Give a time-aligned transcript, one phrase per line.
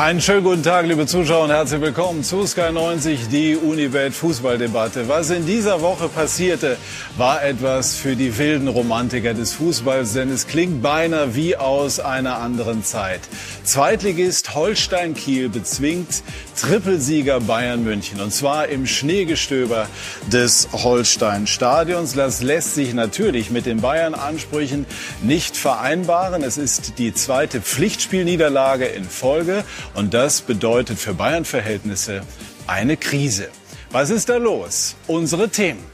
[0.00, 5.08] Einen schönen guten Tag, liebe Zuschauer, und herzlich willkommen zu Sky 90, die Unibet Fußballdebatte.
[5.08, 6.78] Was in dieser Woche passierte,
[7.18, 12.38] war etwas für die wilden Romantiker des Fußballs, denn es klingt beinahe wie aus einer
[12.38, 13.20] anderen Zeit.
[13.62, 16.22] Zweitligist Holstein Kiel bezwingt
[16.58, 19.86] Trippelsieger Bayern München, und zwar im Schneegestöber
[20.32, 22.14] des Holstein Stadions.
[22.14, 24.86] Das lässt sich natürlich mit den Bayern-Ansprüchen
[25.22, 26.42] nicht vereinbaren.
[26.42, 29.62] Es ist die zweite Pflichtspielniederlage in Folge.
[29.94, 32.22] Und das bedeutet für Bayern-Verhältnisse
[32.66, 33.48] eine Krise.
[33.90, 34.94] Was ist da los?
[35.06, 35.84] Unsere Themen.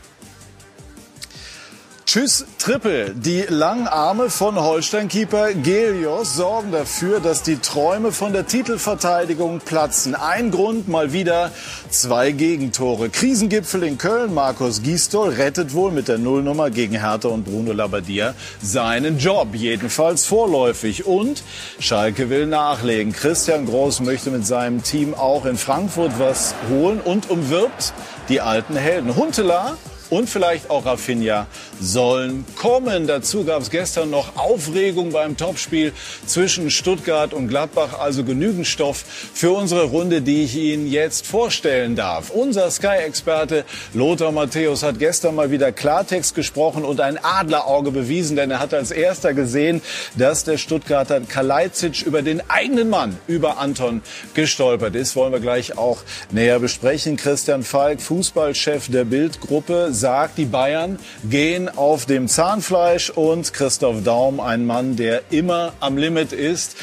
[2.16, 3.10] Tschüss Triple.
[3.14, 10.14] Die langen Arme von Holstein-Keeper Gelios sorgen dafür, dass die Träume von der Titelverteidigung platzen.
[10.14, 11.52] Ein Grund mal wieder
[11.90, 13.10] zwei Gegentore.
[13.10, 14.32] Krisengipfel in Köln.
[14.32, 19.48] Markus Gisdol rettet wohl mit der Nullnummer gegen Hertha und Bruno Labbadia seinen Job.
[19.52, 21.04] Jedenfalls vorläufig.
[21.04, 21.42] Und
[21.80, 23.12] Schalke will nachlegen.
[23.12, 27.92] Christian Groß möchte mit seinem Team auch in Frankfurt was holen und umwirbt
[28.30, 29.16] die alten Helden.
[29.16, 29.76] Huntela
[30.10, 31.46] und vielleicht auch Rafinha
[31.80, 33.06] sollen kommen.
[33.06, 35.92] Dazu gab es gestern noch Aufregung beim Topspiel
[36.26, 39.04] zwischen Stuttgart und Gladbach, also genügend Stoff
[39.34, 42.30] für unsere Runde, die ich Ihnen jetzt vorstellen darf.
[42.30, 48.50] Unser Sky-Experte Lothar Matthäus hat gestern mal wieder Klartext gesprochen und ein Adlerauge bewiesen, denn
[48.50, 49.82] er hat als erster gesehen,
[50.16, 54.02] dass der Stuttgarter Kalajdzic über den eigenen Mann, über Anton,
[54.34, 55.16] gestolpert ist.
[55.16, 55.98] Wollen wir gleich auch
[56.30, 57.16] näher besprechen.
[57.16, 64.40] Christian Falk, Fußballchef der Bildgruppe, sagt, die Bayern gehen auf dem Zahnfleisch und Christoph Daum,
[64.40, 66.76] ein Mann, der immer am Limit ist.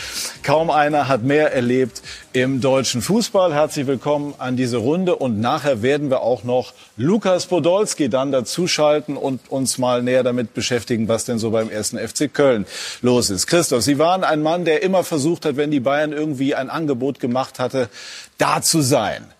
[0.43, 2.01] Kaum einer hat mehr erlebt
[2.33, 3.53] im deutschen Fußball.
[3.53, 9.15] Herzlich willkommen an diese Runde und nachher werden wir auch noch Lukas Podolski dann dazuschalten
[9.15, 12.65] und uns mal näher damit beschäftigen, was denn so beim ersten FC Köln
[13.01, 13.47] los ist.
[13.47, 17.19] Christoph, Sie waren ein Mann, der immer versucht hat, wenn die Bayern irgendwie ein Angebot
[17.19, 17.89] gemacht hatte,
[18.37, 19.32] da zu sein.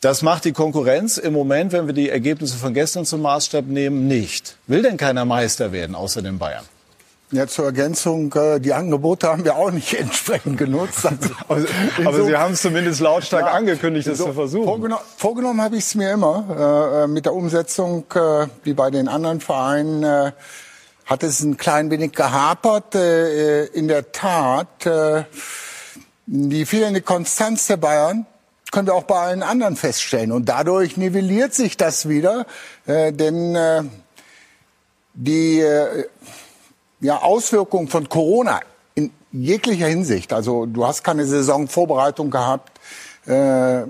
[0.00, 4.06] Das macht die Konkurrenz im Moment, wenn wir die Ergebnisse von gestern zum Maßstab nehmen,
[4.06, 4.56] nicht.
[4.66, 6.64] Will denn keiner Meister werden, außer den Bayern?
[7.32, 11.08] Ja, zur Ergänzung, äh, die Angebote haben wir auch nicht entsprechend genutzt.
[11.48, 11.66] Also,
[12.04, 14.64] aber so, Sie haben es zumindest lautstark ja, angekündigt, das so, zu versuchen.
[14.66, 16.44] Vorgenommen, vorgenommen habe ich es mir immer.
[17.00, 20.32] Äh, äh, mit der Umsetzung, äh, wie bei den anderen Vereinen, äh,
[21.06, 22.94] hat es ein klein wenig gehapert.
[22.94, 24.88] Äh, in der Tat,
[26.26, 28.26] die fehlende Konstanz der Bayern
[28.76, 30.32] können wir auch bei allen anderen feststellen.
[30.32, 32.44] Und dadurch nivelliert sich das wieder,
[32.84, 33.84] äh, denn äh,
[35.14, 36.04] die äh,
[37.00, 38.60] ja, Auswirkungen von Corona
[38.94, 42.78] in jeglicher Hinsicht, also du hast keine Saisonvorbereitung gehabt,
[43.24, 43.84] äh,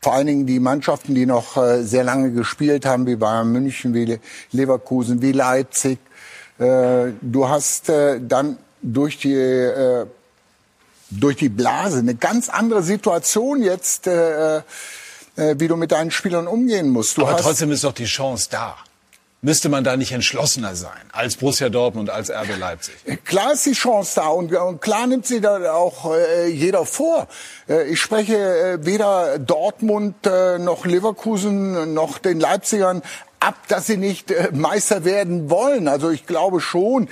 [0.00, 3.92] vor allen Dingen die Mannschaften, die noch äh, sehr lange gespielt haben, wie Bayern München,
[3.92, 4.18] wie
[4.52, 5.98] Leverkusen, wie Leipzig.
[6.58, 10.06] Äh, du hast äh, dann durch die äh,
[11.10, 11.98] durch die Blase.
[11.98, 14.62] Eine ganz andere Situation jetzt, äh, äh,
[15.36, 17.16] wie du mit deinen Spielern umgehen musst.
[17.18, 18.76] Du Aber trotzdem ist doch die Chance da.
[19.44, 22.94] Müsste man da nicht entschlossener sein als Borussia Dortmund, als RB Leipzig?
[23.26, 27.28] Klar ist die Chance da und, und klar nimmt sie da auch äh, jeder vor.
[27.68, 33.02] Äh, ich spreche äh, weder Dortmund äh, noch Leverkusen noch den Leipzigern
[33.38, 35.88] ab, dass sie nicht äh, Meister werden wollen.
[35.88, 37.10] Also ich glaube schon,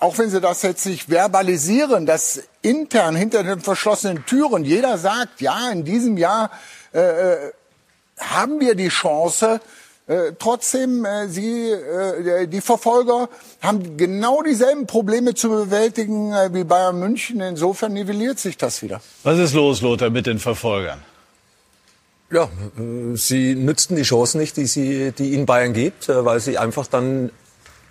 [0.00, 5.40] auch wenn sie das jetzt nicht verbalisieren, dass intern hinter den verschlossenen Türen jeder sagt,
[5.40, 6.50] ja, in diesem Jahr
[6.92, 7.52] äh, äh
[8.20, 9.60] haben wir die Chance,
[10.06, 13.30] äh, trotzdem, äh, sie, äh, die Verfolger
[13.62, 17.40] haben genau dieselben Probleme zu bewältigen äh, wie Bayern München.
[17.40, 19.00] Insofern nivelliert sich das wieder.
[19.22, 21.02] Was ist los, Lothar, mit den Verfolgern?
[22.30, 26.38] Ja, äh, sie nützten die Chancen nicht, die, sie, die ihnen Bayern gibt, äh, weil
[26.40, 27.30] sie einfach dann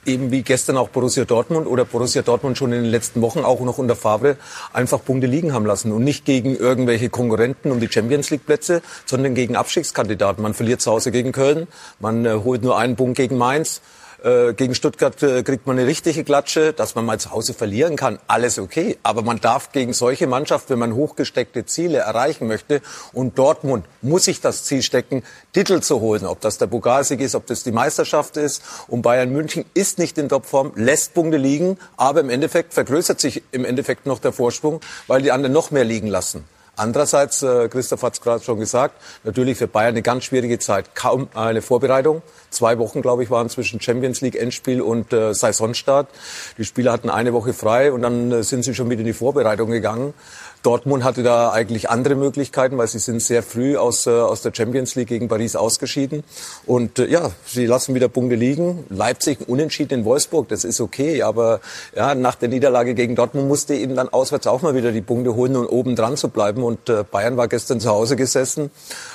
[0.05, 3.59] eben wie gestern auch Borussia Dortmund oder Borussia Dortmund schon in den letzten Wochen auch
[3.61, 4.37] noch unter Favre
[4.71, 8.81] einfach Punkte liegen haben lassen und nicht gegen irgendwelche Konkurrenten um die Champions League Plätze,
[9.05, 10.41] sondern gegen Abstiegskandidaten.
[10.41, 11.67] Man verliert zu Hause gegen Köln,
[11.99, 13.81] man äh, holt nur einen Punkt gegen Mainz.
[14.23, 17.97] Äh, gegen Stuttgart äh, kriegt man eine richtige Klatsche, dass man mal zu Hause verlieren
[17.97, 18.97] kann, alles okay.
[19.03, 22.81] Aber man darf gegen solche Mannschaften, wenn man hochgesteckte Ziele erreichen möchte,
[23.11, 26.25] und Dortmund muss sich das Ziel stecken, Titel zu holen.
[26.25, 28.63] Ob das der Pokalsieg ist, ob das die Meisterschaft ist.
[28.87, 33.43] Und Bayern München ist nicht in Topform, lässt Punkte liegen, aber im Endeffekt vergrößert sich
[33.51, 36.45] im Endeffekt noch der Vorsprung, weil die anderen noch mehr liegen lassen.
[36.75, 40.95] Andererseits, äh, Christoph hat es gerade schon gesagt, natürlich für Bayern eine ganz schwierige Zeit.
[40.95, 42.23] Kaum eine Vorbereitung.
[42.49, 46.09] Zwei Wochen, glaube ich, waren zwischen Champions League Endspiel und äh, Saisonstart.
[46.57, 49.13] Die Spieler hatten eine Woche frei und dann äh, sind sie schon wieder in die
[49.13, 50.15] Vorbereitung gegangen.
[50.63, 54.53] Dortmund hatte da eigentlich andere Möglichkeiten, weil sie sind sehr früh aus, äh, aus der
[54.55, 56.23] Champions League gegen Paris ausgeschieden.
[56.65, 58.85] Und äh, ja, sie lassen wieder Punkte liegen.
[58.89, 61.21] Leipzig unentschieden in Wolfsburg, das ist okay.
[61.21, 61.59] Aber
[61.95, 65.35] ja, nach der Niederlage gegen Dortmund musste eben dann auswärts auch mal wieder die Punkte
[65.35, 66.63] holen und oben dran zu bleiben.
[66.63, 68.71] Und äh, Bayern war gestern zu Hause gesessen.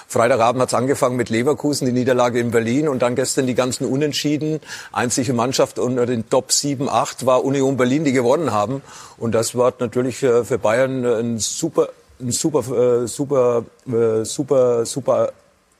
[0.07, 3.87] Freitagabend hat es angefangen mit Leverkusen, die Niederlage in Berlin und dann gestern die ganzen
[3.87, 4.61] Unentschieden.
[4.93, 8.83] Einzige Mannschaft unter den Top 7, 8 war Union Berlin, die gewonnen haben.
[9.17, 11.89] Und das war natürlich für, Bayern ein super,
[12.21, 15.33] ein super, äh, super, äh, super, super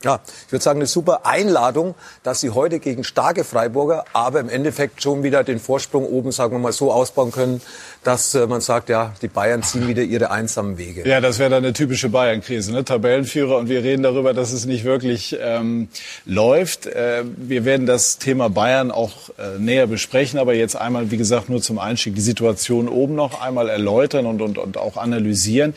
[0.05, 4.49] ja, ich würde sagen, eine super Einladung, dass sie heute gegen starke Freiburger, aber im
[4.49, 7.61] Endeffekt schon wieder den Vorsprung oben, sagen wir mal, so ausbauen können,
[8.05, 11.09] dass äh, man sagt, ja, die Bayern ziehen wieder ihre einsamen Wege.
[11.09, 12.85] Ja, das wäre dann eine typische Bayern-Krise, ne?
[12.85, 15.89] Tabellenführer und wir reden darüber, dass es nicht wirklich ähm,
[16.25, 16.87] läuft.
[16.87, 21.49] Äh, wir werden das Thema Bayern auch äh, näher besprechen, aber jetzt einmal, wie gesagt,
[21.49, 25.75] nur zum Einstieg die Situation oben noch einmal erläutern und, und, und auch analysieren.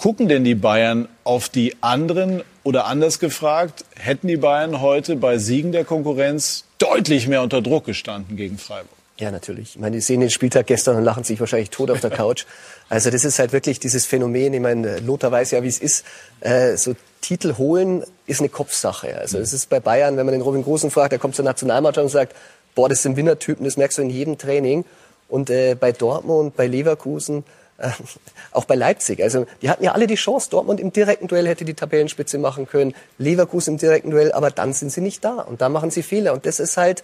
[0.00, 5.36] Gucken denn die Bayern auf die anderen oder anders gefragt, hätten die Bayern heute bei
[5.36, 8.96] Siegen der Konkurrenz deutlich mehr unter Druck gestanden gegen Freiburg?
[9.18, 9.74] Ja, natürlich.
[9.74, 12.46] Ich meine, die sehen den Spieltag gestern und lachen sich wahrscheinlich tot auf der Couch.
[12.88, 14.54] Also das ist halt wirklich dieses Phänomen.
[14.54, 16.06] Ich meine, Lothar weiß ja, wie es ist.
[16.40, 19.18] Äh, so Titel holen ist eine Kopfsache.
[19.18, 22.04] Also es ist bei Bayern, wenn man den Robin Großen fragt, der kommt zur Nationalmannschaft
[22.04, 22.34] und sagt,
[22.74, 24.86] boah, das sind Winnertypen, das merkst du in jedem Training.
[25.28, 27.44] Und äh, bei Dortmund, bei Leverkusen,
[28.52, 29.22] auch bei Leipzig.
[29.22, 30.50] Also die hatten ja alle die Chance.
[30.50, 34.72] Dortmund im direkten Duell hätte die Tabellenspitze machen können, Leverkusen im direkten Duell, aber dann
[34.72, 36.32] sind sie nicht da und da machen sie Fehler.
[36.32, 37.02] Und das ist halt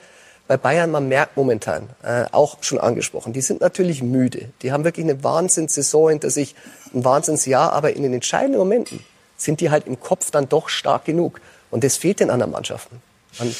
[0.48, 4.50] bei Bayern, man merkt momentan, äh, auch schon angesprochen, die sind natürlich müde.
[4.62, 6.54] Die haben wirklich eine Wahnsinnssaison hinter sich,
[6.94, 9.04] ein Wahnsinnsjahr, aber in den entscheidenden Momenten
[9.36, 11.40] sind die halt im Kopf dann doch stark genug.
[11.70, 13.02] Und das fehlt den anderen Mannschaften.
[13.38, 13.54] Man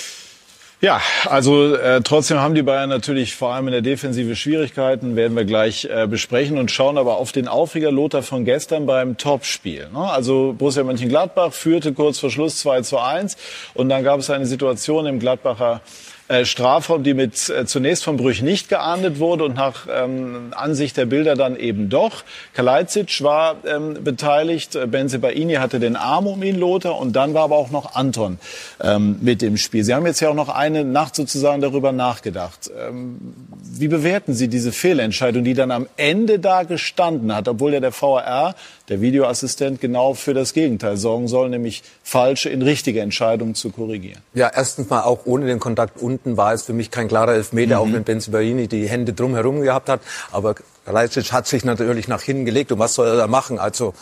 [0.81, 5.35] ja, also äh, trotzdem haben die Bayern natürlich vor allem in der Defensive Schwierigkeiten, werden
[5.35, 9.89] wir gleich äh, besprechen und schauen aber auf den Aufreger Lothar von gestern beim Topspiel.
[9.93, 10.01] Ne?
[10.01, 13.37] Also Borussia Mönchengladbach führte kurz vor Schluss 2 zu 1
[13.73, 15.81] und dann gab es eine Situation im Gladbacher
[16.29, 20.97] äh, Strafraum, die mit äh, zunächst von Brüch nicht geahndet wurde und nach ähm, Ansicht
[20.97, 22.25] der Bilder dann eben doch.
[22.53, 27.45] Kalajdzic war ähm, beteiligt, äh, Benzebaini hatte den Arm um ihn, Lothar, und dann war
[27.45, 28.39] aber auch noch Anton
[28.81, 29.85] ähm, mit im Spiel.
[29.85, 32.71] Sie haben jetzt ja auch noch eine Nacht sozusagen darüber nachgedacht.
[32.77, 33.19] Ähm,
[33.63, 37.93] wie bewerten Sie diese Fehlentscheidung, die dann am Ende da gestanden hat, obwohl ja der
[37.93, 38.55] VAR,
[38.89, 44.21] der Videoassistent, genau für das Gegenteil sorgen soll, nämlich falsche in richtige Entscheidungen zu korrigieren?
[44.35, 47.77] Ja, erstens mal auch ohne den Kontakt unten war es für mich kein klarer Elfmeter,
[47.77, 47.83] mhm.
[47.83, 50.01] auch wenn Benzibaini die Hände drumherum gehabt hat.
[50.31, 50.55] Aber
[50.87, 53.59] Leipzig hat sich natürlich nach hinten gelegt und was soll er da machen?
[53.59, 53.95] Also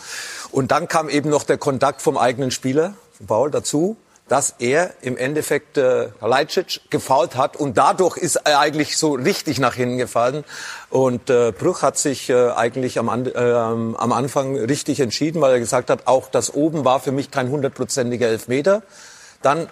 [0.51, 2.93] und dann kam eben noch der Kontakt vom eigenen Spieler,
[3.25, 8.97] Paul, dazu dass er im Endeffekt äh, Leicic gefault hat und dadurch ist er eigentlich
[8.97, 10.43] so richtig nach hinten gefallen.
[10.89, 15.59] Und äh, Bruch hat sich äh, eigentlich am, äh, am Anfang richtig entschieden, weil er
[15.59, 18.81] gesagt hat, auch das oben war für mich kein hundertprozentiger Elfmeter.
[19.43, 19.69] Dann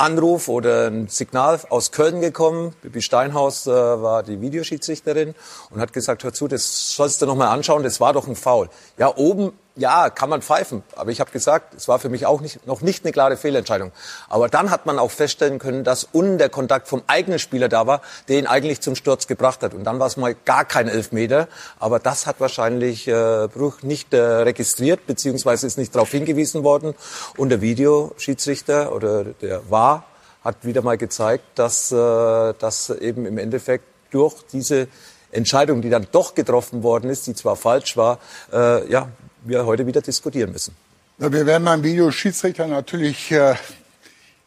[0.00, 2.74] Anruf oder ein Signal aus Köln gekommen.
[2.82, 5.34] Bibi Steinhaus äh, war die Videoschiedsrichterin
[5.70, 8.34] und hat gesagt, hör zu, das sollst du noch mal anschauen, das war doch ein
[8.34, 8.70] Foul.
[8.96, 10.82] Ja, oben ja, kann man pfeifen.
[10.94, 13.92] Aber ich habe gesagt, es war für mich auch nicht, noch nicht eine klare Fehlentscheidung.
[14.28, 17.86] Aber dann hat man auch feststellen können, dass unten der Kontakt vom eigenen Spieler da
[17.86, 19.74] war, der ihn eigentlich zum Sturz gebracht hat.
[19.74, 21.48] Und dann war es mal gar kein Elfmeter.
[21.78, 26.94] Aber das hat wahrscheinlich äh, Bruch nicht äh, registriert, beziehungsweise ist nicht darauf hingewiesen worden.
[27.36, 30.04] Und der Videoschiedsrichter oder der war
[30.42, 34.88] hat wieder mal gezeigt, dass, äh, dass eben im Endeffekt durch diese
[35.32, 38.18] Entscheidung, die dann doch getroffen worden ist, die zwar falsch war,
[38.52, 39.08] äh, ja,
[39.42, 40.74] wir heute wieder diskutieren müssen.
[41.18, 43.54] Ja, wir werden beim Videoschiedsrichter natürlich äh,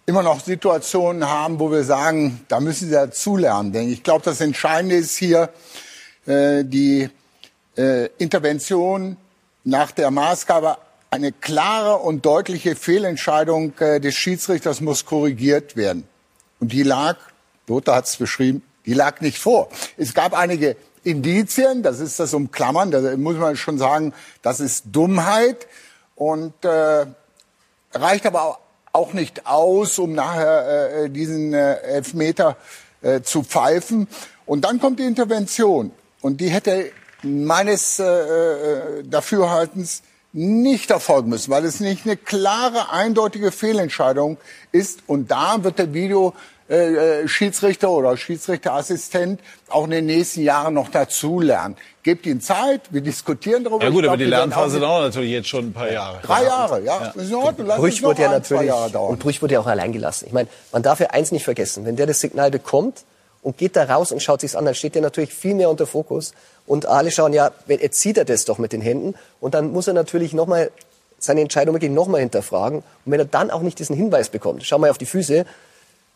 [0.05, 3.71] immer noch Situationen haben, wo wir sagen, da müssen sie dazulernen.
[3.71, 5.49] Denn ich glaube, das Entscheidende ist hier
[6.25, 7.09] äh, die
[7.77, 9.17] äh, Intervention
[9.63, 10.77] nach der Maßgabe.
[11.09, 16.07] Eine klare und deutliche Fehlentscheidung äh, des Schiedsrichters muss korrigiert werden.
[16.59, 17.17] Und die lag,
[17.67, 19.69] Lothar hat es beschrieben, die lag nicht vor.
[19.95, 24.85] Es gab einige Indizien, das ist das Umklammern, da muss man schon sagen, das ist
[24.91, 25.67] Dummheit
[26.15, 27.05] und äh,
[27.93, 28.59] reicht aber
[28.91, 32.57] auch nicht aus, um nachher äh, diesen äh, Elfmeter
[33.01, 34.07] äh, zu pfeifen.
[34.45, 35.91] Und dann kommt die Intervention
[36.21, 36.91] und die hätte
[37.23, 44.37] meines äh, äh Dafürhaltens nicht erfolgen müssen, weil es nicht eine klare, eindeutige Fehlentscheidung
[44.71, 45.03] ist.
[45.05, 46.33] Und da wird der Video
[46.73, 49.39] äh, äh, Schiedsrichter oder Schiedsrichterassistent
[49.69, 51.77] auch in den nächsten Jahren noch dazulernen.
[52.01, 53.83] Gebt ihnen Zeit, wir diskutieren darüber.
[53.83, 56.19] Ja gut, aber die Lernphase dauert natürlich jetzt schon ein paar Jahre.
[56.23, 56.99] Drei Jahre, ja.
[56.99, 57.07] ja.
[57.09, 57.67] Ist in Ordnung.
[57.67, 60.25] Lass Brüch wird ja natürlich, und Brüch wurde ja auch allein gelassen.
[60.25, 61.85] Ich meine, man darf ja eins nicht vergessen.
[61.85, 63.03] Wenn der das Signal bekommt
[63.43, 65.85] und geht da raus und schaut sich's an, dann steht der natürlich viel mehr unter
[65.85, 66.33] Fokus.
[66.65, 69.13] Und alle schauen, ja, jetzt zieht er das doch mit den Händen.
[69.39, 70.71] Und dann muss er natürlich nochmal
[71.19, 72.79] seine Entscheidung wirklich nochmal hinterfragen.
[72.79, 75.45] Und wenn er dann auch nicht diesen Hinweis bekommt, schau mal auf die Füße,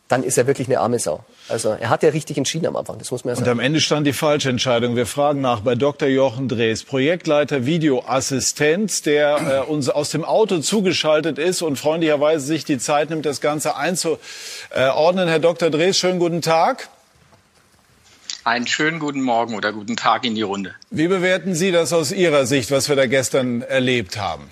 [0.08, 1.22] dann ist er wirklich eine arme Sau.
[1.48, 3.48] Also er hat ja richtig entschieden am Anfang, das muss man ja sagen.
[3.48, 4.96] Und am Ende stand die falsche Entscheidung.
[4.96, 6.08] Wir fragen nach bei Dr.
[6.08, 12.64] Jochen Drees, Projektleiter Videoassistent, der äh, uns aus dem Auto zugeschaltet ist und freundlicherweise sich
[12.64, 15.28] die Zeit nimmt, das Ganze einzuordnen.
[15.28, 15.68] Herr Dr.
[15.68, 16.88] Drees, schönen guten Tag.
[18.44, 20.74] Einen schönen guten Morgen oder guten Tag in die Runde.
[20.90, 24.50] Wie bewerten Sie das aus Ihrer Sicht, was wir da gestern erlebt haben?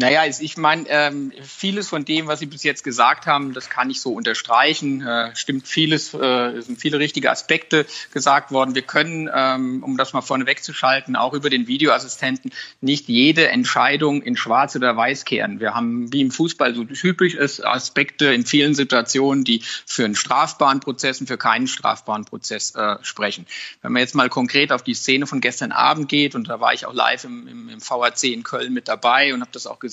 [0.00, 3.90] Naja, ich meine, ähm, vieles von dem, was Sie bis jetzt gesagt haben, das kann
[3.90, 5.04] ich so unterstreichen.
[5.04, 8.76] Äh, stimmt vieles, äh, sind viele richtige Aspekte gesagt worden.
[8.76, 14.22] Wir können, ähm, um das mal vorne wegzuschalten, auch über den Videoassistenten nicht jede Entscheidung
[14.22, 15.58] in Schwarz oder Weiß kehren.
[15.58, 20.14] Wir haben, wie im Fußball so typisch ist, Aspekte in vielen Situationen, die für einen
[20.14, 23.46] strafbaren Prozess und für keinen strafbaren Prozess äh, sprechen.
[23.82, 26.72] Wenn man jetzt mal konkret auf die Szene von gestern Abend geht, und da war
[26.72, 29.80] ich auch live im, im, im VAC in Köln mit dabei und habe das auch
[29.80, 29.87] gesehen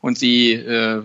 [0.00, 1.02] und sie äh,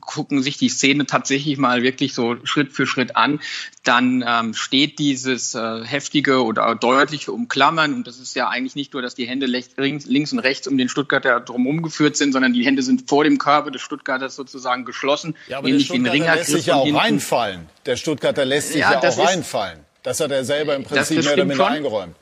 [0.00, 3.40] gucken sich die Szene tatsächlich mal wirklich so Schritt für Schritt an,
[3.84, 8.92] dann ähm, steht dieses äh, heftige oder deutliche Umklammern und das ist ja eigentlich nicht
[8.92, 12.52] nur, dass die Hände links, links und rechts um den Stuttgarter drumherum geführt sind, sondern
[12.52, 15.36] die Hände sind vor dem Körper des Stuttgarters sozusagen geschlossen.
[15.48, 17.66] Ja, aber der Stuttgarter lässt sich ja auch reinfallen.
[17.86, 19.80] Der Stuttgarter lässt sich ja, ja auch reinfallen.
[20.02, 22.14] Das hat er selber im Prinzip mehr oder minder eingeräumt.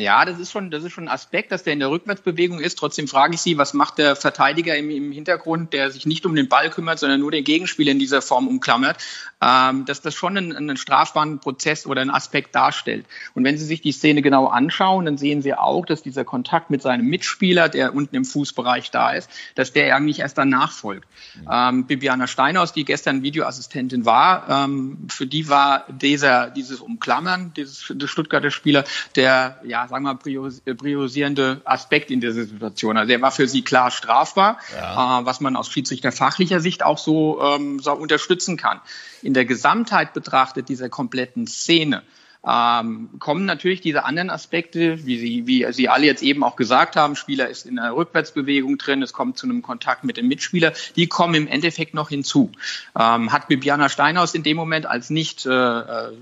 [0.00, 2.78] Ja, das ist schon, das ist schon ein Aspekt, dass der in der Rückwärtsbewegung ist.
[2.78, 6.34] Trotzdem frage ich Sie, was macht der Verteidiger im, im Hintergrund, der sich nicht um
[6.34, 8.96] den Ball kümmert, sondern nur den Gegenspieler in dieser Form umklammert,
[9.40, 13.06] ähm, dass das schon einen, einen strafbaren Prozess oder einen Aspekt darstellt.
[13.34, 16.70] Und wenn Sie sich die Szene genau anschauen, dann sehen Sie auch, dass dieser Kontakt
[16.70, 21.06] mit seinem Mitspieler, der unten im Fußbereich da ist, dass der eigentlich erst danach folgt.
[21.50, 27.92] Ähm, Bibiana Steinhaus, die gestern Videoassistentin war, ähm, für die war dieser, dieses Umklammern dieses,
[27.94, 28.84] des Stuttgarter Spieler
[29.16, 32.96] der, ja, sagen wir mal, äh, priorisierende Aspekt in dieser Situation.
[32.96, 35.20] Also er war für sie klar strafbar, ja.
[35.20, 38.80] äh, was man aus schiedsrichterfachlicher Sicht auch so, ähm, so unterstützen kann.
[39.22, 42.02] In der Gesamtheit betrachtet dieser kompletten Szene
[42.46, 46.96] ähm, kommen natürlich diese anderen Aspekte, wie Sie, wie Sie alle jetzt eben auch gesagt
[46.96, 50.72] haben, Spieler ist in einer Rückwärtsbewegung drin, es kommt zu einem Kontakt mit dem Mitspieler,
[50.96, 52.50] die kommen im Endeffekt noch hinzu.
[52.98, 56.12] Ähm, hat Bibiana Steinhaus in dem Moment als nicht äh, äh,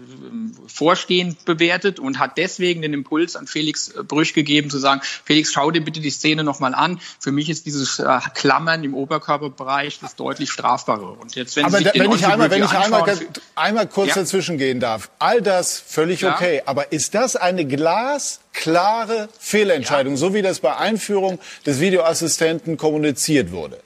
[0.67, 5.71] vorstehend bewertet und hat deswegen den Impuls an Felix Brüch gegeben, zu sagen, Felix, schau
[5.71, 7.01] dir bitte die Szene nochmal an.
[7.21, 11.13] Für mich ist dieses äh, Klammern im Oberkörperbereich das deutlich strafbare.
[11.13, 13.19] Und jetzt, wenn Aber da, wenn ich einmal, wenn ich einmal,
[13.55, 14.15] einmal kurz ja?
[14.17, 16.35] dazwischen gehen darf, all das völlig völlig ja.
[16.35, 16.62] okay.
[16.65, 20.19] Aber ist das eine glasklare Fehlentscheidung, ja.
[20.19, 23.79] so wie das bei Einführung des Videoassistenten kommuniziert wurde?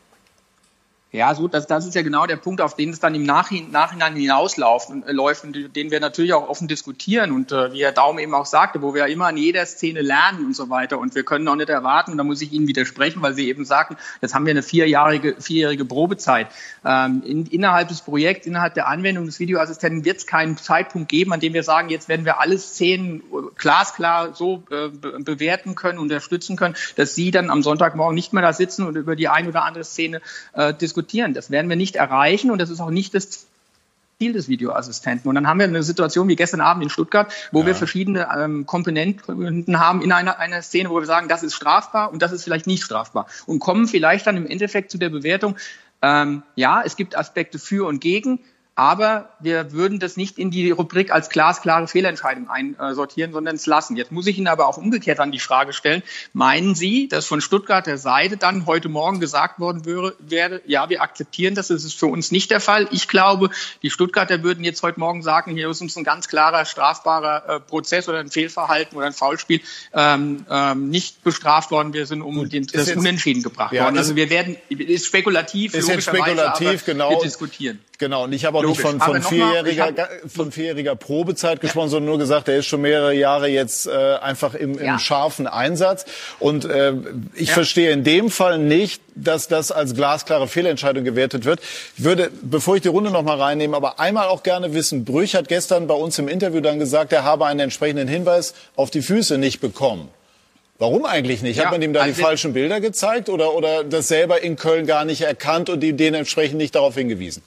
[1.14, 3.70] Ja, so, das, das ist ja genau der Punkt, auf den es dann im Nachhinein,
[3.70, 7.92] Nachhinein hinausläuft äh, läuft und den wir natürlich auch offen diskutieren und äh, wie Herr
[7.92, 11.14] Daum eben auch sagte, wo wir immer an jeder Szene lernen und so weiter und
[11.14, 13.98] wir können auch nicht erwarten, und da muss ich Ihnen widersprechen, weil Sie eben sagten,
[14.22, 16.46] jetzt haben wir eine vierjährige, vierjährige Probezeit.
[16.82, 21.34] Ähm, in, innerhalb des Projekts, innerhalb der Anwendung des Videoassistenten wird es keinen Zeitpunkt geben,
[21.34, 23.22] an dem wir sagen, jetzt werden wir alle Szenen äh,
[23.58, 28.54] glasklar so äh, bewerten können, unterstützen können, dass Sie dann am Sonntagmorgen nicht mehr da
[28.54, 30.22] sitzen und über die ein oder andere Szene
[30.54, 31.34] äh, diskutieren diskutieren.
[31.34, 33.46] Das werden wir nicht erreichen und das ist auch nicht das
[34.18, 35.28] Ziel des Videoassistenten.
[35.28, 37.66] Und dann haben wir eine Situation wie gestern Abend in Stuttgart, wo ja.
[37.66, 42.12] wir verschiedene ähm, Komponenten haben in einer, einer Szene, wo wir sagen, das ist strafbar
[42.12, 43.26] und das ist vielleicht nicht strafbar.
[43.46, 45.56] Und kommen vielleicht dann im Endeffekt zu der Bewertung,
[46.02, 48.40] ähm, ja, es gibt Aspekte für und gegen,
[48.74, 53.96] aber wir würden das nicht in die Rubrik als glasklare Fehlentscheidung einsortieren, sondern es lassen.
[53.96, 56.02] Jetzt muss ich Ihnen aber auch umgekehrt an die Frage stellen,
[56.32, 61.02] meinen Sie, dass von Stuttgarter Seite dann heute Morgen gesagt worden wäre, werde, ja, wir
[61.02, 62.88] akzeptieren das, das ist für uns nicht der Fall.
[62.92, 63.50] Ich glaube,
[63.82, 67.60] die Stuttgarter würden jetzt heute Morgen sagen, hier ist uns ein ganz klarer strafbarer äh,
[67.60, 69.60] Prozess oder ein Fehlverhalten oder ein Foulspiel
[69.92, 71.92] ähm, ähm, nicht bestraft worden.
[71.92, 73.98] Wir sind um Gut, den, das, das Unentschieden gebracht ja, worden.
[73.98, 77.10] Also wir werden, ist spekulativ, ist logischerweise, spekulativ, genau.
[77.10, 77.80] wir diskutieren.
[78.02, 78.82] Genau, und ich habe auch Logisch.
[78.82, 81.90] nicht von, von, vierjähriger, hab, von vierjähriger Probezeit gesprochen, ja.
[81.90, 84.98] sondern nur gesagt, der ist schon mehrere Jahre jetzt äh, einfach im, im ja.
[84.98, 86.04] scharfen Einsatz.
[86.40, 86.94] Und äh,
[87.36, 87.54] ich ja.
[87.54, 91.60] verstehe in dem Fall nicht, dass das als glasklare Fehlentscheidung gewertet wird.
[91.96, 95.36] Ich würde, bevor ich die Runde noch mal reinnehme, aber einmal auch gerne wissen, Brüch
[95.36, 99.02] hat gestern bei uns im Interview dann gesagt, er habe einen entsprechenden Hinweis auf die
[99.02, 100.08] Füße nicht bekommen.
[100.80, 101.64] Warum eigentlich nicht?
[101.64, 104.86] Hat man ihm da also die falschen Bilder gezeigt oder, oder das selber in Köln
[104.86, 107.44] gar nicht erkannt und ihm dementsprechend nicht darauf hingewiesen?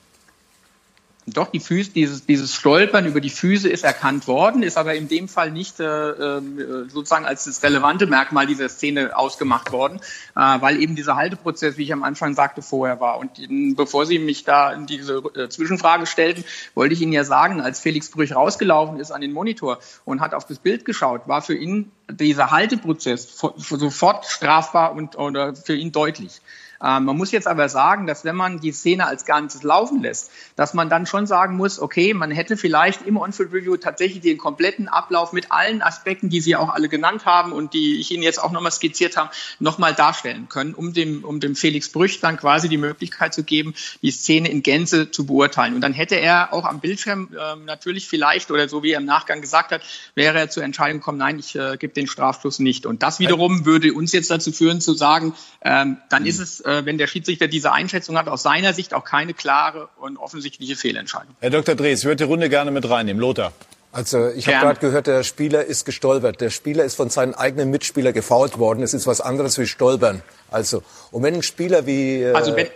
[1.28, 5.08] Doch, die Füße, dieses, dieses Stolpern über die Füße ist erkannt worden, ist aber in
[5.08, 10.00] dem Fall nicht äh, ähm, sozusagen als das relevante Merkmal dieser Szene ausgemacht worden,
[10.36, 13.18] äh, weil eben dieser Halteprozess, wie ich am Anfang sagte, vorher war.
[13.18, 13.40] Und
[13.76, 16.44] bevor Sie mich da in diese äh, Zwischenfrage stellten,
[16.76, 20.36] wollte ich Ihnen ja sagen, als Felix Brüch rausgelaufen ist an den Monitor und hat
[20.36, 25.92] auf das Bild geschaut, war für ihn dieser Halteprozess sofort strafbar und oder für ihn
[25.92, 26.40] deutlich.
[26.86, 30.30] Ähm, man muss jetzt aber sagen, dass wenn man die Szene als Ganzes laufen lässt,
[30.56, 34.88] dass man dann schon sagen muss, okay, man hätte vielleicht im On-Field-Review tatsächlich den kompletten
[34.88, 38.42] Ablauf mit allen Aspekten, die Sie auch alle genannt haben und die ich Ihnen jetzt
[38.42, 42.70] auch nochmal skizziert habe, nochmal darstellen können, um dem, um dem Felix Brüch dann quasi
[42.70, 43.74] die Möglichkeit zu geben,
[44.04, 45.74] die Szene in Gänze zu beurteilen.
[45.74, 49.06] Und dann hätte er auch am Bildschirm äh, natürlich vielleicht, oder so wie er im
[49.06, 49.82] Nachgang gesagt hat,
[50.14, 52.86] wäre er zur Entscheidung gekommen, nein, ich äh, gebe den Strafschluss nicht.
[52.86, 56.75] Und das wiederum würde uns jetzt dazu führen zu sagen, ähm, dann ist es äh,
[56.84, 61.36] wenn der Schiedsrichter diese Einschätzung hat, aus seiner Sicht auch keine klare und offensichtliche Fehlentscheidung.
[61.40, 61.76] Herr Dr.
[61.76, 63.22] Drees, ich würde die Runde gerne mit reinnehmen.
[63.22, 63.54] Lothar.
[63.92, 66.42] Also ich habe gerade gehört, der Spieler ist gestolpert.
[66.42, 68.84] Der Spieler ist von seinen eigenen Mitspieler gefault worden.
[68.84, 70.22] Es ist was anderes wie stolpern.
[70.52, 72.68] Also und wenn ein Spieler wie äh, also wenn,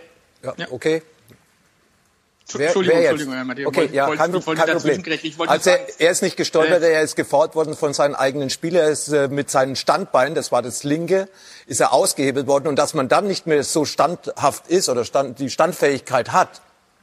[0.42, 1.02] ja, okay
[2.58, 3.68] Wer, Entschuldigung, wer Entschuldigung, Herr Matthias.
[3.68, 5.02] Okay, ja, kein, kein Problem.
[5.46, 8.84] Also er, er ist nicht gestolpert, äh, er ist gefault worden von seinen eigenen Spielern.
[8.84, 11.28] Er ist äh, mit seinen Standbeinen, das war das linke,
[11.66, 12.68] ist er ausgehebelt worden.
[12.68, 16.60] Und dass man dann nicht mehr so standhaft ist oder stand, die Standfähigkeit hat,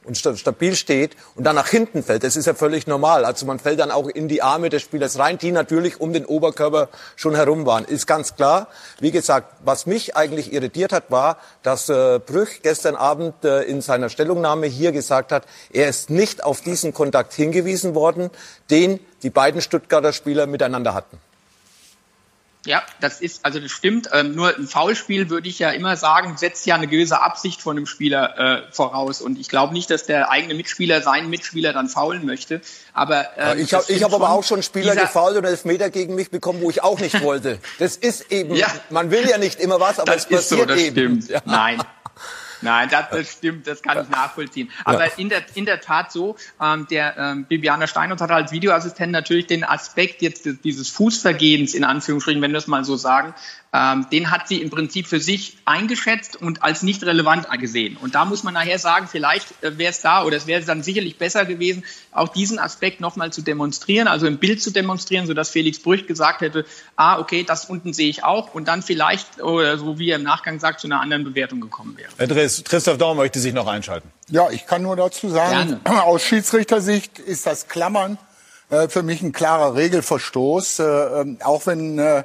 [0.08, 2.24] und stabil steht und dann nach hinten fällt.
[2.24, 3.24] Das ist ja völlig normal.
[3.24, 6.24] Also man fällt dann auch in die Arme des Spielers rein, die natürlich um den
[6.24, 7.84] Oberkörper schon herum waren.
[7.84, 8.68] Ist ganz klar.
[8.98, 13.80] Wie gesagt, was mich eigentlich irritiert hat, war, dass äh, Brüch gestern Abend äh, in
[13.80, 18.30] seiner Stellungnahme hier gesagt hat, er ist nicht auf diesen Kontakt hingewiesen worden,
[18.70, 21.18] den die beiden Stuttgarter Spieler miteinander hatten.
[22.68, 24.10] Ja, das ist, also das stimmt.
[24.12, 27.76] Ähm, nur ein Foulspiel würde ich ja immer sagen, setzt ja eine gewisse Absicht von
[27.76, 29.22] dem Spieler äh, voraus.
[29.22, 32.60] Und ich glaube nicht, dass der eigene Mitspieler seinen Mitspieler dann faulen möchte.
[32.92, 36.60] Aber ähm, ich habe hab aber auch schon Spieler gefault und Elfmeter gegen mich bekommen,
[36.60, 37.58] wo ich auch nicht wollte.
[37.78, 38.66] Das ist eben, ja.
[38.90, 41.22] man will ja nicht immer was, aber das es passiert so, das eben.
[41.22, 41.28] Stimmt.
[41.28, 41.40] Ja.
[41.44, 41.80] Nein,
[42.60, 44.70] Nein, das, das stimmt, das kann ich nachvollziehen.
[44.84, 45.12] Aber ja.
[45.16, 49.46] in, der, in der Tat so, ähm, der ähm, Bibiana Steinert hat als Videoassistent natürlich
[49.46, 53.34] den Aspekt jetzt dieses Fußvergehens, in Anführungsstrichen, wenn wir es mal so sagen,
[53.72, 57.98] ähm, den hat sie im Prinzip für sich eingeschätzt und als nicht relevant gesehen.
[58.00, 60.82] Und da muss man nachher sagen, vielleicht äh, wäre es da oder es wäre dann
[60.82, 65.50] sicherlich besser gewesen, auch diesen Aspekt nochmal zu demonstrieren, also im Bild zu demonstrieren, sodass
[65.50, 66.64] Felix Brüch gesagt hätte,
[66.96, 70.22] ah, okay, das unten sehe ich auch und dann vielleicht, oder so wie er im
[70.22, 72.08] Nachgang sagt, zu einer anderen Bewertung gekommen wäre.
[72.16, 74.10] Herr Dres, Christoph Daum möchte sich noch einschalten.
[74.30, 76.02] Ja, ich kann nur dazu sagen, Gerne.
[76.04, 78.16] aus Schiedsrichtersicht ist das Klammern
[78.70, 82.24] äh, für mich ein klarer Regelverstoß, äh, ähm, auch wenn äh,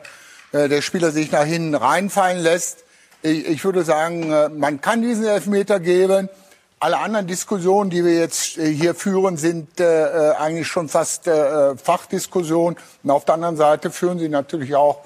[0.54, 2.86] äh, der Spieler sich nach hinten reinfallen lässt.
[3.22, 6.30] Ich, ich würde sagen, äh, man kann diesen Elfmeter geben.
[6.80, 11.76] Alle anderen Diskussionen, die wir jetzt äh, hier führen, sind äh, eigentlich schon fast äh,
[11.76, 12.78] Fachdiskussionen.
[13.04, 15.02] Und auf der anderen Seite führen sie natürlich auch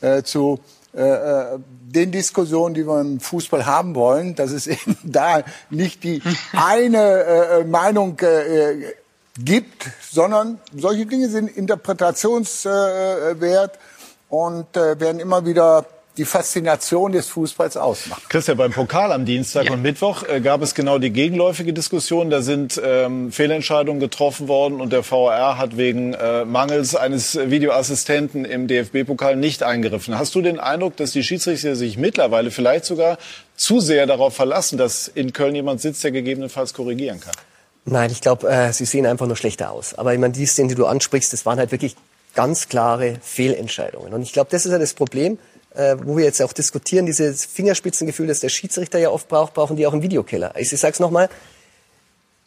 [0.00, 0.60] äh, zu
[0.92, 6.22] äh, den Diskussionen, die wir im Fußball haben wollen, dass es eben da nicht die
[6.52, 8.94] eine äh, Meinung äh,
[9.38, 13.78] gibt, sondern solche Dinge sind interpretationswert.
[14.28, 15.86] Und äh, werden immer wieder
[16.18, 18.22] die Faszination des Fußballs ausmachen.
[18.28, 19.72] Christian, beim Pokal am Dienstag ja.
[19.72, 22.28] und Mittwoch äh, gab es genau die gegenläufige Diskussion.
[22.28, 28.44] Da sind ähm, Fehlentscheidungen getroffen worden und der VR hat wegen äh, Mangels eines Videoassistenten
[28.44, 30.18] im DFB-Pokal nicht eingriffen.
[30.18, 33.18] Hast du den Eindruck, dass die Schiedsrichter sich mittlerweile vielleicht sogar
[33.56, 37.32] zu sehr darauf verlassen, dass in Köln jemand sitzt, der gegebenenfalls korrigieren kann?
[37.84, 39.94] Nein, ich glaube, äh, sie sehen einfach nur schlechter aus.
[39.94, 41.94] Aber ich meine, die Szenen, die du ansprichst, das waren halt wirklich
[42.38, 44.14] ganz klare Fehlentscheidungen.
[44.14, 45.40] Und ich glaube, das ist ja das Problem,
[45.74, 49.76] äh, wo wir jetzt auch diskutieren, dieses Fingerspitzengefühl, das der Schiedsrichter ja oft braucht, brauchen
[49.76, 50.54] die auch im Videokeller.
[50.56, 51.28] Ich sage es nochmal,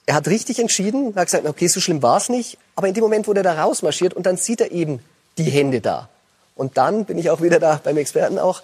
[0.05, 3.03] er hat richtig entschieden, hat gesagt, okay, so schlimm war es nicht, aber in dem
[3.03, 5.01] Moment, wo er da rausmarschiert und dann sieht er eben
[5.37, 6.07] die Hände da.
[6.55, 8.61] Und dann bin ich auch wieder da beim Experten auch,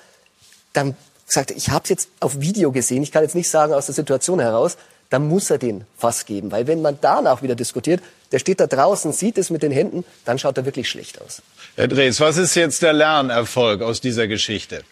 [0.72, 3.74] dann sagt er, ich habe es jetzt auf Video gesehen, ich kann jetzt nicht sagen
[3.74, 4.78] aus der Situation heraus,
[5.10, 6.54] dann muss er den Fass geben.
[6.54, 10.04] Weil wenn man danach wieder diskutiert, der steht da draußen, sieht es mit den Händen,
[10.26, 11.42] dann schaut er wirklich schlecht aus.
[11.76, 14.84] Herr Drees, was ist jetzt der Lernerfolg aus dieser Geschichte?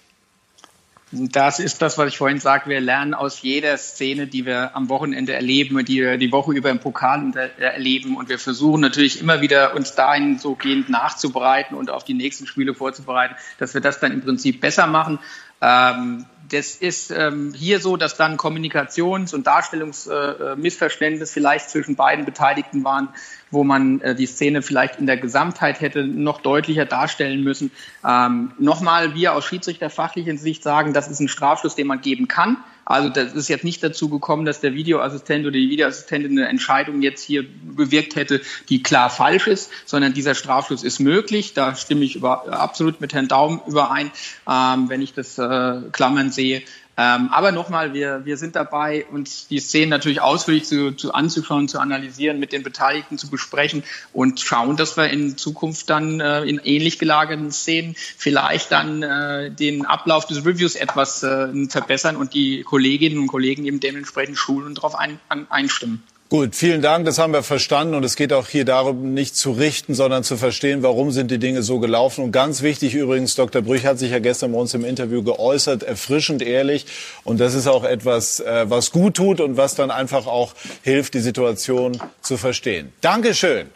[1.11, 2.69] Das ist das, was ich vorhin sagte.
[2.69, 6.51] Wir lernen aus jeder Szene, die wir am Wochenende erleben und die wir die Woche
[6.53, 8.17] über im Pokal erleben.
[8.17, 12.47] Und wir versuchen natürlich immer wieder, uns dahin so gehend nachzubereiten und auf die nächsten
[12.47, 15.19] Spiele vorzubereiten, dass wir das dann im Prinzip besser machen.
[15.61, 22.25] Ähm, das ist ähm, hier so, dass dann Kommunikations- und Darstellungsmissverständnis äh, vielleicht zwischen beiden
[22.25, 23.09] Beteiligten waren,
[23.51, 27.71] wo man äh, die Szene vielleicht in der Gesamtheit hätte noch deutlicher darstellen müssen.
[28.05, 32.57] Ähm, Nochmal, wir aus schiedsrichterfachlichen Sicht sagen, das ist ein Strafschluss, den man geben kann
[32.85, 37.01] Also das ist jetzt nicht dazu gekommen, dass der Videoassistent oder die Videoassistentin eine Entscheidung
[37.01, 41.55] jetzt hier bewirkt hätte, die klar falsch ist, sondern dieser Strafschluss ist möglich.
[41.55, 44.11] Da stimme ich über, absolut mit Herrn Daum überein,
[44.47, 46.61] ähm, wenn ich das äh, Klammern sehe.
[46.97, 51.67] Ähm, aber nochmal, wir, wir sind dabei, uns die Szenen natürlich ausführlich zu, zu anzuschauen,
[51.67, 56.43] zu analysieren, mit den Beteiligten zu besprechen und schauen, dass wir in Zukunft dann äh,
[56.43, 62.33] in ähnlich gelagerten Szenen vielleicht dann äh, den Ablauf des Reviews etwas äh, verbessern und
[62.33, 66.01] die Kolleginnen und Kollegen eben dementsprechend schulen und darauf ein, an, einstimmen.
[66.27, 67.93] Gut, vielen Dank, das haben wir verstanden.
[67.93, 71.37] Und es geht auch hier darum, nicht zu richten, sondern zu verstehen, warum sind die
[71.37, 72.23] Dinge so gelaufen.
[72.23, 73.61] Und ganz wichtig übrigens, Dr.
[73.61, 76.87] Brüch hat sich ja gestern bei uns im Interview geäußert, erfrischend ehrlich.
[77.23, 81.13] Und das ist auch etwas, äh, was gut tut und was dann einfach auch hilft,
[81.13, 82.91] die Situation zu verstehen.
[83.01, 83.69] Dankeschön.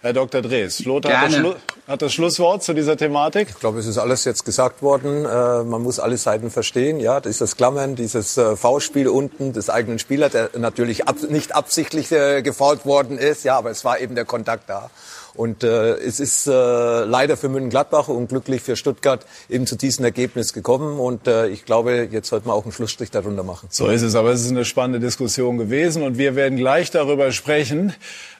[0.00, 0.42] Herr Dr.
[0.42, 1.54] Drees, Lothar hat das,
[1.88, 3.48] hat das, Schlusswort zu dieser Thematik.
[3.50, 5.24] Ich glaube, es ist alles jetzt gesagt worden.
[5.24, 7.00] Äh, man muss alle Seiten verstehen.
[7.00, 12.12] Ja, dieses Klammern, dieses äh, V-Spiel unten des eigenen Spielers, der natürlich ab, nicht absichtlich
[12.12, 13.42] äh, gefault worden ist.
[13.42, 14.88] Ja, aber es war eben der Kontakt da.
[15.38, 20.04] Und äh, es ist äh, leider für München-Gladbach und glücklich für Stuttgart eben zu diesem
[20.04, 20.98] Ergebnis gekommen.
[20.98, 23.68] Und äh, ich glaube, jetzt sollte man auch einen Schlussstrich darunter machen.
[23.70, 24.16] So ist es.
[24.16, 26.02] Aber es ist eine spannende Diskussion gewesen.
[26.02, 27.94] Und wir werden gleich darüber sprechen,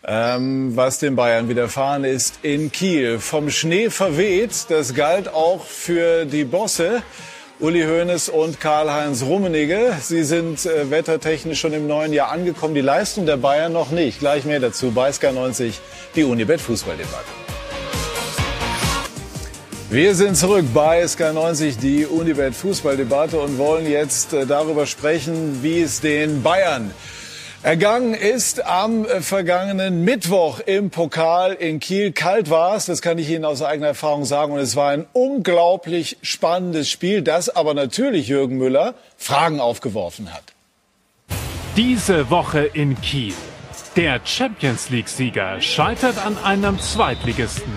[0.04, 3.20] ähm, was den Bayern widerfahren ist in Kiel.
[3.20, 7.04] Vom Schnee verweht, das galt auch für die Bosse.
[7.60, 9.96] Uli Hoeneß und Karl-Heinz Rummenigge.
[10.00, 12.72] Sie sind äh, wettertechnisch schon im neuen Jahr angekommen.
[12.72, 14.20] Die Leistung der Bayern noch nicht.
[14.20, 15.72] Gleich mehr dazu bei SK90,
[16.14, 17.26] die Unibet Fußballdebatte.
[19.90, 25.82] Wir sind zurück bei SK90, die Unibet Fußballdebatte und wollen jetzt äh, darüber sprechen, wie
[25.82, 26.92] es den Bayern
[27.64, 32.12] Ergangen ist am vergangenen Mittwoch im Pokal in Kiel.
[32.12, 34.52] Kalt war es, das kann ich Ihnen aus eigener Erfahrung sagen.
[34.52, 40.44] Und es war ein unglaublich spannendes Spiel, das aber natürlich Jürgen Müller Fragen aufgeworfen hat.
[41.76, 43.34] Diese Woche in Kiel.
[43.96, 47.72] Der Champions League-Sieger scheitert an einem Zweitligisten.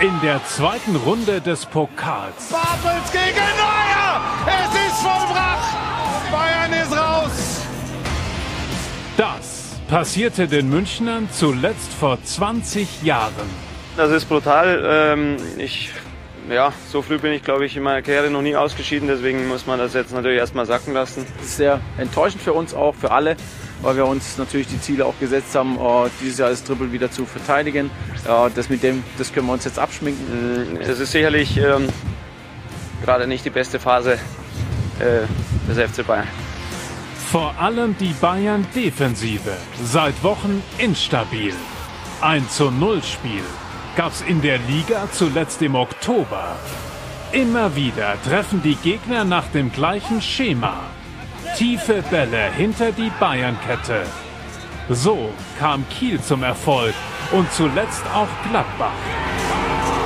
[0.00, 2.50] In der zweiten Runde des Pokals.
[2.50, 4.20] Bartels gegen Neuer!
[4.46, 5.59] Es ist vollbracht!
[9.90, 13.34] Passierte den Münchnern zuletzt vor 20 Jahren.
[13.96, 14.80] Das ist brutal.
[14.84, 15.90] Ähm, ich,
[16.48, 19.08] ja, so früh bin ich, glaube ich, in meiner Karriere noch nie ausgeschieden.
[19.08, 21.26] Deswegen muss man das jetzt natürlich erstmal sacken lassen.
[21.38, 23.36] Das ist sehr enttäuschend für uns auch, für alle,
[23.82, 27.10] weil wir uns natürlich die Ziele auch gesetzt haben, äh, dieses Jahr das Triple wieder
[27.10, 27.90] zu verteidigen.
[28.54, 30.78] Das mit dem, das können wir uns jetzt abschminken.
[30.80, 31.88] Es ist sicherlich ähm,
[33.04, 34.18] gerade nicht die beste Phase
[35.00, 35.26] äh,
[35.68, 36.28] des FC Bayern.
[37.30, 41.54] Vor allem die Bayern Defensive, seit Wochen instabil.
[42.20, 43.44] Ein zu Null Spiel
[43.94, 46.56] gab's in der Liga zuletzt im Oktober.
[47.30, 50.74] Immer wieder treffen die Gegner nach dem gleichen Schema.
[51.56, 54.02] Tiefe Bälle hinter die Bayernkette.
[54.88, 56.94] So kam Kiel zum Erfolg
[57.30, 59.99] und zuletzt auch Gladbach.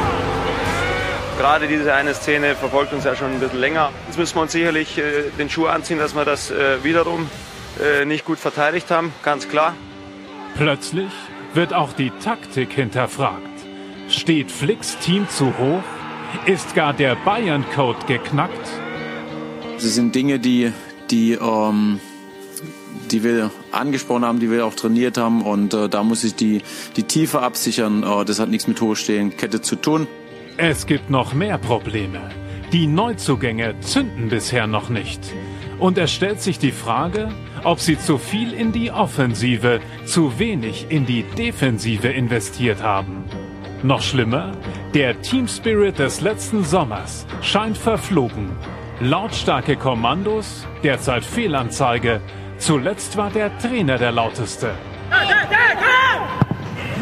[1.38, 3.90] Gerade diese eine Szene verfolgt uns ja schon ein bisschen länger.
[4.06, 7.28] Jetzt müssen wir uns sicherlich äh, den Schuh anziehen, dass wir das äh, wiederum
[7.82, 9.74] äh, nicht gut verteidigt haben, ganz klar.
[10.56, 11.10] Plötzlich
[11.52, 13.42] wird auch die Taktik hinterfragt.
[14.08, 15.82] Steht Flicks Team zu hoch?
[16.46, 18.68] Ist gar der Bayern-Code geknackt?
[19.74, 20.72] Das sind Dinge, die,
[21.10, 22.00] die, ähm,
[23.10, 25.42] die wir angesprochen haben, die wir auch trainiert haben.
[25.42, 26.62] Und äh, da muss ich die,
[26.96, 28.04] die Tiefe absichern.
[28.04, 30.06] Äh, das hat nichts mit hochstehenden Kette zu tun.
[30.56, 32.20] Es gibt noch mehr Probleme.
[32.72, 35.20] Die Neuzugänge zünden bisher noch nicht.
[35.80, 37.28] Und es stellt sich die Frage,
[37.64, 43.24] ob sie zu viel in die Offensive, zu wenig in die Defensive investiert haben.
[43.82, 44.52] Noch schlimmer,
[44.94, 48.52] der Team Spirit des letzten Sommers scheint verflogen.
[49.00, 52.20] Lautstarke Kommandos, derzeit Fehlanzeige.
[52.58, 54.70] Zuletzt war der Trainer der lauteste.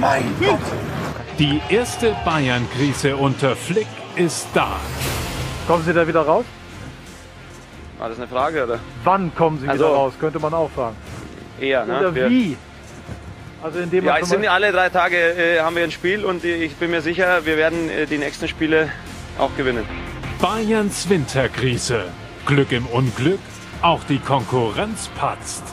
[0.01, 0.92] Mein Gott!
[1.43, 4.77] Die erste Bayern-Krise unter Flick ist da.
[5.67, 6.45] Kommen Sie da wieder raus?
[7.99, 8.79] War das eine Frage, oder?
[9.03, 10.95] Wann kommen Sie Also- wieder raus, könnte man auch fragen.
[11.61, 11.99] Eher, ne?
[11.99, 12.57] Oder wie?
[13.61, 16.77] Also indem Ja, es sind alle drei Tage äh, haben wir ein Spiel und ich
[16.77, 18.93] bin mir sicher, wir werden äh, die nächsten Spiele
[19.37, 19.85] auch gewinnen.
[20.41, 22.05] Bayerns Winterkrise.
[22.47, 23.41] Glück im Unglück.
[23.81, 25.65] Auch die Konkurrenz patzt.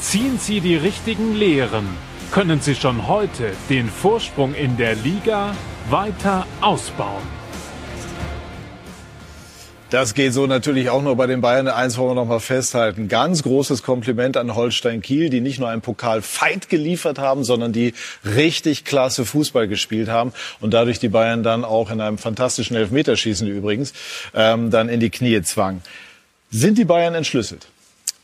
[0.00, 1.86] Ziehen Sie die richtigen Lehren.
[2.32, 5.54] Können Sie schon heute den Vorsprung in der Liga
[5.90, 7.22] weiter ausbauen.
[9.90, 11.68] Das geht so natürlich auch nur bei den Bayern.
[11.68, 13.08] Eins wollen wir noch mal festhalten.
[13.08, 17.92] Ganz großes Kompliment an Holstein Kiel, die nicht nur einen Pokal-Fight geliefert haben, sondern die
[18.24, 23.46] richtig klasse Fußball gespielt haben und dadurch die Bayern dann auch in einem fantastischen Elfmeterschießen
[23.46, 23.92] übrigens
[24.32, 25.82] ähm, dann in die Knie zwang.
[26.50, 27.66] Sind die Bayern entschlüsselt?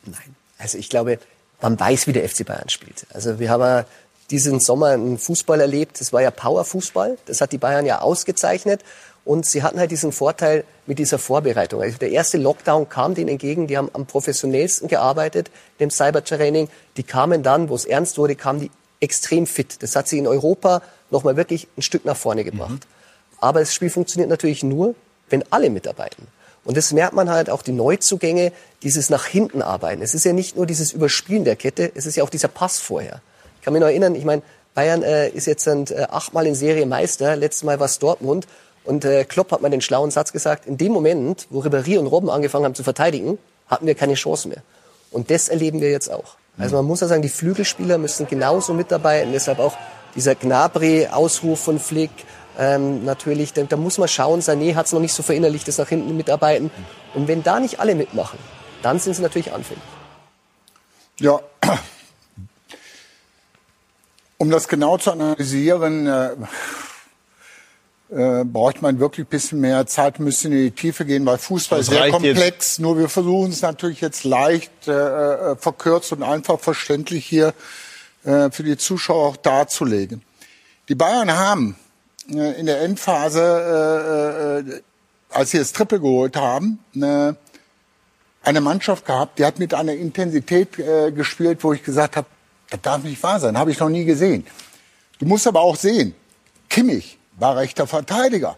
[0.06, 0.34] Nein.
[0.56, 1.18] Also ich glaube,
[1.60, 3.06] man weiß, wie der FC Bayern spielt.
[3.12, 3.84] Also wir haben ja
[4.30, 6.00] diesen Sommer einen Fußball erlebt.
[6.00, 7.18] Das war ja Power-Fußball.
[7.26, 8.82] Das hat die Bayern ja ausgezeichnet.
[9.24, 11.82] Und sie hatten halt diesen Vorteil mit dieser Vorbereitung.
[11.82, 13.66] Also der erste Lockdown kam denen entgegen.
[13.66, 16.68] Die haben am professionellsten gearbeitet im Cybertraining.
[16.96, 19.82] Die kamen dann, wo es ernst wurde, kamen die extrem fit.
[19.82, 22.70] Das hat sie in Europa nochmal wirklich ein Stück nach vorne gebracht.
[22.70, 23.40] Mhm.
[23.40, 24.94] Aber das Spiel funktioniert natürlich nur,
[25.28, 26.26] wenn alle mitarbeiten.
[26.68, 28.52] Und das merkt man halt auch die Neuzugänge,
[28.82, 30.02] dieses nach hinten arbeiten.
[30.02, 32.78] Es ist ja nicht nur dieses Überspielen der Kette, es ist ja auch dieser Pass
[32.78, 33.22] vorher.
[33.56, 34.42] Ich kann mich noch erinnern, ich meine,
[34.74, 38.46] Bayern äh, ist jetzt äh, achtmal in Serie Meister, letztes Mal war es Dortmund.
[38.84, 42.06] Und äh, Klopp hat mal den schlauen Satz gesagt, in dem Moment, wo Ribéry und
[42.06, 44.62] Robben angefangen haben zu verteidigen, hatten wir keine Chance mehr.
[45.10, 46.36] Und das erleben wir jetzt auch.
[46.58, 49.32] Also man muss ja sagen, die Flügelspieler müssen genauso mitarbeiten.
[49.32, 49.72] Deshalb auch
[50.14, 52.10] dieser Gnabry-Ausruf von Flick,
[52.58, 55.78] ähm, natürlich, da, da, muss man schauen, Sané hat es noch nicht so verinnerlicht, das
[55.78, 56.72] nach hinten mitarbeiten.
[57.14, 58.38] Und wenn da nicht alle mitmachen,
[58.82, 59.82] dann sind sie natürlich anfällig.
[61.20, 61.38] Ja,
[64.38, 66.30] um das genau zu analysieren, äh,
[68.10, 71.78] äh, braucht man wirklich ein bisschen mehr Zeit, müssen in die Tiefe gehen, weil Fußball
[71.78, 72.38] ist sehr komplex.
[72.40, 72.80] Jetzt.
[72.80, 77.54] Nur wir versuchen es natürlich jetzt leicht, äh, äh, verkürzt und einfach verständlich hier
[78.24, 80.22] äh, für die Zuschauer auch darzulegen.
[80.88, 81.76] Die Bayern haben
[82.28, 84.82] in der Endphase, äh, äh,
[85.30, 87.36] als sie das Triple geholt haben, eine,
[88.42, 92.26] eine Mannschaft gehabt, die hat mit einer Intensität äh, gespielt, wo ich gesagt habe,
[92.70, 94.46] das darf nicht wahr sein, habe ich noch nie gesehen.
[95.18, 96.14] Du musst aber auch sehen,
[96.68, 98.56] Kimmich war rechter Verteidiger.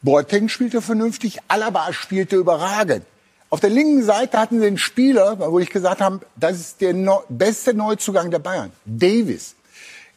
[0.00, 3.04] Boateng spielte vernünftig, Alaba spielte überragend.
[3.50, 6.92] Auf der linken Seite hatten sie einen Spieler, wo ich gesagt habe, das ist der
[6.94, 9.56] no beste Neuzugang der Bayern, Davis.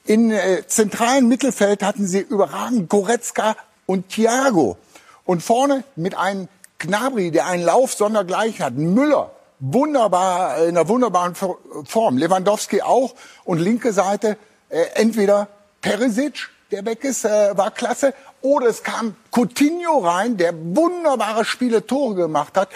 [0.05, 4.77] In äh, zentralen Mittelfeld hatten sie überragend Goretzka und Thiago.
[5.25, 6.47] Und vorne mit einem
[6.79, 8.73] Gnabry, der einen Lauf sondergleich hat.
[8.73, 12.17] Müller, wunderbar, in einer wunderbaren Form.
[12.17, 13.13] Lewandowski auch.
[13.43, 14.37] Und linke Seite
[14.69, 15.47] äh, entweder
[15.81, 18.13] Perisic, der weg ist, äh, war klasse.
[18.41, 22.69] Oder es kam Coutinho rein, der wunderbare Spiele, Tore gemacht hat.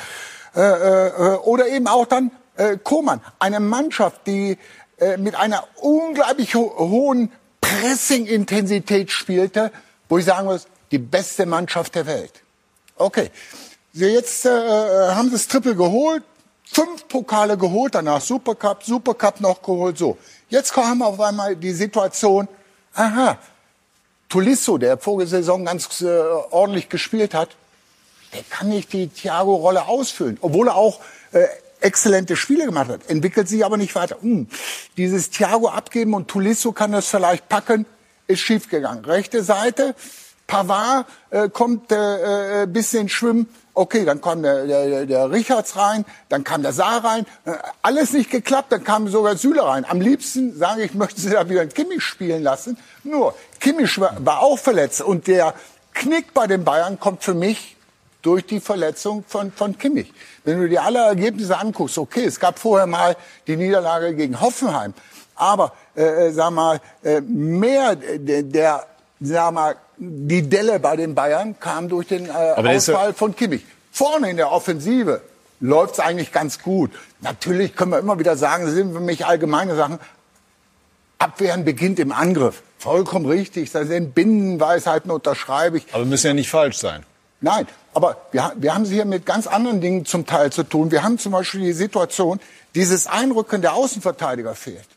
[0.55, 3.21] Äh, äh, oder eben auch dann äh, Koman.
[3.39, 4.57] Eine Mannschaft, die
[4.97, 7.31] äh, mit einer unglaublich ho hohen
[7.61, 9.71] Pressing-Intensität spielte,
[10.07, 12.31] wo ich sagen muss, die beste Mannschaft der Welt.
[12.95, 13.31] Okay,
[13.93, 16.23] jetzt äh, haben sie das Triple geholt,
[16.63, 20.17] fünf Pokale geholt, danach Supercup, Supercup noch geholt, so.
[20.49, 22.47] Jetzt kommen wir auf einmal die Situation,
[22.93, 23.37] aha,
[24.29, 26.07] Tulisso, der Vorsaison ganz äh,
[26.51, 27.49] ordentlich gespielt hat,
[28.33, 30.99] der kann nicht die Thiago-Rolle ausfüllen, obwohl er auch
[31.31, 31.45] äh,
[31.81, 34.17] exzellente Spiele gemacht hat, entwickelt sich aber nicht weiter.
[34.21, 34.47] Hm,
[34.97, 37.85] dieses Thiago abgeben und Tulisso kann das vielleicht packen,
[38.27, 39.05] ist schiefgegangen.
[39.05, 39.95] Rechte Seite,
[40.47, 43.47] Pavard äh, kommt äh, äh, bisschen Schwimmen.
[43.73, 47.25] Okay, dann kam der, der, der Richards rein, dann kam der Saar rein.
[47.45, 49.85] Äh, alles nicht geklappt, dann kam sogar Süle rein.
[49.87, 52.77] Am liebsten sage ich, möchte sie da wieder einen Kimmich spielen lassen.
[53.03, 55.53] Nur, Kimmich war, war auch verletzt und der
[55.93, 57.75] Knick bei den Bayern kommt für mich
[58.21, 60.13] durch die Verletzung von, von Kimmich.
[60.45, 64.93] Wenn du dir alle Ergebnisse anguckst, okay, es gab vorher mal die Niederlage gegen Hoffenheim,
[65.35, 68.85] aber äh, äh sag mal, äh, mehr der, der
[69.19, 73.65] sag mal, die Delle bei den Bayern kam durch den äh, Ausfall von Kimmich.
[73.91, 75.21] Vorne in der Offensive
[75.59, 76.91] läuft es eigentlich ganz gut.
[77.21, 79.99] Natürlich können wir immer wieder sagen, das sind für mich allgemeine Sachen.
[81.17, 82.61] Abwehren beginnt im Angriff.
[82.77, 83.71] Vollkommen richtig.
[83.71, 85.85] Da sind Binnenweisheiten, unterschreibe ich.
[85.93, 87.03] Aber müssen ja nicht falsch sein.
[87.45, 90.89] Nein, aber wir, wir haben es hier mit ganz anderen Dingen zum Teil zu tun.
[90.89, 92.39] Wir haben zum Beispiel die Situation,
[92.73, 94.87] dieses Einrücken der Außenverteidiger fehlt.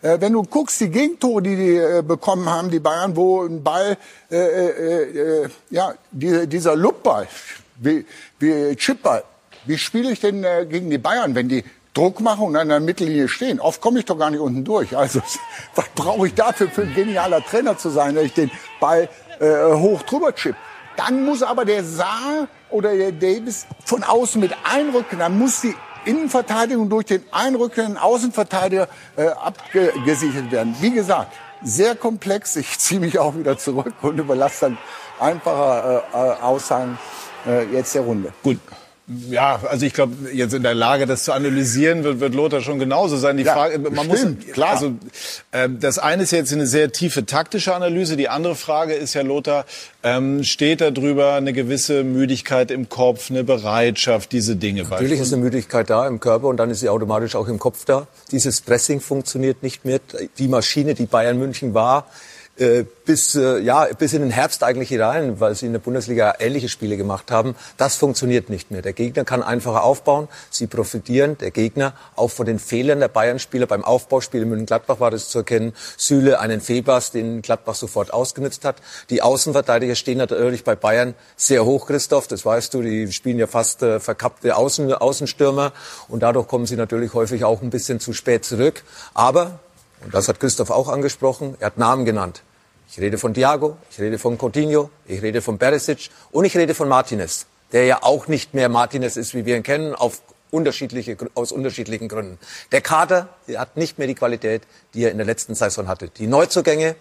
[0.00, 3.62] Äh, wenn du guckst, die Gegentore, die die äh, bekommen haben, die Bayern, wo ein
[3.62, 3.98] Ball,
[4.30, 7.28] äh, äh, äh ja, die, dieser Luppball,
[7.76, 8.06] wie,
[8.38, 9.22] wie Chipball,
[9.66, 12.80] wie spiele ich denn äh, gegen die Bayern, wenn die Druck machen und an der
[12.80, 13.60] Mittellinie stehen?
[13.60, 14.96] Oft komme ich doch gar nicht unten durch.
[14.96, 15.20] Also
[15.74, 18.50] was brauche ich dafür für ein genialer Trainer zu sein, wenn ich den
[18.80, 20.54] Ball hoch drüber chip?
[20.96, 25.18] Dann muss aber der Saar oder der Davis von außen mit einrücken.
[25.18, 25.74] Dann muss die
[26.04, 30.74] Innenverteidigung durch den einrückenden Außenverteidiger äh, abgesichert werden.
[30.80, 32.56] Wie gesagt, sehr komplex.
[32.56, 34.78] Ich ziehe mich auch wieder zurück und überlasse dann
[35.20, 36.98] einfacher äh, äh Aussagen
[37.46, 38.32] äh, jetzt der Runde.
[38.42, 38.58] Gut,
[39.30, 42.78] ja, also ich glaube, jetzt in der Lage, das zu analysieren, wird, wird Lothar schon
[42.78, 43.36] genauso sein.
[43.36, 44.70] Die ja, Frage, man stimmt, muss, klar.
[44.70, 44.92] Also
[45.52, 48.16] ähm, das eine ist jetzt eine sehr tiefe taktische Analyse.
[48.16, 49.64] Die andere Frage ist ja, Lothar,
[50.02, 54.84] ähm, steht da drüber eine gewisse Müdigkeit im Kopf, eine Bereitschaft, diese Dinge?
[54.84, 57.84] Natürlich ist eine Müdigkeit da im Körper und dann ist sie automatisch auch im Kopf
[57.84, 58.06] da.
[58.30, 60.00] Dieses Pressing funktioniert nicht mehr.
[60.38, 64.90] Die Maschine, die Bayern München war, äh, bis, äh, ja, bis in den Herbst eigentlich
[64.90, 67.56] hinein, weil sie in der Bundesliga ähnliche Spiele gemacht haben.
[67.78, 68.82] Das funktioniert nicht mehr.
[68.82, 70.28] Der Gegner kann einfacher aufbauen.
[70.50, 73.66] Sie profitieren, der Gegner, auch von den Fehlern der Bayern-Spieler.
[73.66, 75.72] Beim Aufbauspiel in München-Gladbach war das zu erkennen.
[75.96, 78.76] Süle, einen Febers, den Gladbach sofort ausgenutzt hat.
[79.08, 82.28] Die Außenverteidiger stehen natürlich bei Bayern sehr hoch, Christoph.
[82.28, 85.72] Das weißt du, die spielen ja fast äh, verkappte Außen, Außenstürmer.
[86.08, 88.84] Und dadurch kommen sie natürlich häufig auch ein bisschen zu spät zurück.
[89.14, 89.58] Aber
[90.04, 92.42] und das hat Christoph auch angesprochen, er hat Namen genannt.
[92.90, 96.74] Ich rede von Thiago, ich rede von Coutinho, ich rede von Perisic und ich rede
[96.74, 101.16] von Martinez, der ja auch nicht mehr Martinez ist, wie wir ihn kennen, auf unterschiedliche,
[101.34, 102.38] aus unterschiedlichen Gründen.
[102.70, 104.62] Der Kader der hat nicht mehr die Qualität,
[104.94, 106.08] die er in der letzten Saison hatte.
[106.08, 106.94] Die Neuzugänge,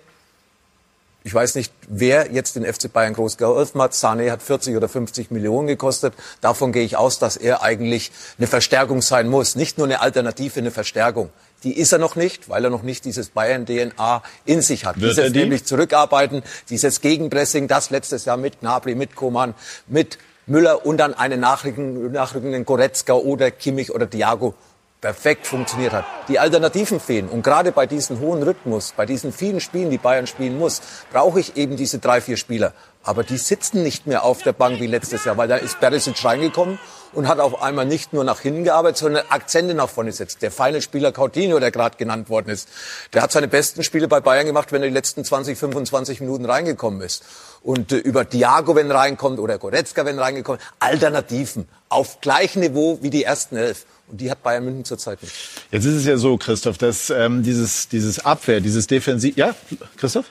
[1.23, 3.91] ich weiß nicht, wer jetzt den FC Bayern groß geholfen hat.
[3.91, 6.15] Sané hat 40 oder 50 Millionen gekostet.
[6.39, 9.55] Davon gehe ich aus, dass er eigentlich eine Verstärkung sein muss.
[9.55, 11.29] Nicht nur eine Alternative, eine Verstärkung.
[11.63, 14.99] Die ist er noch nicht, weil er noch nicht dieses Bayern-DNA in sich hat.
[14.99, 15.39] Wird dieses die?
[15.39, 19.53] nämlich zurückarbeiten, dieses Gegenpressing, das letztes Jahr mit Gnabry, mit Koman,
[19.87, 24.55] mit Müller und dann einen nachrückenden, nachrückenden Goretzka oder Kimmich oder Thiago
[25.01, 26.05] perfekt funktioniert hat.
[26.27, 27.27] Die Alternativen fehlen.
[27.27, 31.39] Und gerade bei diesem hohen Rhythmus, bei diesen vielen Spielen, die Bayern spielen muss, brauche
[31.39, 32.73] ich eben diese drei, vier Spieler.
[33.03, 36.23] Aber die sitzen nicht mehr auf der Bank wie letztes Jahr, weil da ist Perisic
[36.23, 36.77] reingekommen
[37.13, 40.41] und hat auf einmal nicht nur nach hinten gearbeitet, sondern Akzente nach vorne gesetzt.
[40.41, 42.69] Der feine Spieler Coutinho, der gerade genannt worden ist,
[43.13, 46.45] der hat seine besten Spiele bei Bayern gemacht, wenn er die letzten 20, 25 Minuten
[46.45, 47.23] reingekommen ist.
[47.61, 53.09] Und äh, über Thiago, wenn reinkommt, oder Goretzka, wenn reingekommen, Alternativen auf gleichem Niveau wie
[53.09, 53.85] die ersten elf.
[54.07, 55.33] Und die hat Bayern München zurzeit nicht.
[55.71, 59.37] Jetzt ist es ja so, Christoph, dass ähm, dieses, dieses Abwehr, dieses Defensiv...
[59.37, 59.55] Ja,
[59.97, 60.25] Christoph?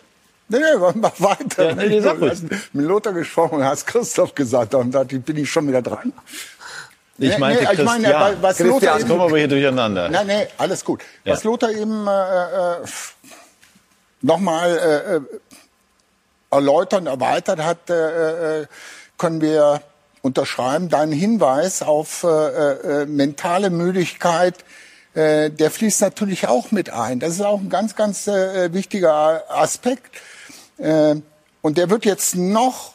[0.50, 1.68] Nee, nee, mach weiter.
[1.68, 5.68] Ja, nee, du hast mit Lothar gesprochen, hast Christoph gesagt und da bin ich schon
[5.68, 6.12] wieder dran.
[7.22, 10.08] Ich Nee, meinte nee, ich meine, was Lothar Christian, eben- kommen wir hier durcheinander.
[10.08, 11.02] Nein, nee, alles gut.
[11.24, 11.34] Ja.
[11.34, 12.76] Was Lothar eben äh, äh,
[14.22, 15.20] nochmal äh, äh,
[16.50, 18.66] erläutert, erweitert hat, äh, äh,
[19.18, 19.82] können wir
[20.22, 20.88] unterschreiben.
[20.88, 22.28] Dein Hinweis auf äh,
[23.02, 24.54] äh, mentale Müdigkeit,
[25.12, 27.20] äh, der fließt natürlich auch mit ein.
[27.20, 30.16] Das ist auch ein ganz, ganz äh, wichtiger Aspekt.
[30.78, 31.16] Äh,
[31.60, 32.94] und der wird jetzt noch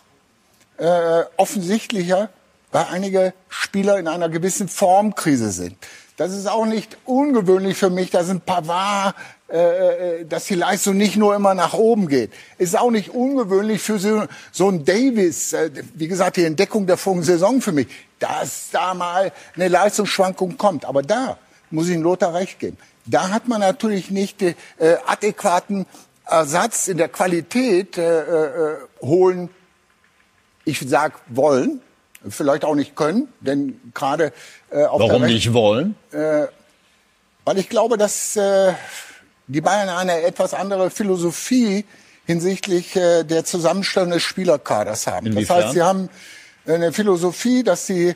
[0.77, 2.29] äh, offensichtlicher,
[2.75, 5.77] weil einige Spieler in einer gewissen Formkrise sind.
[6.17, 9.15] Das ist auch nicht ungewöhnlich für mich, dass ein Pavard,
[9.47, 12.33] äh, äh, dass die Leistung nicht nur immer nach oben geht.
[12.57, 16.97] Ist auch nicht ungewöhnlich für so, so ein Davis, äh, wie gesagt, die Entdeckung der
[16.97, 17.87] vorigen Saison für mich,
[18.19, 20.83] dass da mal eine Leistungsschwankung kommt.
[20.83, 21.37] Aber da
[21.71, 22.75] muss ich Lothar recht geben.
[23.05, 24.53] Da hat man natürlich nicht äh,
[25.05, 25.85] adäquaten
[26.25, 29.49] Ersatz in der Qualität äh, äh, holen
[30.65, 31.79] ich sag wollen,
[32.29, 34.33] vielleicht auch nicht können, denn gerade
[34.71, 35.95] äh, auf Warum der nicht wollen?
[36.11, 36.47] Äh,
[37.43, 38.73] weil ich glaube, dass äh,
[39.47, 41.85] die Bayern eine etwas andere Philosophie
[42.25, 45.27] hinsichtlich äh, der Zusammenstellung des Spielerkaders haben.
[45.27, 45.57] Inwiefern?
[45.57, 46.09] Das heißt, sie haben
[46.65, 48.15] eine Philosophie, dass sie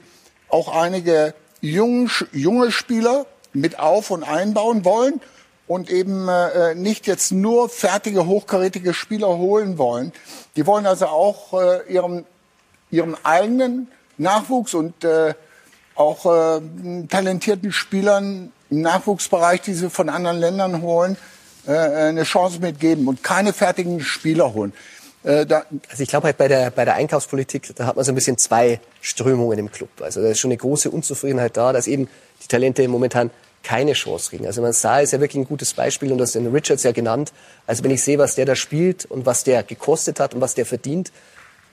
[0.50, 5.22] auch einige jung, junge Spieler mit auf- und einbauen wollen
[5.68, 10.12] und eben äh, nicht jetzt nur fertige, hochkarätige Spieler holen wollen.
[10.56, 12.26] Die wollen also auch äh, ihrem,
[12.90, 13.88] ihrem eigenen
[14.20, 15.34] Nachwuchs und äh,
[15.96, 16.62] auch äh,
[17.10, 21.18] talentierten Spielern im Nachwuchsbereich, die sie von anderen Ländern holen,
[21.68, 24.74] äh, eine Chance mitgeben und keine fertigen Spieler holen.
[25.24, 28.12] Äh, da, Also ich glaube halt bei der, bei der Einkaufspolitik, da hat man so
[28.12, 29.90] ein bisschen zwei Strömungen im Club.
[30.02, 32.08] Also da ist schon eine große Unzufriedenheit da, dass eben
[32.44, 33.30] die Talente momentan
[33.64, 34.46] keine Chance kriegen.
[34.46, 37.34] Also man sah ist ja wirklich ein gutes Beispiel und das den Richards ja genannt.
[37.68, 40.56] Also wenn ich sehe, was der da spielt und was der gekostet hat und was
[40.56, 41.12] der verdient,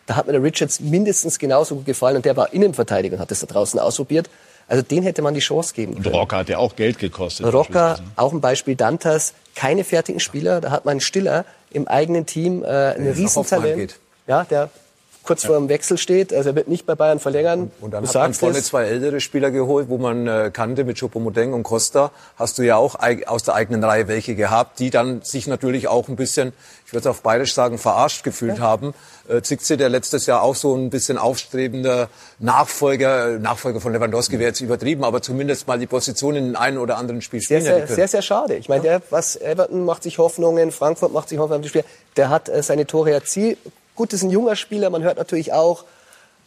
[0.06, 3.30] da hat mir der Richards mindestens genauso gut gefallen und der war Innenverteidiger und hat
[3.30, 4.30] das da draußen ausprobiert.
[4.68, 6.14] Also den hätte man die Chance geben Und können.
[6.14, 7.52] Rocker hat ja auch Geld gekostet.
[7.52, 10.60] Rocker, auch ein Beispiel Dantas, keine fertigen Spieler.
[10.60, 13.98] Da hat man Stiller im eigenen Team äh, ein Riesentalent.
[14.26, 14.70] Ja, der
[15.26, 16.32] kurz vor dem Wechsel steht.
[16.32, 17.70] Also er wird nicht bei Bayern verlängern.
[17.80, 20.98] Und dann du hat man vorne zwei ältere Spieler geholt, wo man äh, kannte mit
[20.98, 22.10] Choupo-Moting und Costa.
[22.36, 26.08] Hast du ja auch aus der eigenen Reihe welche gehabt, die dann sich natürlich auch
[26.08, 26.52] ein bisschen,
[26.86, 28.94] ich würde es auf bayerisch sagen, verarscht gefühlt haben.
[29.28, 32.08] Äh, Zixi, der letztes Jahr auch so ein bisschen aufstrebender
[32.38, 36.78] Nachfolger, Nachfolger von Lewandowski wäre jetzt übertrieben, aber zumindest mal die Position in den einen
[36.78, 38.56] oder anderen Spiel Sehr, spielen sehr, sehr, sehr schade.
[38.56, 41.68] Ich meine, der, was Everton macht sich Hoffnungen, Frankfurt macht sich Hoffnungen,
[42.16, 43.58] der hat äh, seine Tore erzielt.
[43.96, 44.90] Gut, das ist ein junger Spieler.
[44.90, 45.84] Man hört natürlich auch,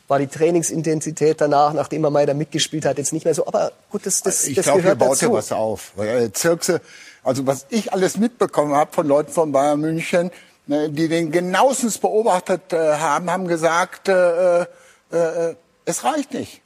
[0.08, 3.46] war die Trainingsintensität danach, nachdem er mal da mitgespielt hat, jetzt nicht mehr so.
[3.48, 5.26] Aber gut, das, das, ich das glaube, hier gehört baut dazu.
[5.26, 5.98] ja was auf.
[5.98, 6.82] Äh, Zirkse,
[7.24, 10.32] also was ich alles mitbekommen habe von Leuten von Bayern München,
[10.68, 14.66] ne, die den genauestens beobachtet äh, haben, haben gesagt, äh, äh,
[15.12, 16.62] äh, es reicht nicht.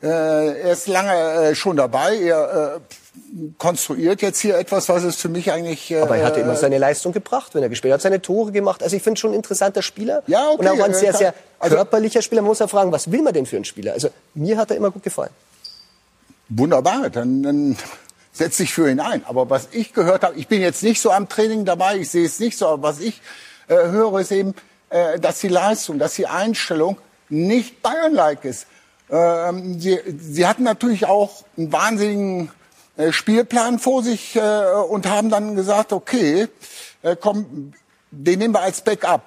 [0.00, 2.18] Er ist lange schon dabei.
[2.18, 2.80] Er, äh,
[3.58, 5.90] konstruiert jetzt hier etwas, was es für mich eigentlich.
[5.90, 8.82] Äh, Aber er hatte immer seine Leistung gebracht, wenn er gespielt hat, seine Tore gemacht.
[8.82, 11.76] Also ich finde schon ein interessanter Spieler Ja, okay, und auch ein sehr, sehr also-
[11.76, 12.42] körperlicher Spieler.
[12.42, 13.92] Man muss ja fragen, was will man denn für einen Spieler?
[13.92, 15.30] Also mir hat er immer gut gefallen.
[16.48, 17.76] Wunderbar, dann, dann
[18.32, 19.24] setz dich für ihn ein.
[19.26, 22.26] Aber was ich gehört habe, ich bin jetzt nicht so am Training dabei, ich sehe
[22.26, 23.20] es nicht so, aber was ich
[23.68, 24.54] äh, höre, ist eben,
[24.90, 26.98] äh, dass die Leistung, dass die Einstellung
[27.28, 28.66] nicht Bayern-like ist.
[29.10, 32.50] Ähm, sie, sie hatten natürlich auch einen wahnsinnigen
[33.10, 36.48] Spielplan vor sich äh, und haben dann gesagt, okay,
[37.02, 37.72] äh, komm,
[38.10, 39.22] den nehmen wir als Backup.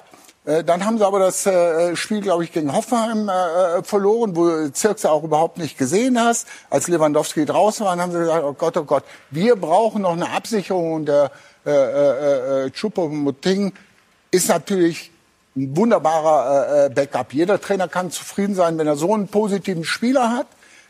[0.46, 4.48] Äh, Dann haben sie aber das äh, Spiel, glaube ich, gegen Hoffenheim äh, verloren, wo
[4.48, 6.48] du Zirkse auch überhaupt nicht gesehen hast.
[6.70, 10.30] Als Lewandowski draußen war, haben sie gesagt, oh Gott, oh Gott, wir brauchen noch eine
[10.30, 10.94] Absicherung.
[10.94, 11.32] Und der
[11.66, 13.74] äh, äh, äh, Choupo-Moting
[14.32, 15.12] ist natürlich
[15.58, 17.34] ein wunderbarer äh, äh, Backup.
[17.34, 20.48] Jeder Trainer kann zufrieden sein, wenn er so einen positiven Spieler hat,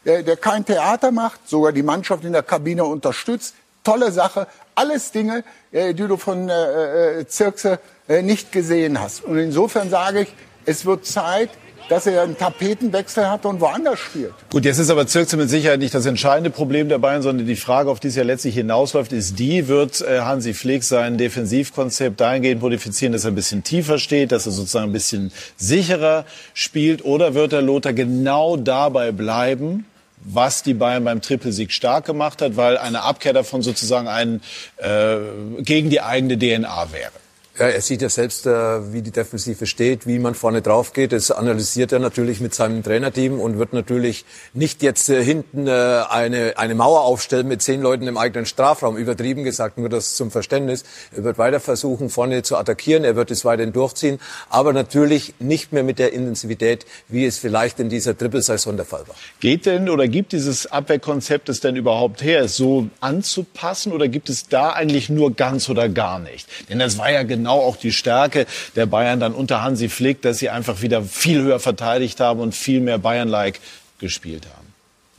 [0.08, 3.53] der, der kein Theater macht, sogar die Mannschaft in der Kabine unterstützt.
[3.84, 4.47] Tolle Sache.
[4.74, 9.24] Alles Dinge, äh, die du von äh, äh, Zirkse äh, nicht gesehen hast.
[9.24, 10.34] Und insofern sage ich,
[10.66, 11.49] es wird Zeit,
[11.89, 14.34] dass er einen Tapetenwechsel hat und woanders spielt.
[14.51, 17.55] Gut, jetzt ist aber Zirkse mit Sicherheit nicht das entscheidende Problem der Bayern, sondern die
[17.55, 22.62] Frage, auf die es ja letztlich hinausläuft, ist die, wird Hansi Flick sein Defensivkonzept dahingehend
[22.62, 27.34] modifizieren, dass er ein bisschen tiefer steht, dass er sozusagen ein bisschen sicherer spielt, oder
[27.36, 29.86] wird er Lothar genau dabei bleiben,
[30.24, 34.41] was die Bayern beim Trippelsieg stark gemacht hat, weil eine Abkehr davon sozusagen ein
[34.78, 35.18] äh,
[35.61, 37.11] gegen die eigene DNA wäre.
[37.60, 41.12] Ja, er sieht ja selbst, äh, wie die Defensive steht, wie man vorne drauf geht.
[41.12, 45.72] Das analysiert er natürlich mit seinem Trainerteam und wird natürlich nicht jetzt äh, hinten äh,
[46.08, 48.95] eine, eine Mauer aufstellen mit zehn Leuten im eigenen Strafraum.
[48.95, 50.84] Übertrieben gesagt, nur das zum Verständnis.
[51.16, 53.03] Er wird weiter versuchen, vorne zu attackieren.
[53.03, 54.20] Er wird es weiterhin durchziehen.
[54.49, 59.08] Aber natürlich nicht mehr mit der Intensivität, wie es vielleicht in dieser Trippelsaison der Fall
[59.08, 59.16] war.
[59.39, 64.47] Geht denn oder gibt dieses Abwehrkonzept es denn überhaupt her, so anzupassen oder gibt es
[64.47, 66.47] da eigentlich nur ganz oder gar nicht?
[66.70, 68.45] Denn das war ja genau auch die Stärke
[68.76, 72.56] der Bayern dann unter Hansi Flick, dass sie einfach wieder viel höher verteidigt haben und
[72.56, 73.60] viel mehr Bayern-like
[74.00, 74.68] gespielt haben.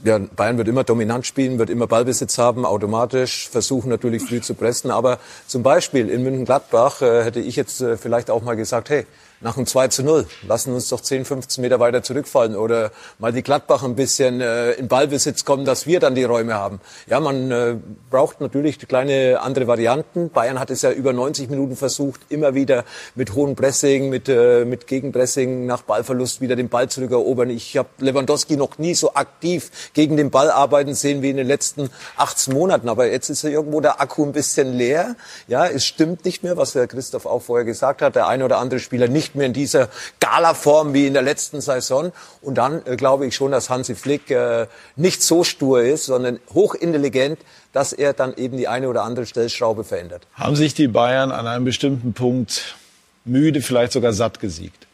[0.05, 4.55] Ja, Bayern wird immer dominant spielen, wird immer Ballbesitz haben, automatisch versuchen natürlich früh zu
[4.55, 4.93] pressen.
[4.93, 5.19] Aber
[5.49, 9.07] zum Beispiel in München-Gladbach äh, hätte ich jetzt äh, vielleicht auch mal gesagt, hey,
[9.41, 13.33] nach dem 2 zu 0, lassen uns doch 10, 15 Meter weiter zurückfallen oder mal
[13.33, 16.81] die Gladbach ein bisschen äh, in Ballbesitz kommen, dass wir dann die Räume haben.
[17.07, 17.77] Ja, man äh,
[18.11, 20.31] braucht natürlich kleine andere Varianten.
[20.31, 22.85] Bayern hat es ja über 90 Minuten versucht, immer wieder
[23.15, 27.51] mit hohem Pressing, mit, äh, mit Gegenpressing nach Ballverlust wieder den Ball zurückerobern.
[27.51, 31.47] Ich habe Lewandowski noch nie so aktiv gegen den Ball arbeiten sehen wie in den
[31.47, 32.89] letzten 18 Monaten.
[32.89, 35.17] Aber jetzt ist ja irgendwo der Akku ein bisschen leer.
[35.47, 38.17] Ja, es stimmt nicht mehr, was der Christoph auch vorher gesagt hat.
[38.17, 39.89] Der eine oder andere Spieler nicht mehr in dieser
[40.21, 42.13] Gala-Form wie in der letzten Saison.
[42.43, 44.67] Und dann äh, glaube ich schon, dass Hansi Flick äh,
[44.97, 47.39] nicht so stur ist, sondern hochintelligent,
[47.73, 50.27] dass er dann eben die eine oder andere Stellschraube verändert.
[50.35, 52.77] Haben sich die Bayern an einem bestimmten Punkt
[53.25, 54.87] müde, vielleicht sogar satt gesiegt?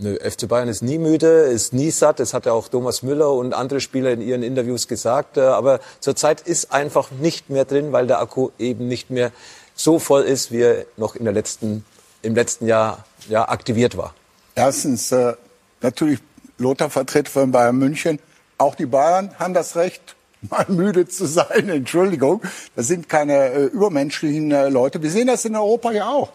[0.00, 2.20] Nö, FC Bayern ist nie müde, ist nie satt.
[2.20, 5.36] Das hat ja auch Thomas Müller und andere Spieler in ihren Interviews gesagt.
[5.36, 9.32] Äh, Aber zurzeit ist einfach nicht mehr drin, weil der Akku eben nicht mehr
[9.74, 11.84] so voll ist, wie er noch in der letzten,
[12.22, 14.14] im letzten Jahr ja, aktiviert war.
[14.54, 15.34] Erstens, äh,
[15.82, 16.18] natürlich
[16.58, 18.18] Lothar vertritt von Bayern München.
[18.58, 20.16] Auch die Bayern haben das Recht,
[20.50, 21.68] mal müde zu sein.
[21.68, 22.42] Entschuldigung,
[22.76, 25.02] das sind keine äh, übermenschlichen äh, Leute.
[25.02, 26.30] Wir sehen das in Europa ja auch.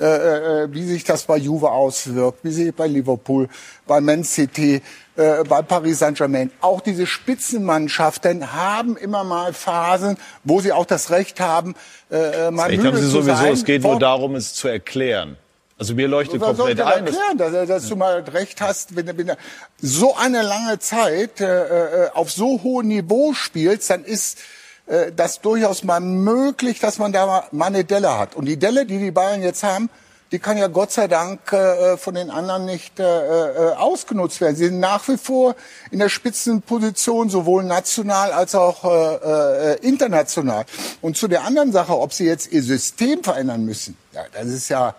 [0.00, 0.04] Äh,
[0.64, 3.48] äh, wie sich das bei Juve auswirkt, wie sich bei Liverpool,
[3.84, 4.80] bei Man City,
[5.16, 6.52] äh, bei Paris Saint-Germain.
[6.60, 11.74] Auch diese Spitzenmannschaften haben immer mal Phasen, wo sie auch das Recht haben,
[12.12, 13.52] äh, mal Ich müde glaube, Sie zu sowieso, sein.
[13.52, 15.36] es geht Vor- nur darum, es zu erklären.
[15.78, 17.06] Also mir leuchtet was komplett ein.
[17.06, 19.36] dass- erklären, dass, dass du mal recht hast, wenn, du- wenn du
[19.80, 24.38] so eine lange Zeit äh, äh, auf so hohem Niveau spielst, dann ist
[24.86, 28.34] äh, das durchaus mal möglich, dass man da mal- eine Delle hat.
[28.34, 29.88] Und die Delle, die die Bayern jetzt haben,
[30.32, 33.04] die kann ja Gott sei Dank äh, von den anderen nicht äh,
[33.78, 34.56] ausgenutzt werden.
[34.56, 35.54] Sie sind nach wie vor
[35.90, 40.64] in der Spitzenposition, sowohl national als auch äh, international.
[41.00, 44.68] Und zu der anderen Sache, ob sie jetzt ihr System verändern müssen, ja, das ist
[44.68, 44.94] ja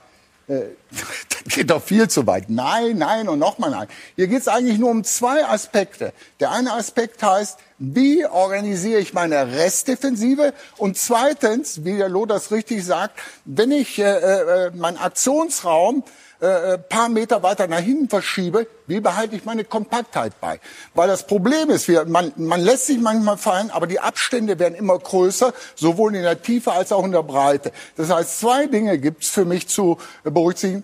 [0.50, 0.62] äh,
[1.46, 2.50] das geht doch viel zu weit.
[2.50, 3.88] Nein, nein und nochmal nein.
[4.16, 6.14] Hier geht es eigentlich nur um zwei Aspekte.
[6.40, 10.54] Der eine Aspekt heißt, wie organisiere ich meine Restdefensive?
[10.78, 16.04] Und zweitens, wie der Loders richtig sagt, wenn ich äh, äh, meinen Aktionsraum
[16.42, 20.60] äh, paar Meter weiter nach hinten verschiebe, wie behalte ich meine Kompaktheit bei?
[20.94, 24.76] Weil das Problem ist, wir, man, man lässt sich manchmal fallen, aber die Abstände werden
[24.76, 27.72] immer größer, sowohl in der Tiefe als auch in der Breite.
[27.98, 30.84] Das heißt, zwei Dinge gibt's für mich zu berücksichtigen.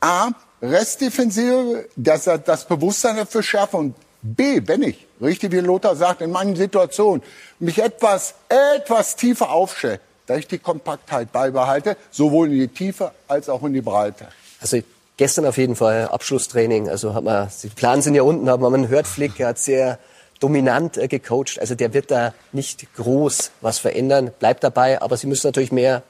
[0.00, 0.30] A,
[0.62, 6.30] Restdefensive, das, das Bewusstsein dafür schärfen und B, wenn ich richtig wie Lothar sagt, in
[6.30, 7.22] manchen Situationen
[7.58, 13.48] mich etwas, etwas tiefer aufstelle, dass ich die Kompaktheit beibehalte, sowohl in die Tiefe als
[13.48, 14.28] auch in die Breite.
[14.60, 14.80] Also
[15.16, 16.88] gestern auf jeden Fall Abschlusstraining.
[16.88, 19.98] Also hat man, die Planen sind ja unten, aber man hört Flick, er hat sehr
[20.40, 21.58] dominant äh, gecoacht.
[21.60, 26.02] Also der wird da nicht groß was verändern, bleibt dabei, aber sie müssen natürlich mehr.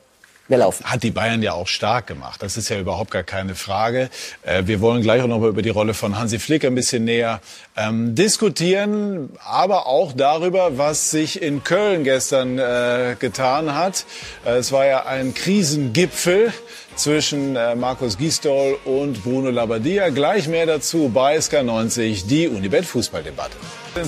[0.83, 2.43] Hat die Bayern ja auch stark gemacht.
[2.43, 4.11] Das ist ja überhaupt gar keine Frage.
[4.43, 7.05] Äh, wir wollen gleich auch noch mal über die Rolle von Hansi Flick ein bisschen
[7.05, 7.41] näher
[7.81, 14.05] ähm, diskutieren, aber auch darüber, was sich in Köln gestern äh, getan hat.
[14.45, 16.53] Äh, es war ja ein Krisengipfel
[16.97, 20.11] zwischen äh, Markus Gisdol und Bruno Labbadia.
[20.11, 23.57] Gleich mehr dazu bei SK90, die Unibet Fußballdebatte.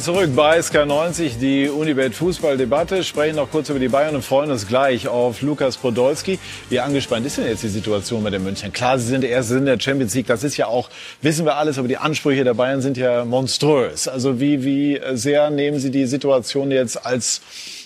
[0.00, 3.02] Zurück bei SK90, die Unibet Fußballdebatte.
[3.02, 6.38] Sprechen noch kurz über die Bayern und freuen uns gleich auf Lukas Podolski.
[6.68, 8.72] Wie angespannt ist denn jetzt die Situation bei den München?
[8.72, 10.28] Klar, sie sind der Erste in der Champions League.
[10.28, 10.88] Das ist ja auch,
[11.20, 13.61] wissen wir alles, aber die Ansprüche der Bayern sind ja monströs.
[13.62, 17.40] Also wie, wie sehr nehmen Sie die Situation jetzt als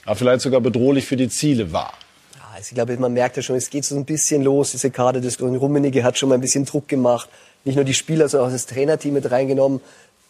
[0.06, 1.92] ja, vielleicht sogar bedrohlich für die Ziele wahr?
[2.54, 5.56] Also ich glaube, man merkt ja schon, es geht so ein bisschen los, diese Kaderdiskussion.
[5.56, 7.28] Rummenigge hat schon mal ein bisschen Druck gemacht.
[7.64, 9.80] Nicht nur die Spieler, sondern auch das Trainerteam mit reingenommen.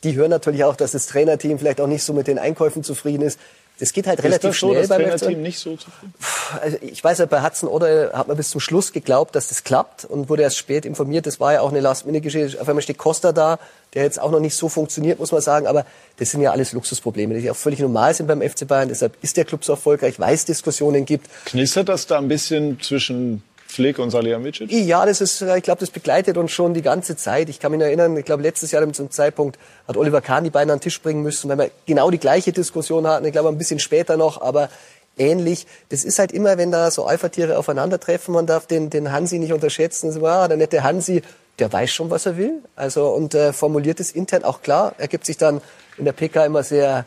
[0.02, 3.22] Die hören natürlich auch, dass das Trainerteam vielleicht auch nicht so mit den Einkäufen zufrieden
[3.22, 3.38] ist.
[3.78, 5.38] Das geht halt ist relativ das so, schnell das beim Trainerteam FC.
[5.38, 6.14] nicht so zufrieden?
[6.62, 9.64] Also ich weiß ja, bei Hudson oder hat man bis zum Schluss geglaubt, dass das
[9.64, 11.26] klappt und wurde erst spät informiert.
[11.26, 12.60] Das war ja auch eine Last-Minute-Geschichte.
[12.60, 13.58] Auf einmal steht Costa da,
[13.92, 15.66] der jetzt auch noch nicht so funktioniert, muss man sagen.
[15.66, 15.84] Aber
[16.18, 18.88] das sind ja alles Luxusprobleme, die auch völlig normal sind beim FC Bayern.
[18.88, 21.28] Deshalb ist der Club so erfolgreich, weil es Diskussionen gibt.
[21.44, 23.42] Knistert das da ein bisschen zwischen
[23.76, 24.72] Flick und Salihamidzic?
[24.72, 27.48] Ja, das ist, ich glaube, das begleitet uns schon die ganze Zeit.
[27.48, 30.70] Ich kann mich erinnern, ich glaube, letztes Jahr zum Zeitpunkt hat Oliver Kahn die beiden
[30.70, 33.24] an den Tisch bringen müssen, weil wir genau die gleiche Diskussion hatten.
[33.26, 34.70] Ich glaube, ein bisschen später noch, aber
[35.18, 35.66] ähnlich.
[35.90, 39.52] Das ist halt immer, wenn da so Alpha-Tiere aufeinandertreffen, man darf den, den Hansi nicht
[39.52, 40.10] unterschätzen.
[40.10, 41.22] So, ah, der nette Hansi,
[41.58, 42.62] der weiß schon, was er will.
[42.76, 44.94] Also, und äh, formuliert es intern auch klar.
[44.98, 45.60] Er gibt sich dann
[45.98, 47.04] in der PK immer sehr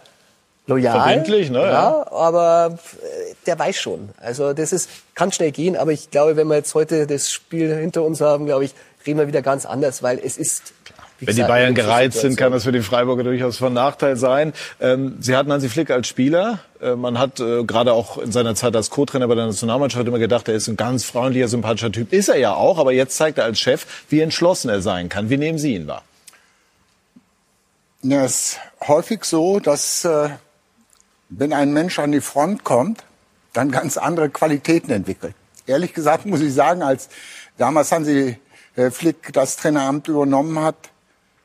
[0.69, 1.01] loyal.
[1.01, 1.59] Verbindlich, ne?
[1.59, 4.09] Ja, aber äh, der weiß schon.
[4.21, 7.75] Also das ist, kann schnell gehen, aber ich glaube, wenn wir jetzt heute das Spiel
[7.75, 8.73] hinter uns haben, glaube ich,
[9.05, 10.73] reden wir wieder ganz anders, weil es ist.
[11.19, 14.53] wie Wenn die Bayern gereizt sind, kann das für die Freiburger durchaus von Nachteil sein.
[14.79, 16.59] Ähm, Sie hatten Hansi Flick als Spieler.
[16.81, 20.19] Äh, man hat äh, gerade auch in seiner Zeit als Co-Trainer bei der Nationalmannschaft immer
[20.19, 22.13] gedacht, er ist ein ganz freundlicher, sympathischer Typ.
[22.13, 25.29] Ist er ja auch, aber jetzt zeigt er als Chef, wie entschlossen er sein kann.
[25.29, 26.03] Wie nehmen Sie ihn wahr?
[28.01, 30.29] Ja, es ist häufig so, dass äh,
[31.29, 33.03] wenn ein Mensch an die Front kommt,
[33.53, 35.35] dann ganz andere Qualitäten entwickelt.
[35.65, 37.09] Ehrlich gesagt muss ich sagen, als
[37.57, 38.37] damals Hansi
[38.75, 40.75] äh, Flick das Traineramt übernommen hat,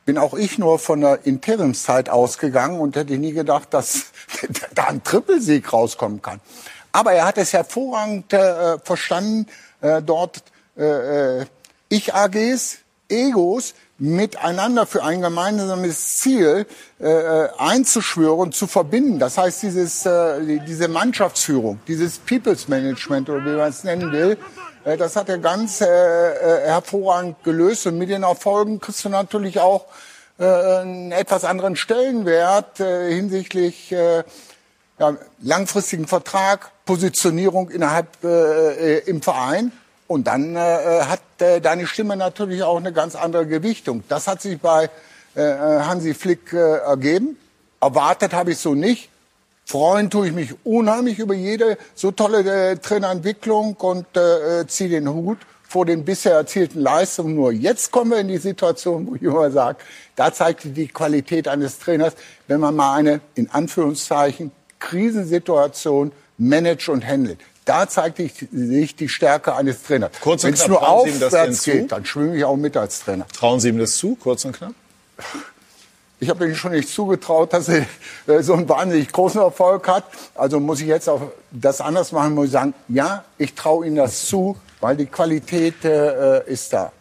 [0.05, 4.07] bin auch ich nur von der Interimszeit ausgegangen und hätte nie gedacht, dass
[4.74, 6.41] da ein Trippelsieg rauskommen kann.
[6.93, 9.47] Aber er hat es hervorragend äh, verstanden,
[9.80, 10.43] äh, dort
[10.76, 11.47] äh, äh,
[11.89, 12.78] Ich-AGs,
[13.09, 16.66] Egos miteinander für ein gemeinsames Ziel
[17.01, 19.18] äh, äh, einzuschwören, zu verbinden.
[19.18, 24.11] Das heißt, dieses, äh, die- diese Mannschaftsführung, dieses People's Management oder wie man es nennen
[24.11, 24.36] will,
[24.84, 27.86] äh, das hat er ganz äh, äh, hervorragend gelöst.
[27.86, 29.86] Und mit den Erfolgen kriegst du natürlich auch
[30.40, 34.24] äh, einen etwas anderen Stellenwert äh, hinsichtlich äh,
[34.99, 39.70] ja, langfristigen Vertrag, Positionierung innerhalb äh, äh, im Verein.
[40.14, 44.04] Und dann äh, hat äh, deine Stimme natürlich auch eine ganz andere Gewichtung.
[44.08, 44.88] Das hat sich bei
[45.34, 47.36] äh, äh, Hansi Flick äh, ergeben.
[47.80, 49.10] Erwartet habe ich so nicht.
[49.64, 54.88] Freuen tue ich mich unheimlich über jede so tolle äh, Trainerentwicklung und äh, äh, ziehe
[54.88, 55.38] den Hut
[55.68, 57.34] vor den bisher erzielten Leistungen.
[57.34, 59.78] Nur jetzt kommen wir in die Situation, wo ich immer sage,
[60.14, 62.14] da zeigt die Qualität eines Trainers,
[62.46, 67.40] wenn man mal eine, in Anführungszeichen, Krisensituation managt und handelt.
[67.64, 70.12] Da zeigt sich die Stärke eines Trainers.
[70.20, 73.26] Kurz und Wenn es knapp, nur aufwärts geht, dann schwimme ich auch mit als Trainer.
[73.28, 74.74] Trauen Sie ihm das zu, kurz und knapp?
[76.20, 77.86] Ich habe ihm schon nicht zugetraut, dass er
[78.26, 80.04] äh, so einen wahnsinnig großen Erfolg hat.
[80.34, 83.96] Also muss ich jetzt auch das anders machen, muss ich sagen, ja, ich traue ihm
[83.96, 86.92] das zu, weil die Qualität äh, ist da.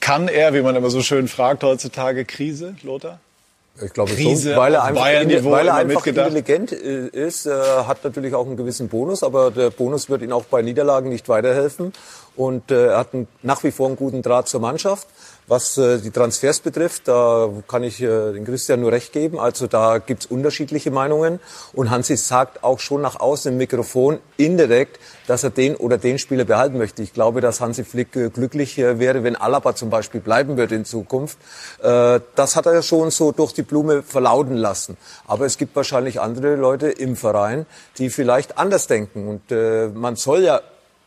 [0.00, 3.20] Kann er, wie man immer so schön fragt heutzutage, Krise, Lothar?
[3.80, 7.50] Ich glaube Krise schon, weil er einfach, Bayern-Niveau weil er einfach intelligent äh, ist, äh,
[7.50, 11.28] hat natürlich auch einen gewissen Bonus, aber der Bonus wird ihm auch bei Niederlagen nicht
[11.28, 11.92] weiterhelfen.
[12.34, 13.08] Und äh, hat
[13.42, 15.06] nach wie vor einen guten Draht zur Mannschaft.
[15.48, 19.40] Was äh, die Transfers betrifft, da kann ich äh, den Christian nur recht geben.
[19.40, 21.40] Also da gibt's unterschiedliche Meinungen.
[21.72, 26.18] Und Hansi sagt auch schon nach außen im Mikrofon indirekt, dass er den oder den
[26.18, 27.02] Spieler behalten möchte.
[27.02, 30.76] Ich glaube, dass Hansi Flick äh, glücklich äh, wäre, wenn Alaba zum Beispiel bleiben würde
[30.76, 31.36] in Zukunft.
[31.82, 34.96] Äh, das hat er ja schon so durch die Blume verlauten lassen.
[35.26, 37.66] Aber es gibt wahrscheinlich andere Leute im Verein,
[37.98, 39.28] die vielleicht anders denken.
[39.28, 40.60] Und äh, man soll ja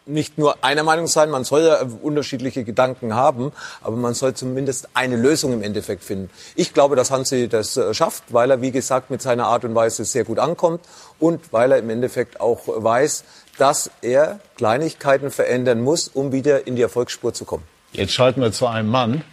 [0.05, 3.51] nicht nur einer Meinung sein, man soll ja unterschiedliche Gedanken haben,
[3.81, 6.29] aber man soll zumindest eine Lösung im Endeffekt finden.
[6.55, 9.75] Ich glaube, dass Hansi das äh, schafft, weil er, wie gesagt, mit seiner Art und
[9.75, 10.81] Weise sehr gut ankommt
[11.19, 13.23] und weil er im Endeffekt auch weiß,
[13.57, 17.63] dass er Kleinigkeiten verändern muss, um wieder in die Erfolgsspur zu kommen.
[17.93, 19.23] Jetzt schalten wir zu einem Mann,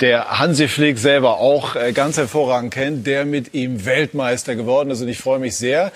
[0.00, 5.02] der Hansi Flick selber auch äh, ganz hervorragend kennt, der mit ihm Weltmeister geworden ist.
[5.02, 5.92] Und ich freue mich sehr.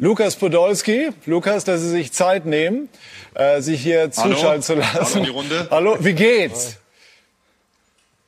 [0.00, 2.88] Lukas Podolski, Lukas, dass Sie sich Zeit nehmen,
[3.34, 5.14] äh, sich hier zuschalten zu lassen.
[5.16, 5.66] Hallo die Runde.
[5.72, 6.76] Hallo, wie geht's?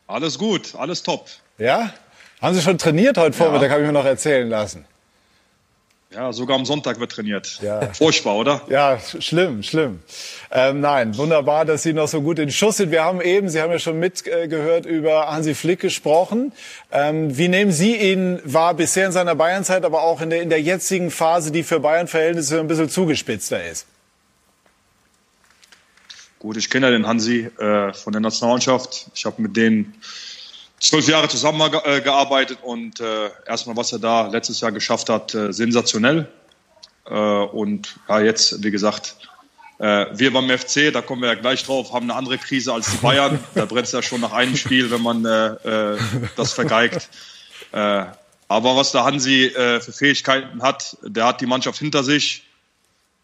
[0.08, 1.26] Alles gut, alles top.
[1.58, 1.94] Ja?
[2.42, 4.84] Haben Sie schon trainiert heute Vormittag, habe ich mir noch erzählen lassen.
[6.12, 7.60] Ja, sogar am Sonntag wird trainiert.
[7.62, 7.92] Ja.
[7.94, 8.62] Furchtbar, oder?
[8.68, 10.00] Ja, sch- schlimm, schlimm.
[10.50, 12.90] Ähm, nein, wunderbar, dass Sie noch so gut in Schuss sind.
[12.90, 16.52] Wir haben eben, Sie haben ja schon mitgehört, über Hansi Flick gesprochen.
[16.90, 20.50] Ähm, wie nehmen Sie ihn wahr bisher in seiner Bayernzeit, aber auch in der, in
[20.50, 23.86] der jetzigen Phase, die für Bayern-Verhältnisse ein bisschen zugespitzter ist?
[26.40, 29.10] Gut, ich kenne ja den Hansi äh, von der Nationalmannschaft.
[29.14, 29.94] Ich habe mit denen
[30.80, 36.28] zwölf Jahre zusammengearbeitet und äh, erstmal, was er da letztes Jahr geschafft hat, äh, sensationell.
[37.06, 39.16] Äh, und ja, jetzt, wie gesagt,
[39.78, 42.90] äh, wir beim FC, da kommen wir ja gleich drauf, haben eine andere Krise als
[42.90, 43.38] die Bayern.
[43.54, 45.98] Da brennt es ja schon nach einem Spiel, wenn man äh, äh,
[46.36, 47.08] das vergeigt.
[47.72, 48.04] Äh,
[48.48, 52.42] aber was der Hansi äh, für Fähigkeiten hat, der hat die Mannschaft hinter sich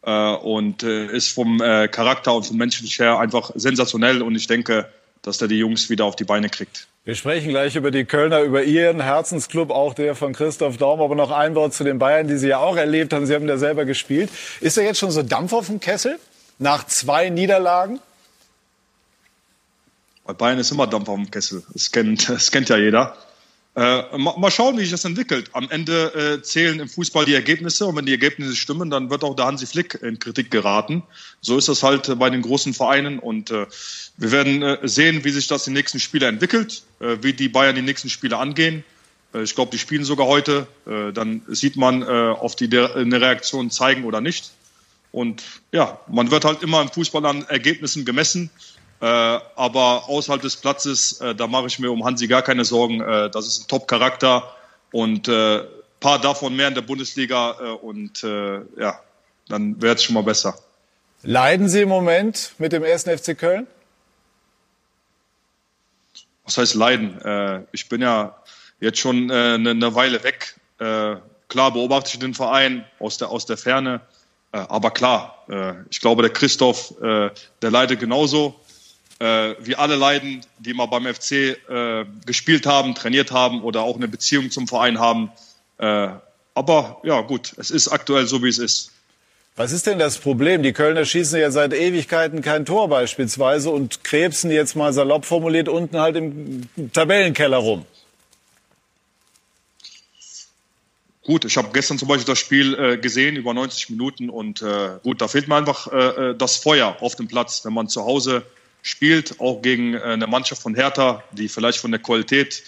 [0.03, 4.23] äh, und äh, ist vom äh, Charakter und vom menschlichen her einfach sensationell.
[4.23, 4.89] Und ich denke,
[5.23, 6.87] dass der die Jungs wieder auf die Beine kriegt.
[7.07, 11.01] Wir sprechen gleich über die Kölner, über Ihren Herzensclub, auch der von Christoph Daum.
[11.01, 13.27] Aber noch ein Wort zu den Bayern, die Sie ja auch erlebt haben.
[13.27, 14.29] Sie haben da selber gespielt.
[14.61, 16.19] Ist da jetzt schon so Dampf auf dem Kessel?
[16.59, 18.01] Nach zwei Niederlagen?
[20.25, 21.63] Bei Bayern ist immer Dampf auf dem Kessel.
[21.73, 23.17] Das kennt, das kennt ja jeder.
[23.77, 25.51] Äh, mal, mal schauen, wie sich das entwickelt.
[25.53, 29.23] Am Ende äh, zählen im Fußball die Ergebnisse und wenn die Ergebnisse stimmen, dann wird
[29.23, 31.03] auch der Hansi Flick in Kritik geraten.
[31.43, 33.67] So ist das halt äh, bei den großen Vereinen und äh,
[34.17, 37.83] wir werden äh, sehen, wie sich das den nächsten Spiele entwickelt, wie die Bayern die
[37.83, 38.83] nächsten Spiele angehen.
[39.35, 40.67] Ich glaube, die spielen sogar heute.
[40.87, 44.53] Dann sieht man, ob die eine Reaktion zeigen oder nicht.
[45.13, 48.51] Und ja, man wird halt immer im Fußball an Ergebnissen gemessen.
[49.01, 53.01] Äh, aber außerhalb des Platzes, äh, da mache ich mir um Hansi gar keine Sorgen.
[53.01, 54.55] Äh, das ist ein Top-Charakter
[54.91, 55.65] und äh,
[56.01, 57.57] paar davon mehr in der Bundesliga.
[57.61, 59.01] Äh, und äh, ja,
[59.49, 60.59] dann wäre es schon mal besser.
[61.23, 63.67] Leiden Sie im Moment mit dem ersten FC Köln?
[66.45, 67.67] Was heißt leiden?
[67.73, 68.37] Ich bin ja
[68.79, 70.55] jetzt schon eine, eine Weile weg.
[70.79, 74.01] Klar beobachte ich den Verein aus der, aus der Ferne.
[74.53, 75.45] Aber klar,
[75.91, 77.33] ich glaube, der Christoph, der
[77.63, 78.55] leidet genauso.
[79.19, 83.97] Äh, wie alle leiden, die mal beim FC äh, gespielt haben, trainiert haben oder auch
[83.97, 85.31] eine Beziehung zum Verein haben.
[85.79, 86.09] Äh,
[86.55, 88.93] aber ja, gut, es ist aktuell so, wie es ist.
[89.57, 90.63] Was ist denn das Problem?
[90.63, 95.71] Die Kölner schießen ja seit Ewigkeiten kein Tor beispielsweise und krebsen jetzt mal salopp formuliert
[95.71, 97.87] unten halt im Tabellenkeller rum.
[101.23, 104.91] Gut, ich habe gestern zum Beispiel das Spiel äh, gesehen über 90 Minuten und äh,
[105.03, 108.45] gut, da fehlt mir einfach äh, das Feuer auf dem Platz, wenn man zu Hause
[108.87, 112.63] spielt, auch gegen äh, eine Mannschaft von Hertha, die vielleicht von der Qualität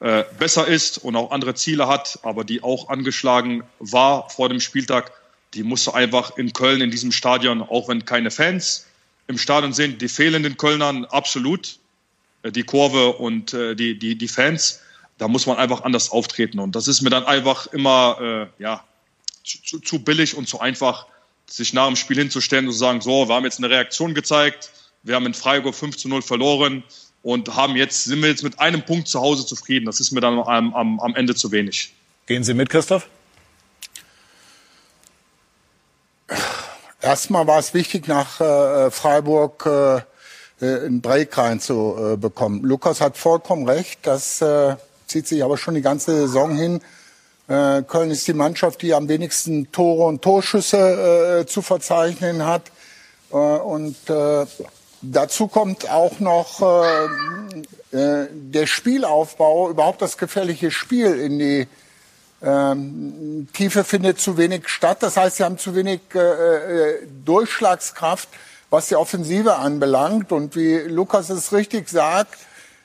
[0.00, 4.60] äh, besser ist und auch andere Ziele hat, aber die auch angeschlagen war vor dem
[4.60, 5.12] Spieltag.
[5.54, 8.86] Die musst du einfach in Köln in diesem Stadion, auch wenn keine Fans
[9.26, 11.78] im Stadion sind, die fehlen den Kölnern absolut,
[12.42, 14.80] äh, die Kurve und die, die, die Fans
[15.20, 16.58] da muss man einfach anders auftreten.
[16.58, 18.82] Und das ist mir dann einfach immer äh, ja,
[19.44, 21.06] zu, zu billig und zu einfach,
[21.46, 24.70] sich nach dem Spiel hinzustellen und zu sagen, so, wir haben jetzt eine Reaktion gezeigt,
[25.02, 26.82] wir haben in Freiburg 5 zu 0 verloren
[27.22, 29.86] und haben jetzt, sind wir jetzt mit einem Punkt zu Hause zufrieden.
[29.86, 31.92] Das ist mir dann am, am, am Ende zu wenig.
[32.26, 33.06] Gehen Sie mit, Christoph?
[37.02, 39.96] Erstmal war es wichtig, nach äh, Freiburg äh,
[40.64, 42.62] äh, einen Break reinzubekommen.
[42.62, 44.76] Lukas hat vollkommen recht, das äh,
[45.06, 46.80] zieht sich aber schon die ganze Saison hin.
[47.48, 52.70] Äh, Köln ist die Mannschaft, die am wenigsten Tore und Torschüsse äh, zu verzeichnen hat.
[53.32, 54.46] Äh, und äh,
[55.02, 56.60] dazu kommt auch noch
[57.92, 61.68] äh, äh, der Spielaufbau, überhaupt das gefährliche Spiel in die
[62.42, 65.02] ähm, Tiefe findet zu wenig statt.
[65.02, 68.28] Das heißt, sie haben zu wenig äh, äh, Durchschlagskraft,
[68.70, 70.32] was die Offensive anbelangt.
[70.32, 72.38] Und wie Lukas es richtig sagt,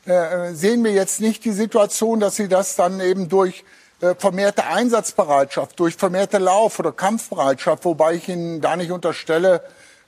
[0.06, 3.64] äh, sehen wir jetzt nicht die Situation, dass sie das dann eben durch
[4.02, 9.62] äh, vermehrte Einsatzbereitschaft, durch vermehrte Lauf- oder Kampfbereitschaft, wobei ich Ihnen da nicht unterstelle,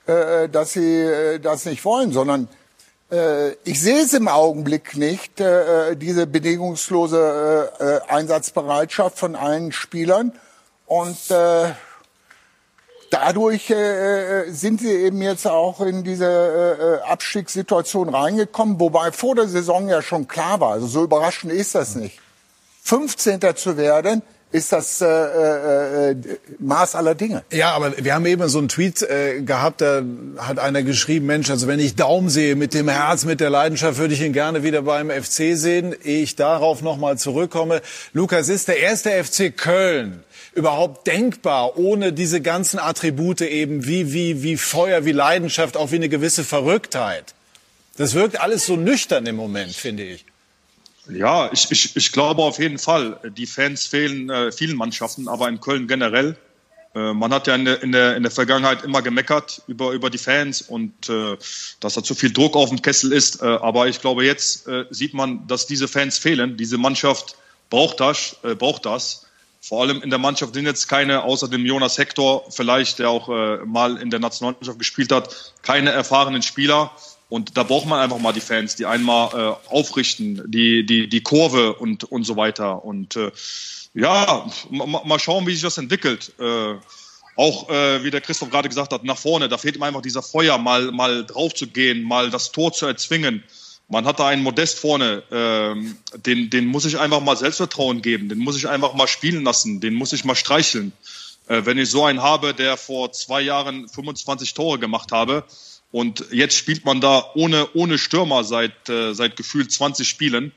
[0.08, 2.48] äh, dass sie äh, das nicht wollen, sondern
[3.10, 9.72] äh, ich sehe es im Augenblick nicht, äh, diese bedingungslose äh, äh, Einsatzbereitschaft von allen
[9.72, 10.32] Spielern.
[10.86, 11.72] Und äh,
[13.10, 19.48] dadurch äh, sind sie eben jetzt auch in diese äh, Abstiegssituation reingekommen, wobei vor der
[19.48, 22.20] Saison ja schon klar war, also so überraschend ist das nicht.
[22.84, 23.40] 15.
[23.54, 26.16] zu werden, ist das äh, äh,
[26.58, 27.42] Maß aller Dinge.
[27.52, 30.02] Ja, aber wir haben eben so einen Tweet äh, gehabt, da
[30.38, 33.98] hat einer geschrieben, Mensch, also wenn ich Daum sehe mit dem Herz, mit der Leidenschaft,
[33.98, 35.94] würde ich ihn gerne wieder beim FC sehen.
[36.02, 37.82] Ehe ich darauf nochmal zurückkomme.
[38.14, 40.24] Lukas, ist der erste FC Köln
[40.54, 45.96] überhaupt denkbar ohne diese ganzen Attribute eben wie, wie, wie Feuer, wie Leidenschaft, auch wie
[45.96, 47.34] eine gewisse Verrücktheit?
[47.98, 50.24] Das wirkt alles so nüchtern im Moment, finde ich.
[51.08, 53.18] Ja, ich, ich, ich glaube auf jeden Fall.
[53.36, 56.36] Die Fans fehlen äh, vielen Mannschaften, aber in Köln generell.
[56.94, 60.10] Äh, man hat ja in der, in, der, in der Vergangenheit immer gemeckert über, über
[60.10, 61.36] die Fans und äh,
[61.80, 63.42] dass da zu viel Druck auf dem Kessel ist.
[63.42, 66.56] Äh, aber ich glaube, jetzt äh, sieht man, dass diese Fans fehlen.
[66.56, 67.36] Diese Mannschaft
[67.70, 68.36] braucht das.
[68.42, 69.26] Äh, braucht das.
[69.60, 73.28] Vor allem in der Mannschaft sind jetzt keine, außer dem Jonas Hector vielleicht, der auch
[73.28, 76.92] äh, mal in der Nationalmannschaft gespielt hat, keine erfahrenen Spieler.
[77.28, 81.22] Und da braucht man einfach mal die Fans, die einmal äh, aufrichten, die, die, die
[81.22, 82.84] Kurve und, und so weiter.
[82.84, 83.30] Und äh,
[83.94, 86.32] ja, mal schauen, wie sich das entwickelt.
[86.38, 86.74] Äh,
[87.36, 90.22] auch, äh, wie der Christoph gerade gesagt hat, nach vorne, da fehlt ihm einfach dieser
[90.22, 93.44] Feuer, mal, mal drauf zu gehen, mal das Tor zu erzwingen.
[93.88, 98.28] Man hat da einen Modest vorne, ähm, den, den muss ich einfach mal Selbstvertrauen geben,
[98.28, 100.92] den muss ich einfach mal spielen lassen, den muss ich mal streicheln.
[101.46, 105.44] Äh, wenn ich so einen habe, der vor zwei Jahren 25 Tore gemacht habe,
[105.90, 110.52] und jetzt spielt man da ohne, ohne Stürmer seit, äh, seit gefühlt 20 Spielen.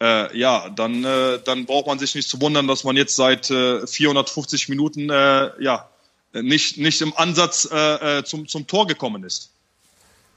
[0.00, 3.50] Äh, ja, dann, äh, dann braucht man sich nicht zu wundern, dass man jetzt seit
[3.50, 5.88] äh, 450 Minuten äh, ja,
[6.32, 9.50] nicht, nicht im Ansatz äh, äh zum, zum Tor gekommen ist.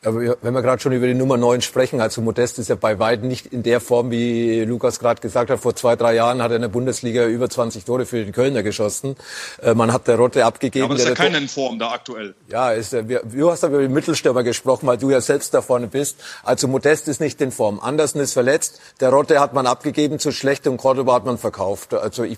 [0.06, 3.00] Aber wenn wir gerade schon über die Nummer 9 sprechen, also Modest ist ja bei
[3.00, 5.60] weitem nicht in der Form, wie Lukas gerade gesagt hat.
[5.60, 8.64] Vor zwei, drei Jahren hat er in der Bundesliga über 20 Tore für den Kölner
[8.64, 9.18] geschossen.
[9.62, 10.86] Äh, man hat der Rotte abgegeben.
[10.86, 12.34] Ja, aber ist ja keiner in Form da aktuell.
[12.48, 15.62] Ja, ist, wir, du hast aber über den Mittelstürmer gesprochen, weil du ja selbst da
[15.62, 16.18] vorne bist.
[16.44, 17.82] Also Modest ist nicht in Form.
[17.82, 18.80] Andersen ist verletzt.
[19.02, 21.94] Der Rotte hat man abgegeben zu schlecht und Cordoba hat man verkauft.
[21.94, 22.38] Also ich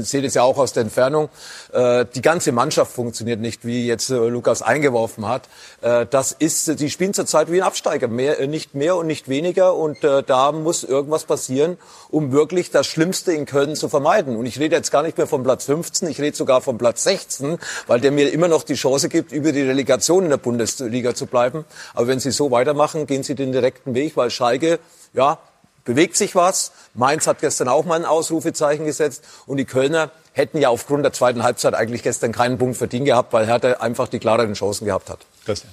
[0.00, 1.30] sehe das ja auch aus der Entfernung.
[1.72, 5.48] Äh, die ganze Mannschaft funktioniert nicht, wie jetzt äh, Lukas eingeworfen hat.
[5.80, 9.28] Das ist die die spielen zurzeit wie ein Absteiger, mehr, äh, nicht mehr und nicht
[9.28, 9.76] weniger.
[9.76, 11.78] Und äh, da muss irgendwas passieren,
[12.08, 14.34] um wirklich das Schlimmste in Köln zu vermeiden.
[14.34, 17.04] Und ich rede jetzt gar nicht mehr vom Platz 15, ich rede sogar vom Platz
[17.04, 21.14] 16, weil der mir immer noch die Chance gibt, über die Relegation in der Bundesliga
[21.14, 21.64] zu bleiben.
[21.94, 24.80] Aber wenn sie so weitermachen, gehen sie den direkten Weg, weil Schalke,
[25.12, 25.38] ja,
[25.84, 26.72] bewegt sich was.
[26.94, 29.22] Mainz hat gestern auch mal ein Ausrufezeichen gesetzt.
[29.46, 33.32] Und die Kölner hätten ja aufgrund der zweiten Halbzeit eigentlich gestern keinen Punkt verdient gehabt,
[33.32, 35.20] weil Hertha einfach die klareren Chancen gehabt hat.
[35.44, 35.72] Christian.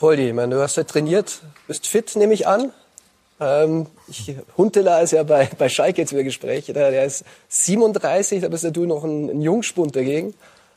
[0.00, 2.72] Poldi, ich meine, du hast ja trainiert, bist fit, nehme ich an.
[3.38, 6.64] Ähm, ich, Huntela ist ja bei, bei Schalke jetzt wieder Gespräch.
[6.66, 10.32] Der, der ist 37, da bist ja du noch ein, ein Jungspund dagegen.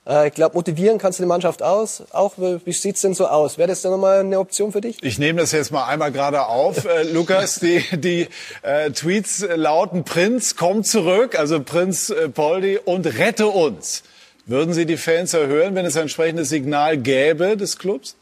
[0.05, 2.03] Äh, ich glaube, motivieren kannst du die Mannschaft aus.
[2.11, 3.57] Auch wie sieht's denn so aus?
[3.57, 5.01] Wäre das dann nochmal eine Option für dich?
[5.01, 7.61] Ich nehme das jetzt mal einmal gerade auf, äh, Lukas.
[7.61, 8.27] Die, die
[8.61, 14.03] äh, Tweets lauten: Prinz, komm zurück, also Prinz äh, Poldi und rette uns.
[14.47, 18.17] Würden Sie die Fans erhören, wenn es ein entsprechendes Signal gäbe des Clubs?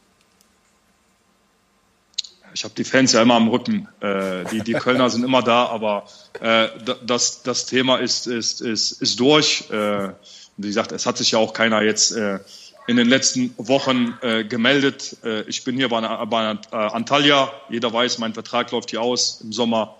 [2.53, 3.87] Ich habe die Fans ja immer am Rücken.
[3.99, 6.05] Äh, die, die Kölner sind immer da, aber
[6.39, 6.67] äh,
[7.05, 9.69] das, das Thema ist, ist, ist, ist durch.
[9.71, 10.09] Äh,
[10.57, 12.39] wie gesagt, es hat sich ja auch keiner jetzt äh,
[12.87, 15.17] in den letzten Wochen äh, gemeldet.
[15.23, 17.51] Äh, ich bin hier bei, bei äh, Antalya.
[17.69, 19.95] Jeder weiß, mein Vertrag läuft hier aus im Sommer.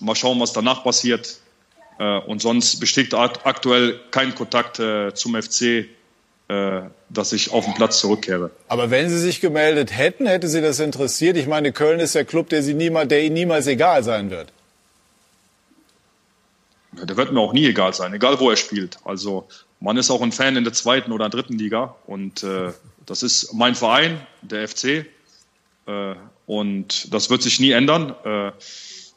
[0.00, 1.38] Mal schauen, was danach passiert.
[1.98, 5.86] Äh, und sonst besteht aktuell kein Kontakt äh, zum FC
[7.08, 8.50] dass ich auf den Platz zurückkehre.
[8.68, 11.36] Aber wenn Sie sich gemeldet hätten, hätte Sie das interessiert?
[11.36, 14.52] Ich meine, Köln ist der Club, der, Sie niemals, der Ihnen niemals egal sein wird.
[16.96, 18.98] Ja, der wird mir auch nie egal sein, egal wo er spielt.
[19.04, 19.46] Also
[19.80, 22.72] man ist auch ein Fan in der zweiten oder dritten Liga und äh,
[23.06, 25.06] das ist mein Verein, der FC.
[25.86, 26.14] Äh,
[26.46, 28.14] und das wird sich nie ändern.
[28.24, 28.52] Äh,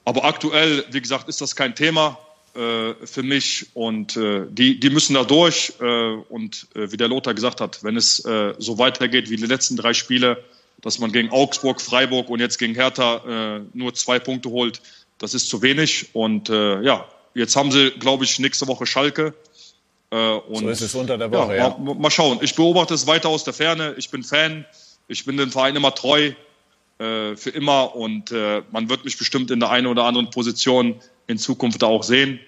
[0.06, 2.25] aber aktuell, wie gesagt, ist das kein Thema äh,
[2.56, 5.74] für mich und äh, die, die müssen da durch.
[5.82, 5.86] Äh,
[6.30, 9.76] und äh, wie der Lothar gesagt hat, wenn es äh, so weitergeht wie die letzten
[9.76, 10.44] drei Spiele,
[10.82, 14.82] dass man gegen Augsburg, Freiburg und jetzt gegen Hertha äh, nur zwei Punkte holt,
[15.18, 16.10] das ist zu wenig.
[16.14, 19.34] Und äh, ja, jetzt haben sie, glaube ich, nächste Woche Schalke.
[20.12, 21.70] Äh, und, so ist es unter der Woche, ja.
[21.70, 21.78] ja.
[21.78, 22.40] Mal, mal schauen.
[22.42, 23.96] Ich beobachte es weiter aus der Ferne.
[23.98, 24.66] Ich bin Fan.
[25.08, 26.32] Ich bin dem Verein immer treu
[26.98, 30.96] äh, für immer und äh, man wird mich bestimmt in der einen oder anderen Position
[31.28, 32.40] in Zukunft auch sehen.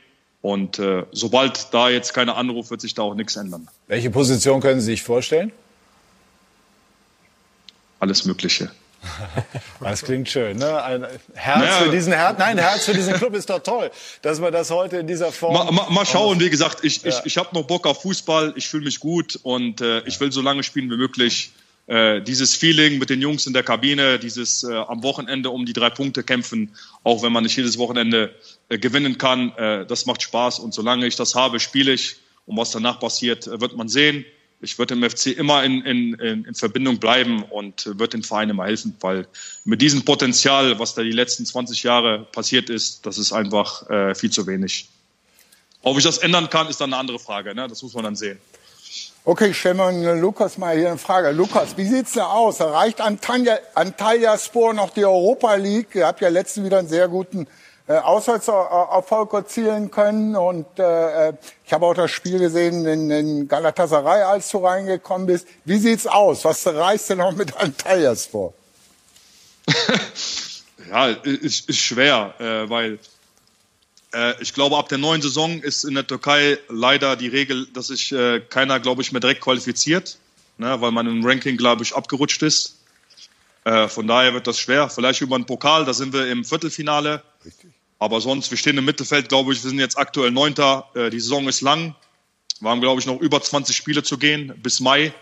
[0.42, 3.68] Und äh, sobald da jetzt keiner anruft, wird sich da auch nichts ändern.
[3.88, 5.52] Welche Position können Sie sich vorstellen?
[8.00, 8.72] Alles Mögliche.
[9.80, 10.84] Das klingt schön, ne?
[10.84, 11.72] Ein Herz Naja.
[11.84, 14.98] für diesen Her Nein, Herz für diesen Club ist doch toll, dass wir das heute
[14.98, 15.54] in dieser Form.
[15.54, 18.68] Mal, mal, mal schauen, wie gesagt, ich, ich, ich habe noch Bock auf Fußball, ich
[18.68, 21.52] fühle mich gut und äh, ich will so lange spielen wie möglich.
[21.88, 25.72] Äh, dieses Feeling mit den Jungs in der Kabine, dieses äh, am Wochenende um die
[25.72, 28.36] drei Punkte kämpfen, auch wenn man nicht jedes Wochenende
[28.68, 32.58] äh, gewinnen kann, äh, das macht Spaß und solange ich das habe, spiele ich und
[32.58, 34.26] was danach passiert, äh, wird man sehen.
[34.60, 38.24] Ich würde im FC immer in, in, in, in Verbindung bleiben und äh, wird den
[38.24, 39.26] Verein immer helfen, weil
[39.64, 44.14] mit diesem Potenzial, was da die letzten 20 Jahre passiert ist, das ist einfach äh,
[44.14, 44.90] viel zu wenig.
[45.84, 47.56] Ob ich das ändern kann, ist dann eine andere Frage.
[47.56, 47.66] Ne?
[47.70, 48.40] Das muss man dann sehen.
[49.30, 51.32] Okay, ich stelle mal Lukas mal hier eine Frage.
[51.32, 52.62] Lukas, wie sieht's da aus?
[52.62, 55.96] Erreicht Antalya, Spor noch die Europa League?
[55.96, 57.46] Ihr habt ja letztens wieder einen sehr guten
[57.88, 60.38] äh, Auswärtserfolg erzielen können.
[60.38, 61.34] Und äh,
[61.66, 65.46] ich habe auch das Spiel gesehen in, in Galatasaray, als du reingekommen bist.
[65.66, 66.46] Wie sieht's aus?
[66.46, 68.54] Was reißt denn noch mit Antalya Spor?
[70.90, 72.98] Ja, ist, ist schwer, äh, weil äh,
[74.40, 78.12] ich glaube, ab der neuen Saison ist in der Türkei leider die Regel, dass sich
[78.12, 80.18] äh, keiner, glaube ich, mehr direkt qualifiziert,
[80.58, 82.78] ne, weil man im Ranking, glaube ich, abgerutscht ist.
[83.68, 84.90] Äh, von daher wird das schwer.
[84.90, 87.22] Vielleicht über einen Pokal, da sind wir im Viertelfinale.
[88.00, 90.88] Aber sonst, wir stehen im Mittelfeld, glaube ich, wir sind jetzt aktuell Neunter.
[90.94, 91.94] Äh, die Saison ist lang.
[92.62, 95.14] Wir haben, glaube ich, noch über 20 Spiele zu gehen bis Mai.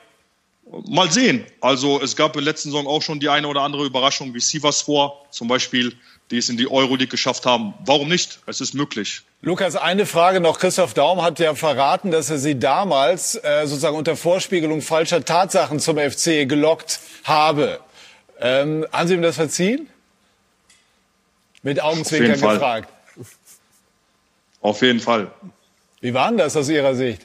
[0.87, 1.43] Mal sehen.
[1.61, 4.39] Also es gab in der letzten Saison auch schon die eine oder andere Überraschung, wie
[4.39, 5.95] Sivasspor zum Beispiel,
[6.31, 7.73] die es in die Euroleague geschafft haben.
[7.85, 8.39] Warum nicht?
[8.47, 9.21] Es ist möglich.
[9.41, 10.57] Lukas, eine Frage noch.
[10.59, 15.79] Christoph Daum hat ja verraten, dass er Sie damals äh, sozusagen unter Vorspiegelung falscher Tatsachen
[15.79, 17.79] zum FC gelockt habe.
[18.39, 19.87] Ähm, haben Sie ihm das verziehen?
[21.61, 22.89] Mit Augenzwinkern gefragt.
[24.61, 25.31] Auf jeden Fall.
[26.01, 27.21] Wie war denn das aus Ihrer Sicht?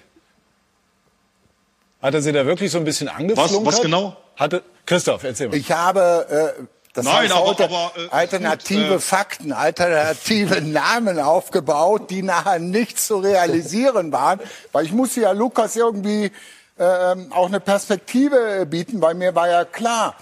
[2.03, 3.57] Hat er Sie da wirklich so ein bisschen angeflunkert?
[3.66, 4.16] Was- was genau?
[4.36, 5.57] Hatte, Christoph, erzähl mal.
[5.57, 6.62] Ich habe, äh,
[6.95, 12.22] das Nein, heißt aber- heute, aber, äh, alternative gut, äh, Fakten, alternative Namen aufgebaut, die
[12.22, 14.41] nachher nicht zu realisieren waren.
[14.72, 16.32] Weil ich musste ja Lukas irgendwie
[16.78, 20.14] ähm, auch eine Perspektive bieten, weil mir war ja klar,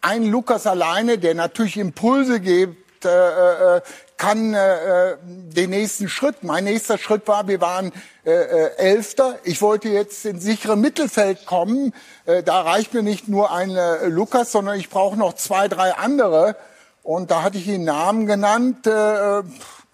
[0.00, 3.80] ein Lukas alleine, der natürlich Impulse gibt, äh, äh,
[4.20, 6.44] kann äh, äh, den nächsten Schritt.
[6.44, 7.90] Mein nächster Schritt war, wir waren
[8.26, 9.38] äh, äh, Elfter.
[9.44, 11.94] Ich wollte jetzt ins sichere Mittelfeld kommen.
[12.26, 15.94] Äh, da reicht mir nicht nur ein äh, Lukas, sondern ich brauche noch zwei, drei
[15.94, 16.54] andere.
[17.02, 18.86] Und da hatte ich ihn Namen genannt.
[18.86, 19.42] Äh, äh,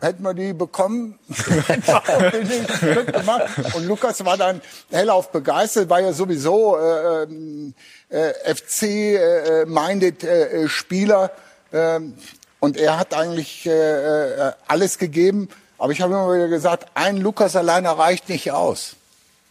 [0.00, 1.20] hätten wir die bekommen.
[3.74, 4.60] Und Lukas war dann
[4.90, 7.74] hellauf begeistert, war ja sowieso äh, ähm,
[8.08, 11.30] äh, FC-minded äh, äh, Spieler.
[11.72, 12.14] Ähm,
[12.60, 15.48] und er hat eigentlich äh, äh, alles gegeben.
[15.78, 18.96] Aber ich habe immer wieder gesagt, ein Lukas alleine reicht nicht aus.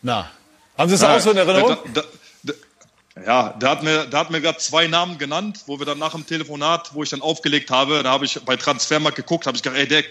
[0.01, 0.29] Na,
[0.77, 1.77] haben Sie es auch so in Erinnerung?
[1.93, 2.07] Da, da,
[2.43, 5.99] da, ja, der hat mir, der hat mir gerade zwei Namen genannt, wo wir dann
[5.99, 9.55] nach dem Telefonat, wo ich dann aufgelegt habe, da habe ich bei Transfermarkt geguckt, habe
[9.55, 10.03] ich gedacht, ey, der,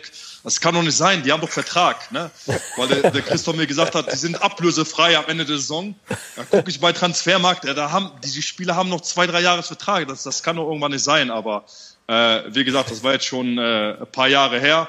[0.43, 2.31] das kann doch nicht sein, die haben doch Vertrag, ne?
[2.77, 5.95] Weil der, der Christoph mir gesagt hat, die sind ablösefrei am Ende der Saison.
[6.37, 9.63] Da gucke ich bei Transfermarkt, ja, da haben, die Spieler haben noch zwei, drei Jahre
[9.63, 11.65] Vertrag, das, das kann doch irgendwann nicht sein, aber
[12.07, 14.89] äh, wie gesagt, das war jetzt schon äh, ein paar Jahre her.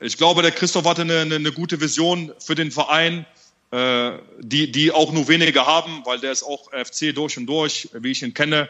[0.00, 3.26] Ich glaube, der Christoph hatte eine, eine, eine gute Vision für den Verein,
[3.70, 7.88] äh, die, die auch nur wenige haben, weil der ist auch FC durch und durch,
[7.94, 8.68] wie ich ihn kenne.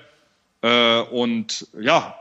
[0.63, 2.19] Äh, und ja,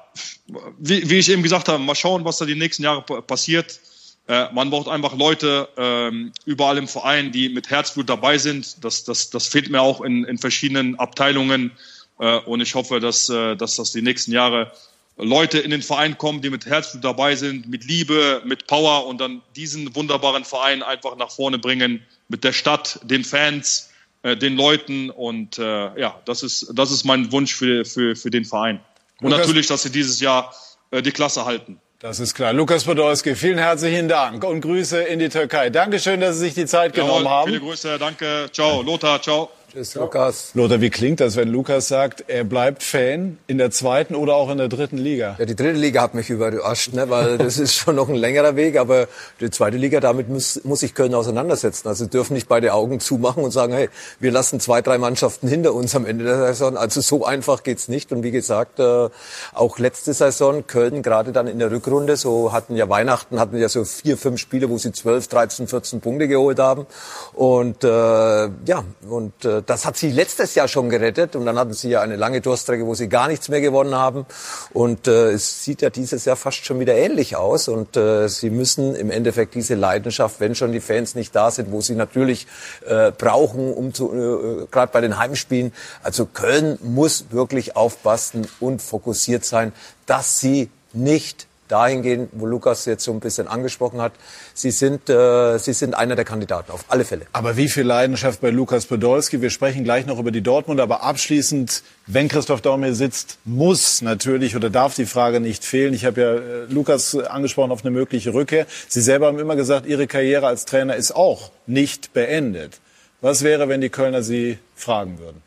[0.80, 3.80] wie, wie ich eben gesagt habe, mal schauen, was da die nächsten Jahre pa- passiert.
[4.28, 8.84] Äh, man braucht einfach Leute ähm, überall im Verein, die mit Herzblut dabei sind.
[8.84, 11.72] Das, das, das fehlt mir auch in, in verschiedenen Abteilungen.
[12.20, 14.72] Äh, und ich hoffe, dass, dass das die nächsten Jahre
[15.18, 19.20] Leute in den Verein kommen, die mit Herzblut dabei sind, mit Liebe, mit Power und
[19.22, 23.92] dann diesen wunderbaren Verein einfach nach vorne bringen, mit der Stadt, den Fans,
[24.24, 25.12] äh, den Leuten.
[25.12, 28.80] Und äh, ja, das ist, das ist mein Wunsch für, für, für den Verein.
[29.22, 30.54] Und Lukas- natürlich, dass sie dieses Jahr
[30.90, 31.80] äh, die Klasse halten.
[32.00, 32.52] Das ist klar.
[32.52, 35.70] Lukas Podolski, vielen herzlichen Dank und Grüße in die Türkei.
[35.70, 37.66] Dankeschön, dass Sie sich die Zeit genommen Jawohl, Viele haben.
[37.70, 38.50] Grüße, danke.
[38.52, 39.50] Ciao, Lothar, ciao.
[39.74, 40.52] Tschüss, Lukas.
[40.54, 44.52] Lothar, wie klingt das, wenn Lukas sagt, er bleibt Fan in der zweiten oder auch
[44.52, 45.36] in der dritten Liga?
[45.40, 48.56] Ja, die dritte Liga hat mich überrascht, ne, weil das ist schon noch ein längerer
[48.56, 49.08] Weg, aber
[49.40, 51.88] die zweite Liga, damit muss, muss sich Köln auseinandersetzen.
[51.88, 55.74] Also dürfen nicht beide Augen zumachen und sagen, hey, wir lassen zwei, drei Mannschaften hinter
[55.74, 56.78] uns am Ende der Saison.
[56.78, 58.12] Also so einfach geht's nicht.
[58.12, 59.10] Und wie gesagt, äh,
[59.54, 63.70] auch letzte Saison, Köln gerade dann in der Rückrunde, so hatten ja Weihnachten, hatten ja
[63.70, 66.86] so vier, fünf Spiele, wo sie 12, 13, 14 Punkte geholt haben.
[67.34, 71.36] Und äh, ja, und äh, das hat sie letztes Jahr schon gerettet.
[71.36, 74.26] Und dann hatten sie ja eine lange Durststrecke, wo sie gar nichts mehr gewonnen haben.
[74.72, 77.68] Und äh, es sieht ja dieses Jahr fast schon wieder ähnlich aus.
[77.68, 81.72] Und äh, sie müssen im Endeffekt diese Leidenschaft, wenn schon die Fans nicht da sind,
[81.72, 82.48] wo sie natürlich
[82.88, 85.74] äh, brauchen, um zu, äh, gerade bei den Heimspielen.
[86.04, 89.74] Also Köln muss wirklich aufpassen und fokussiert sein,
[90.06, 94.14] dass sie nicht dahin gehen, wo Lukas jetzt so ein bisschen angesprochen hat.
[94.54, 97.26] Sie sind, äh, Sie sind einer der Kandidaten, auf alle Fälle.
[97.34, 99.42] Aber wie viel Leidenschaft bei Lukas Podolski?
[99.42, 104.02] Wir sprechen gleich noch über die Dortmund, aber abschließend, wenn Christoph Daum hier sitzt, muss
[104.02, 105.94] natürlich oder darf die Frage nicht fehlen.
[105.94, 108.68] Ich habe ja äh, Lukas angesprochen auf eine mögliche Rückkehr.
[108.88, 112.80] Sie selber haben immer gesagt, Ihre Karriere als Trainer ist auch nicht beendet.
[113.22, 115.42] Was wäre, wenn die Kölner Sie fragen würden?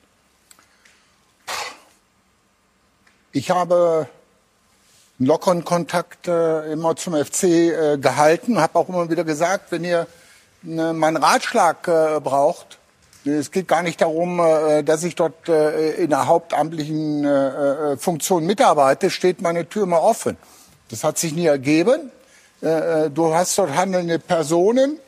[3.32, 4.08] Ich habe
[5.18, 9.84] einen lockeren Kontakt äh, immer zum FC äh, gehalten, habe auch immer wieder gesagt, wenn
[9.84, 10.06] ihr
[10.62, 12.78] ne, meinen Ratschlag äh, braucht,
[13.26, 18.46] es geht gar nicht darum, äh, dass ich dort äh, in einer hauptamtlichen äh, Funktion
[18.46, 20.36] mitarbeite, steht meine Tür immer offen.
[20.88, 22.12] Das hat sich nie ergeben.
[22.60, 24.98] Du hast dort handelnde Personen,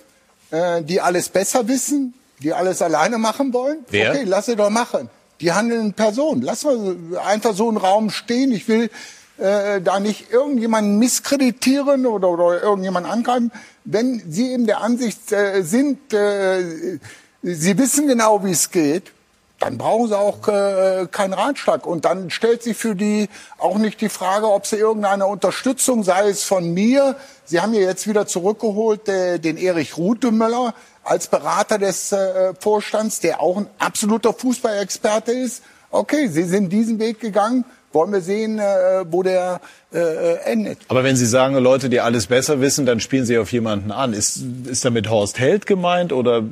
[0.83, 3.87] die alles besser wissen, die alles alleine machen wollen.
[3.89, 4.11] Wer?
[4.11, 5.09] Okay, lass sie doch machen.
[5.41, 6.43] Die handelnden Personen.
[6.43, 8.53] Lass mal einfach so einen Raum stehen.
[8.53, 8.91] Ich will
[9.39, 13.53] äh, da nicht irgendjemanden misskreditieren oder, oder irgendjemanden angreifen.
[13.85, 16.99] Wenn Sie eben der Ansicht äh, sind, äh,
[17.43, 19.13] Sie wissen genau, wie es geht,
[19.59, 21.87] dann brauchen sie auch äh, keinen Ratschlag.
[21.87, 23.29] Und dann stellt sich für die
[23.59, 27.81] auch nicht die Frage, ob sie irgendeine Unterstützung, sei es von mir, Sie haben ja
[27.81, 33.67] jetzt wieder zurückgeholt äh, den Erich Rutemöller als Berater des äh, Vorstands, der auch ein
[33.79, 35.63] absoluter Fußballexperte ist.
[35.91, 37.65] Okay, Sie sind diesen Weg gegangen.
[37.99, 39.61] Wollen wir sehen, äh, wo der
[39.93, 40.79] äh, endet.
[40.87, 44.13] Aber wenn Sie sagen, Leute, die alles besser wissen, dann spielen Sie auf jemanden an.
[44.13, 46.45] Ist, ist damit Horst Held gemeint oder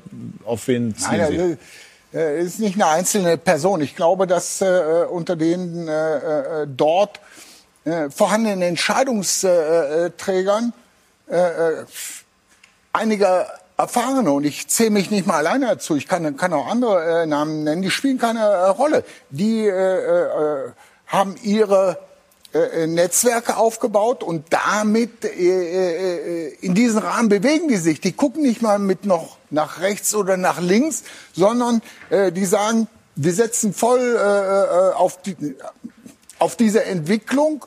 [0.45, 1.59] auf wen ziehen Nein,
[2.13, 2.19] Sie?
[2.19, 3.81] äh, ist nicht eine einzelne Person.
[3.81, 7.21] Ich glaube, dass äh, unter den äh, äh, dort
[7.85, 10.73] äh, vorhandenen Entscheidungsträgern
[11.31, 11.85] äh, äh,
[12.93, 13.47] einige
[13.79, 15.97] erfahrene und ich zähle mich nicht mal alleine dazu.
[15.97, 17.83] Ich kann, kann auch andere äh, Namen nennen.
[17.83, 19.05] Die spielen keine äh, Rolle.
[19.31, 20.71] Die äh, äh,
[21.17, 21.99] haben ihre
[22.53, 28.01] äh, Netzwerke aufgebaut und damit äh, äh, in diesen Rahmen bewegen die sich.
[28.01, 31.03] Die gucken nicht mal mit noch nach rechts oder nach links,
[31.35, 35.37] sondern äh, die sagen, wir setzen voll äh, auf, die,
[36.39, 37.65] auf diese Entwicklung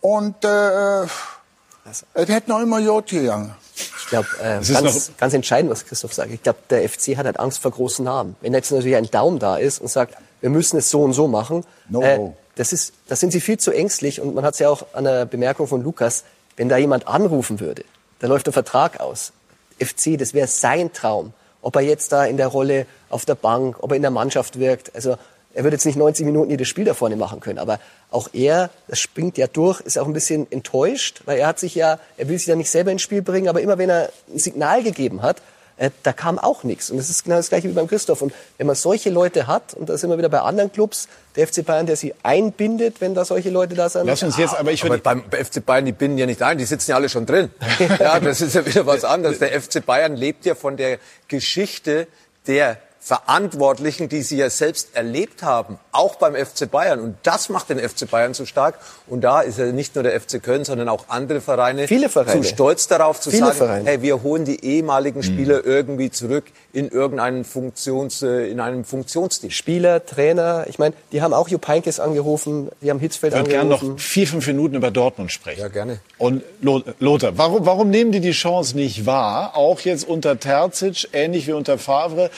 [0.00, 3.54] und äh, es hätte noch immer Jod gegangen.
[3.76, 6.30] Ich glaube, äh, ist ganz, ganz entscheidend, was Christoph sagt.
[6.32, 8.36] Ich glaube, der FC hat halt Angst vor großen Namen.
[8.40, 11.28] Wenn jetzt natürlich ein Daumen da ist und sagt, wir müssen es so und so
[11.28, 12.02] machen, No.
[12.02, 12.18] äh,
[12.58, 14.20] das ist, da sind sie viel zu ängstlich.
[14.20, 16.24] Und man hat es ja auch an der Bemerkung von Lukas,
[16.56, 17.84] wenn da jemand anrufen würde,
[18.18, 19.32] dann läuft der Vertrag aus.
[19.78, 21.32] FC, das wäre sein Traum.
[21.62, 24.58] Ob er jetzt da in der Rolle auf der Bank, ob er in der Mannschaft
[24.58, 24.92] wirkt.
[24.96, 25.16] Also
[25.54, 27.78] er wird jetzt nicht 90 Minuten jedes Spiel da vorne machen können, aber
[28.10, 31.76] auch er, das springt ja durch, ist auch ein bisschen enttäuscht, weil er hat sich
[31.76, 34.38] ja, er will sich ja nicht selber ins Spiel bringen, aber immer wenn er ein
[34.38, 35.42] Signal gegeben hat,
[35.78, 36.90] äh, da kam auch nichts.
[36.90, 38.20] Und das ist genau das Gleiche wie beim Christoph.
[38.20, 41.46] Und wenn man solche Leute hat, und da sind wir wieder bei anderen Clubs, der
[41.46, 44.06] FC Bayern, der sie einbindet, wenn da solche Leute da sind.
[44.06, 46.58] Lass uns jetzt, aber ich Aber würde beim FC Bayern, die binden ja nicht ein,
[46.58, 47.50] die sitzen ja alle schon drin.
[47.98, 49.38] Ja, das ist ja wieder was anderes.
[49.38, 50.98] Der FC Bayern lebt ja von der
[51.28, 52.06] Geschichte
[52.46, 57.00] der Verantwortlichen, die sie ja selbst erlebt haben, auch beim FC Bayern.
[57.00, 58.78] Und das macht den FC Bayern so stark.
[59.06, 62.40] Und da ist ja nicht nur der FC Köln, sondern auch andere Vereine, Viele Vereine.
[62.42, 63.84] zu stolz darauf zu Viele sagen, Vereine.
[63.88, 69.56] hey, wir holen die ehemaligen Spieler irgendwie zurück in irgendeinen Funktions, äh, in einem Funktionsdienst.
[69.56, 73.62] Spieler, Trainer, ich meine, die haben auch Jupp Heynckes angerufen, die haben Hitzfeld würde gerne
[73.74, 73.90] angerufen.
[73.94, 75.60] noch vier, fünf Minuten über Dortmund sprechen.
[75.60, 76.00] Ja, gerne.
[76.18, 81.08] Und Lo- Lothar, warum, warum nehmen die die Chance nicht wahr, auch jetzt unter Terzic,
[81.12, 82.30] ähnlich wie unter Favre,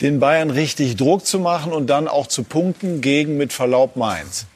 [0.00, 4.46] den Bayern richtig Druck zu machen und dann auch zu punkten gegen mit Verlaub Mainz?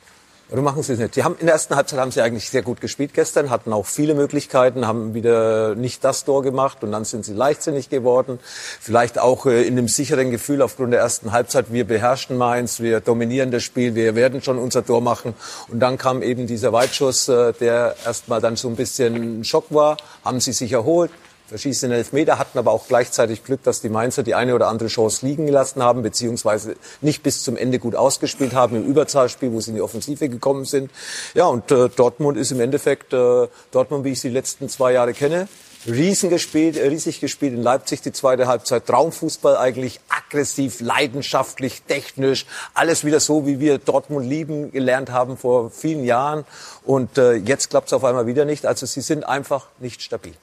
[0.51, 1.14] Warum machen sie es nicht?
[1.14, 3.86] Die haben in der ersten Halbzeit haben sie eigentlich sehr gut gespielt gestern, hatten auch
[3.86, 8.41] viele Möglichkeiten, haben wieder nicht das Tor gemacht und dann sind sie leichtsinnig geworden.
[8.80, 12.99] Vielleicht auch äh, in dem sicheren Gefühl aufgrund der ersten Halbzeit, wir beherrschen Mainz, wir
[12.99, 15.34] dominieren das Spiel, wir werden schon unser Tor machen.
[15.68, 19.66] Und dann kam eben dieser Weitschuss, äh, der erstmal dann so ein bisschen ein Schock
[19.70, 21.12] war, haben sie sich erholt.
[21.51, 24.88] Verschießen den Elfmeter, hatten aber auch gleichzeitig Glück, dass die Mainzer die eine oder andere
[24.88, 29.61] Chance liegen gelassen haben, beziehungsweise nicht bis zum Ende gut ausgespielt haben im Überzahlspiel, wo
[29.61, 30.92] sie in die Offensive gekommen sind.
[31.34, 34.92] Ja, und äh, Dortmund ist im Endeffekt äh, Dortmund, wie ich sie die letzten zwei
[34.92, 35.48] Jahre kenne.
[35.88, 38.86] Riesen gespielt, äh, riesig gespielt in Leipzig die zweite Halbzeit.
[38.86, 45.70] Traumfußball eigentlich, aggressiv, leidenschaftlich, technisch, alles wieder so, wie wir Dortmund lieben gelernt haben vor
[45.70, 46.44] vielen Jahren.
[46.84, 48.66] Und äh, jetzt klappt es auf einmal wieder nicht.
[48.66, 50.34] Also sie sind einfach nicht stabil.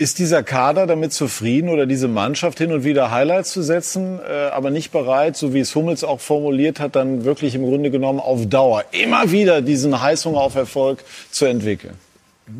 [0.00, 4.46] Ist dieser Kader damit zufrieden oder diese Mannschaft hin und wieder Highlights zu setzen, äh,
[4.50, 8.20] aber nicht bereit, so wie es Hummels auch formuliert hat, dann wirklich im Grunde genommen
[8.20, 11.94] auf Dauer immer wieder diesen Heißhunger auf Erfolg zu entwickeln?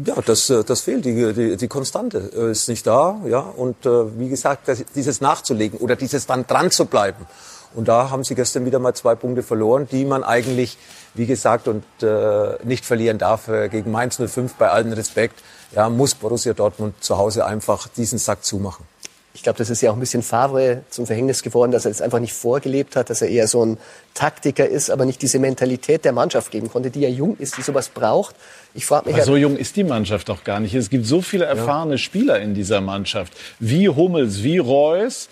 [0.05, 1.05] Ja, das, äh, das fehlt.
[1.05, 3.21] Die, die, die Konstante äh, ist nicht da.
[3.29, 7.25] Ja, und äh, wie gesagt, das, dieses nachzulegen oder dieses dann dran zu bleiben.
[7.73, 10.77] Und da haben sie gestern wieder mal zwei Punkte verloren, die man eigentlich,
[11.15, 13.47] wie gesagt, und äh, nicht verlieren darf.
[13.47, 15.41] Äh, gegen Mainz 05 bei allem Respekt
[15.73, 18.87] ja, muss Borussia Dortmund zu Hause einfach diesen Sack zumachen.
[19.35, 22.03] Ich glaube, das ist ja auch ein bisschen Favre zum Verhängnis geworden, dass er es
[22.03, 23.79] einfach nicht vorgelebt hat, dass er eher so ein
[24.13, 27.63] Taktiker ist, aber nicht diese Mentalität der Mannschaft geben konnte, die ja jung ist, die
[27.63, 28.35] sowas braucht.
[28.75, 29.15] Ich frage mich.
[29.15, 30.75] Aber so jung ist die Mannschaft doch gar nicht.
[30.75, 31.99] Es gibt so viele erfahrene ja.
[31.99, 35.29] Spieler in dieser Mannschaft, wie Hummels, wie Reus.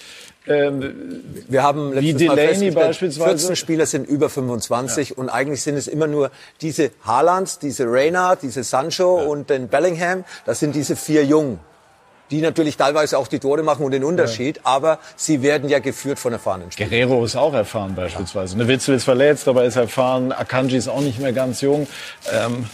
[0.48, 3.38] Ähm, wir haben wie Delaney beispielsweise.
[3.38, 5.16] 14 Spieler sind über 25 ja.
[5.16, 6.30] und eigentlich sind es immer nur
[6.60, 9.26] diese Haalands, diese Reina, diese Sancho ja.
[9.26, 10.24] und den Bellingham.
[10.44, 11.58] Das sind diese vier Jungen
[12.30, 14.62] die natürlich teilweise auch die Tore machen und den Unterschied, ja.
[14.64, 16.90] aber sie werden ja geführt von erfahrenen Spielern.
[16.90, 18.58] Guerrero ist auch erfahren beispielsweise.
[18.58, 18.66] Ja.
[18.66, 20.32] Witzel ist verletzt, aber ist erfahren.
[20.32, 21.86] Akanji ist auch nicht mehr ganz jung.
[22.32, 22.66] Ähm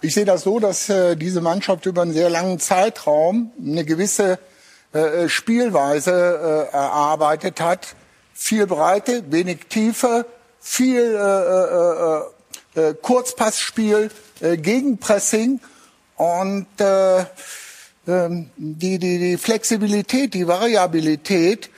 [0.00, 4.40] ich sehe das so, dass äh, diese Mannschaft über einen sehr langen Zeitraum eine gewisse
[4.92, 7.94] äh, Spielweise äh, erarbeitet hat.
[8.34, 10.26] Viel Breite, wenig Tiefe,
[10.60, 15.60] viel äh, äh, äh, äh Kurzpassspiel, äh, Gegenpressing
[16.16, 17.24] und äh,
[18.06, 21.70] ähm, die, die, die Flexibilität, die Variabilität,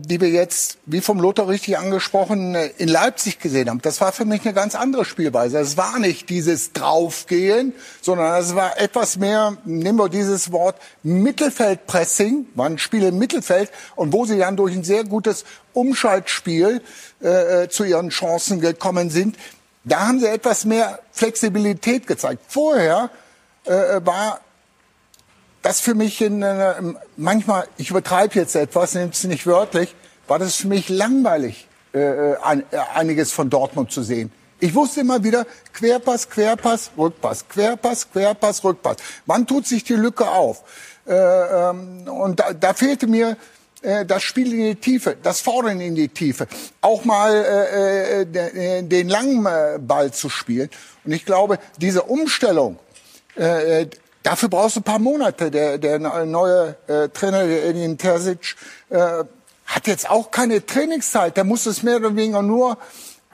[0.00, 3.80] die wir jetzt, wie vom Lothar richtig angesprochen, äh, in Leipzig gesehen haben.
[3.82, 5.58] Das war für mich eine ganz andere Spielweise.
[5.58, 12.46] Es war nicht dieses Draufgehen, sondern es war etwas mehr, nehmen wir dieses Wort, Mittelfeldpressing,
[12.54, 16.82] war ein Spiel im Mittelfeld und wo sie dann durch ein sehr gutes Umschaltspiel
[17.22, 19.36] äh, äh zu ihren Chancen gekommen sind.
[19.84, 22.42] Da haben sie etwas mehr Flexibilität gezeigt.
[22.48, 23.10] Vorher
[23.66, 24.40] äh, war
[25.64, 26.74] das für mich in, äh,
[27.16, 29.96] manchmal, ich übertreibe jetzt etwas, es nicht wörtlich,
[30.28, 34.30] war das für mich langweilig, äh, äh ein, äh, einiges von Dortmund zu sehen.
[34.60, 38.96] Ich wusste immer wieder, Querpass, Querpass, Rückpass, Querpass, Querpass, Rückpass.
[39.24, 40.64] Wann tut sich die Lücke auf?
[41.06, 43.38] Äh, ähm, und da, da fehlte mir
[43.80, 46.46] äh, das Spiel in die Tiefe, das Fordern in die Tiefe,
[46.82, 49.46] auch mal äh, äh, den langen
[49.86, 50.68] Ball zu spielen.
[51.04, 52.78] Und ich glaube, diese Umstellung,
[54.24, 55.50] Dafür brauchst du ein paar Monate.
[55.50, 58.56] Der, der neue äh, Trainer, der Edin Terzic,
[58.88, 59.22] äh,
[59.66, 61.36] hat jetzt auch keine Trainingszeit.
[61.36, 62.78] Der muss es mehr oder weniger nur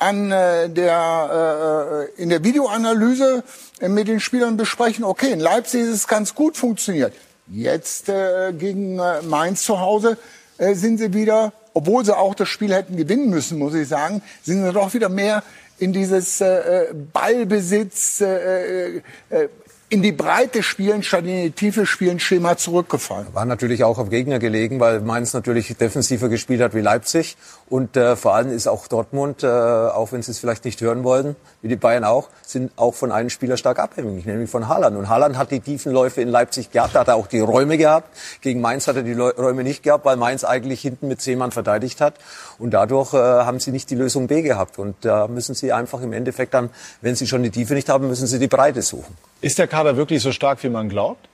[0.00, 3.44] an äh, der äh, in der Videoanalyse
[3.80, 5.04] äh, mit den Spielern besprechen.
[5.04, 7.14] Okay, in Leipzig ist es ganz gut funktioniert.
[7.46, 10.18] Jetzt äh, gegen äh, Mainz zu Hause
[10.58, 14.22] äh, sind sie wieder, obwohl sie auch das Spiel hätten gewinnen müssen, muss ich sagen,
[14.42, 15.44] sind sie doch wieder mehr
[15.78, 19.48] in dieses äh, äh Ballbesitz, äh, äh, äh
[19.92, 23.26] in die Breite spielen statt in die Tiefe spielen Schema zurückgefallen.
[23.32, 27.36] War natürlich auch auf Gegner gelegen, weil Mainz natürlich defensiver gespielt hat wie Leipzig
[27.68, 31.02] und äh, vor allem ist auch Dortmund, äh, auch wenn sie es vielleicht nicht hören
[31.02, 34.96] wollen, wie die Bayern auch, sind auch von einem Spieler stark abhängig, nämlich von Haaland.
[34.96, 37.76] Und Haaland hat die tiefen Läufe in Leipzig gehabt, da hat er auch die Räume
[37.76, 38.16] gehabt.
[38.42, 41.50] Gegen Mainz hat er die Räume nicht gehabt, weil Mainz eigentlich hinten mit zehn Mann
[41.50, 42.14] verteidigt hat.
[42.60, 44.78] Und dadurch äh, haben sie nicht die Lösung B gehabt.
[44.78, 46.70] Und da müssen sie einfach im Endeffekt dann,
[47.00, 49.16] wenn sie schon die Tiefe nicht haben, müssen sie die Breite suchen.
[49.40, 51.26] Ist der Kader wirklich so stark, wie man glaubt?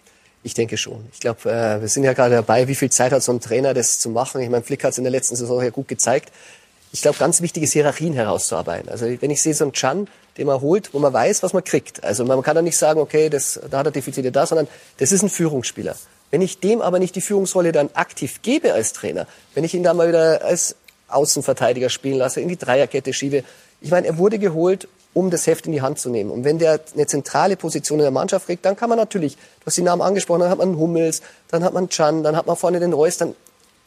[0.44, 1.06] Ich denke schon.
[1.12, 3.74] Ich glaube, äh, wir sind ja gerade dabei, wie viel Zeit hat so ein Trainer,
[3.74, 4.40] das zu machen.
[4.40, 6.32] Ich meine, Flick hat es in der letzten Saison ja gut gezeigt.
[6.92, 8.88] Ich glaube, ganz wichtig ist, Hierarchien herauszuarbeiten.
[8.88, 10.06] Also wenn ich sehe so einen Chan,
[10.38, 12.04] den man holt, wo man weiß, was man kriegt.
[12.04, 15.10] Also man kann da nicht sagen, okay, das, da hat er Defizite da, sondern das
[15.10, 15.96] ist ein Führungsspieler.
[16.30, 19.82] Wenn ich dem aber nicht die Führungsrolle dann aktiv gebe als Trainer, wenn ich ihn
[19.82, 20.76] da mal wieder als
[21.08, 23.42] Außenverteidiger spielen lasse, in die Dreierkette schiebe,
[23.80, 26.30] ich meine, er wurde geholt, um das Heft in die Hand zu nehmen.
[26.30, 29.66] Und wenn der eine zentrale Position in der Mannschaft kriegt, dann kann man natürlich, du
[29.66, 32.54] hast die Namen angesprochen, dann hat man Hummels, dann hat man Chan, dann hat man
[32.54, 33.34] vorne den Reus, dann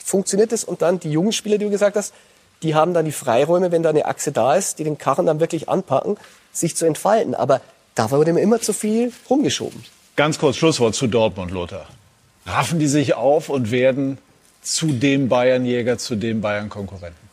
[0.03, 0.63] funktioniert es.
[0.63, 2.15] Und dann die jungen Spieler, die du gesagt hast,
[2.63, 5.39] die haben dann die Freiräume, wenn da eine Achse da ist, die den Karren dann
[5.39, 6.17] wirklich anpacken,
[6.51, 7.35] sich zu entfalten.
[7.35, 7.61] Aber
[7.93, 9.83] da wurde mir immer zu viel rumgeschoben.
[10.15, 11.85] Ganz kurz Schlusswort zu Dortmund, Lothar.
[12.47, 14.17] Raffen die sich auf und werden
[14.63, 17.29] zu dem Bayernjäger, zu dem Bayern-Konkurrenten?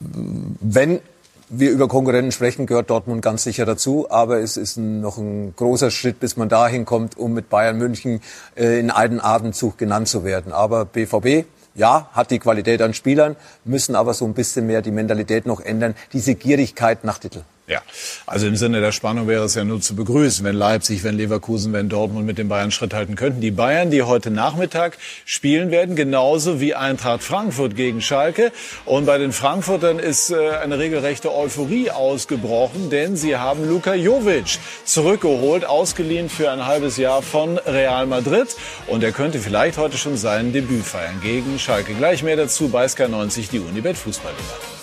[0.00, 1.00] Wenn
[1.50, 4.06] wir über Konkurrenten sprechen, gehört Dortmund ganz sicher dazu.
[4.10, 8.20] Aber es ist noch ein großer Schritt, bis man dahin kommt, um mit Bayern München
[8.56, 10.52] äh, in einen Atemzug genannt zu werden.
[10.52, 14.90] Aber BVB, ja, hat die Qualität an Spielern, müssen aber so ein bisschen mehr die
[14.90, 15.94] Mentalität noch ändern.
[16.12, 17.42] Diese Gierigkeit nach Titel.
[17.70, 17.82] Ja,
[18.26, 21.72] also im Sinne der Spannung wäre es ja nur zu begrüßen, wenn Leipzig, wenn Leverkusen,
[21.72, 23.40] wenn Dortmund mit den Bayern Schritt halten könnten.
[23.40, 28.50] Die Bayern, die heute Nachmittag spielen werden, genauso wie Eintracht Frankfurt gegen Schalke.
[28.86, 34.58] Und bei den Frankfurtern ist äh, eine regelrechte Euphorie ausgebrochen, denn sie haben Luka Jovic
[34.84, 38.48] zurückgeholt, ausgeliehen für ein halbes Jahr von Real Madrid.
[38.88, 41.94] Und er könnte vielleicht heute schon sein Debüt feiern gegen Schalke.
[41.94, 44.79] Gleich mehr dazu bei SK90, die Unibet Fußballdebatte.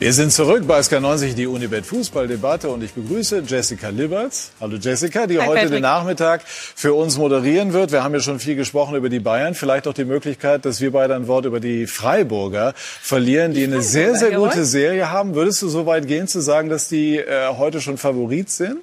[0.00, 4.52] Wir sind zurück bei SK90, die Unibet Fußballdebatte und ich begrüße Jessica Liberts.
[4.60, 5.72] Hallo Jessica, die Hi, heute Patrick.
[5.72, 7.90] den Nachmittag für uns moderieren wird.
[7.90, 9.56] Wir haben ja schon viel gesprochen über die Bayern.
[9.56, 13.82] Vielleicht auch die Möglichkeit, dass wir beide ein Wort über die Freiburger verlieren, die eine
[13.82, 14.50] sehr, sehr jawohl.
[14.50, 15.34] gute Serie haben.
[15.34, 18.78] Würdest du so weit gehen zu sagen, dass die äh, heute schon Favorit sind?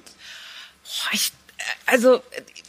[1.12, 1.32] Ich,
[1.86, 2.20] also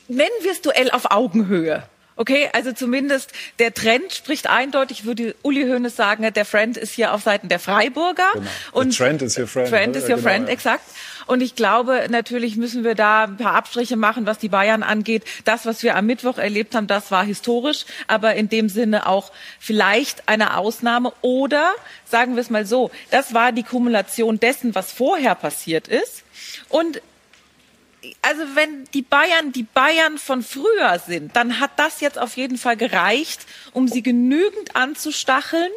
[0.07, 1.83] nennen wir es Duell auf Augenhöhe.
[2.17, 7.13] Okay, also zumindest der Trend spricht eindeutig, würde Uli Hoeneß sagen, der Friend ist hier
[7.13, 8.29] auf Seiten der Freiburger.
[8.71, 9.69] Und Trend ist your friend.
[9.69, 9.97] Trend oder?
[9.99, 10.53] is your Genau, friend, ja.
[10.53, 10.83] exakt.
[11.27, 15.23] Und ich glaube, natürlich müssen wir da ein paar Abstriche machen, was die Bayern angeht.
[15.45, 19.31] Das, was wir am Mittwoch erlebt haben, das war historisch, aber in dem Sinne auch
[19.59, 21.13] vielleicht eine Ausnahme.
[21.21, 21.73] Oder
[22.05, 26.23] sagen wir es mal so, das war die Kumulation dessen, was vorher passiert ist.
[26.69, 27.01] Und
[28.21, 32.57] also wenn die Bayern die Bayern von früher sind, dann hat das jetzt auf jeden
[32.57, 35.71] Fall gereicht, um sie genügend anzustacheln,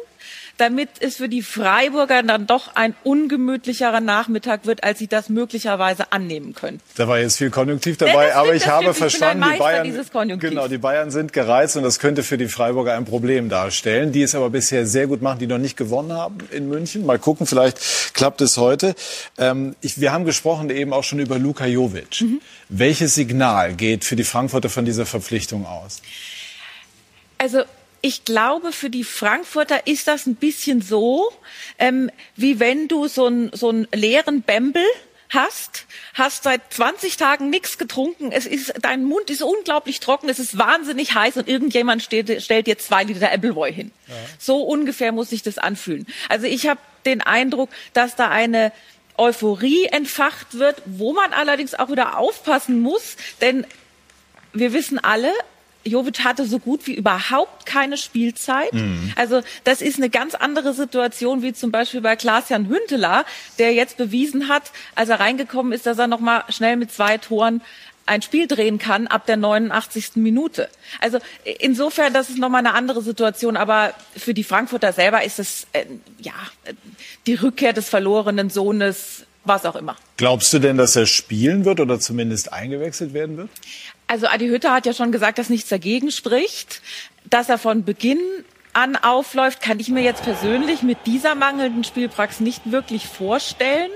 [0.61, 6.11] damit es für die Freiburger dann doch ein ungemütlicherer Nachmittag wird, als sie das möglicherweise
[6.11, 6.79] annehmen können.
[6.95, 8.95] Da war jetzt viel Konjunktiv dabei, das aber ich habe stimmt.
[8.95, 12.47] Ich verstanden, ein die Bayern, genau, die Bayern sind gereizt und das könnte für die
[12.47, 16.13] Freiburger ein Problem darstellen, die es aber bisher sehr gut machen, die noch nicht gewonnen
[16.13, 17.07] haben in München.
[17.07, 18.93] Mal gucken, vielleicht klappt es heute.
[19.39, 22.21] Ähm, ich, wir haben gesprochen eben auch schon über Luka Jovic.
[22.21, 22.39] Mhm.
[22.69, 26.03] Welches Signal geht für die Frankfurter von dieser Verpflichtung aus?
[27.39, 27.63] Also
[28.01, 31.31] ich glaube, für die Frankfurter ist das ein bisschen so,
[31.77, 34.83] ähm, wie wenn du so einen so einen leeren Bämbel
[35.29, 40.39] hast, hast seit 20 Tagen nichts getrunken, es ist, dein Mund ist unglaublich trocken, es
[40.39, 43.91] ist wahnsinnig heiß und irgendjemand steht, stellt dir zwei Liter Appleboy hin.
[44.37, 46.05] So ungefähr muss sich das anfühlen.
[46.27, 48.73] Also ich habe den Eindruck, dass da eine
[49.17, 53.65] Euphorie entfacht wird, wo man allerdings auch wieder aufpassen muss, denn
[54.53, 55.31] wir wissen alle,
[55.83, 58.73] Jovic hatte so gut wie überhaupt keine Spielzeit.
[58.73, 59.13] Mhm.
[59.15, 63.25] Also das ist eine ganz andere Situation wie zum Beispiel bei Klaas-Jan Hünteler,
[63.59, 67.17] der jetzt bewiesen hat, als er reingekommen ist, dass er noch mal schnell mit zwei
[67.17, 67.61] Toren
[68.05, 70.15] ein Spiel drehen kann ab der 89.
[70.15, 70.69] Minute.
[70.99, 71.19] Also
[71.59, 73.57] insofern, das ist noch mal eine andere Situation.
[73.57, 75.85] Aber für die Frankfurter selber ist es äh,
[76.19, 76.33] ja
[77.27, 79.95] die Rückkehr des verlorenen Sohnes, was auch immer.
[80.17, 83.49] Glaubst du denn, dass er spielen wird oder zumindest eingewechselt werden wird?
[84.11, 86.81] Also Adi Hütter hat ja schon gesagt, dass nichts dagegen spricht.
[87.29, 88.19] Dass er von Beginn
[88.73, 93.89] an aufläuft, kann ich mir jetzt persönlich mit dieser mangelnden Spielpraxis nicht wirklich vorstellen.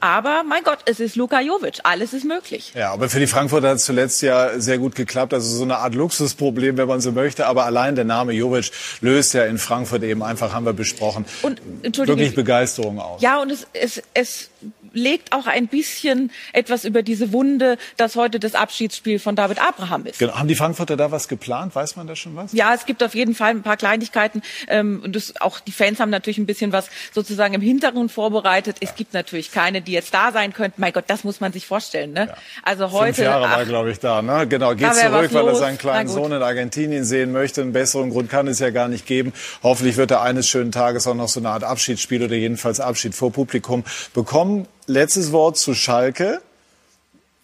[0.00, 1.80] Aber mein Gott, es ist Luka Jovic.
[1.82, 2.72] Alles ist möglich.
[2.74, 5.34] Ja, aber für die Frankfurter hat es zuletzt ja sehr gut geklappt.
[5.34, 7.46] Also so eine Art Luxusproblem, wenn man so möchte.
[7.46, 8.70] Aber allein der Name Jovic
[9.02, 11.60] löst ja in Frankfurt eben einfach, haben wir besprochen, Und
[11.98, 13.20] wirklich Begeisterung aus.
[13.20, 14.48] Ja, und es, es, es
[14.92, 20.06] legt auch ein bisschen etwas über diese Wunde, dass heute das Abschiedsspiel von David Abraham
[20.06, 20.18] ist.
[20.18, 20.34] Genau.
[20.34, 21.74] Haben die Frankfurter da was geplant?
[21.74, 22.52] Weiß man da schon was?
[22.52, 24.42] Ja, es gibt auf jeden Fall ein paar Kleinigkeiten.
[24.68, 28.76] Ähm, und das, auch die Fans haben natürlich ein bisschen was sozusagen im Hintergrund vorbereitet.
[28.80, 30.80] Es gibt natürlich keine, die jetzt da sein könnten.
[30.80, 32.12] Mein Gott, das muss man sich vorstellen.
[32.12, 32.34] Ne?
[32.62, 33.14] Also heute.
[33.14, 34.22] Fünf Jahre war, ach, glaube ich, da.
[34.22, 34.46] Ne?
[34.46, 36.08] Genau, geht zurück, weil er seinen kleinen.
[36.08, 37.62] Sohn in Argentinien sehen möchte.
[37.62, 39.32] Einen besseren Grund kann es ja gar nicht geben.
[39.62, 43.14] Hoffentlich wird er eines schönen Tages auch noch so eine Art Abschiedsspiel oder jedenfalls Abschied
[43.14, 43.84] vor Publikum
[44.14, 44.66] bekommen.
[44.90, 46.42] Letztes Wort zu Schalke.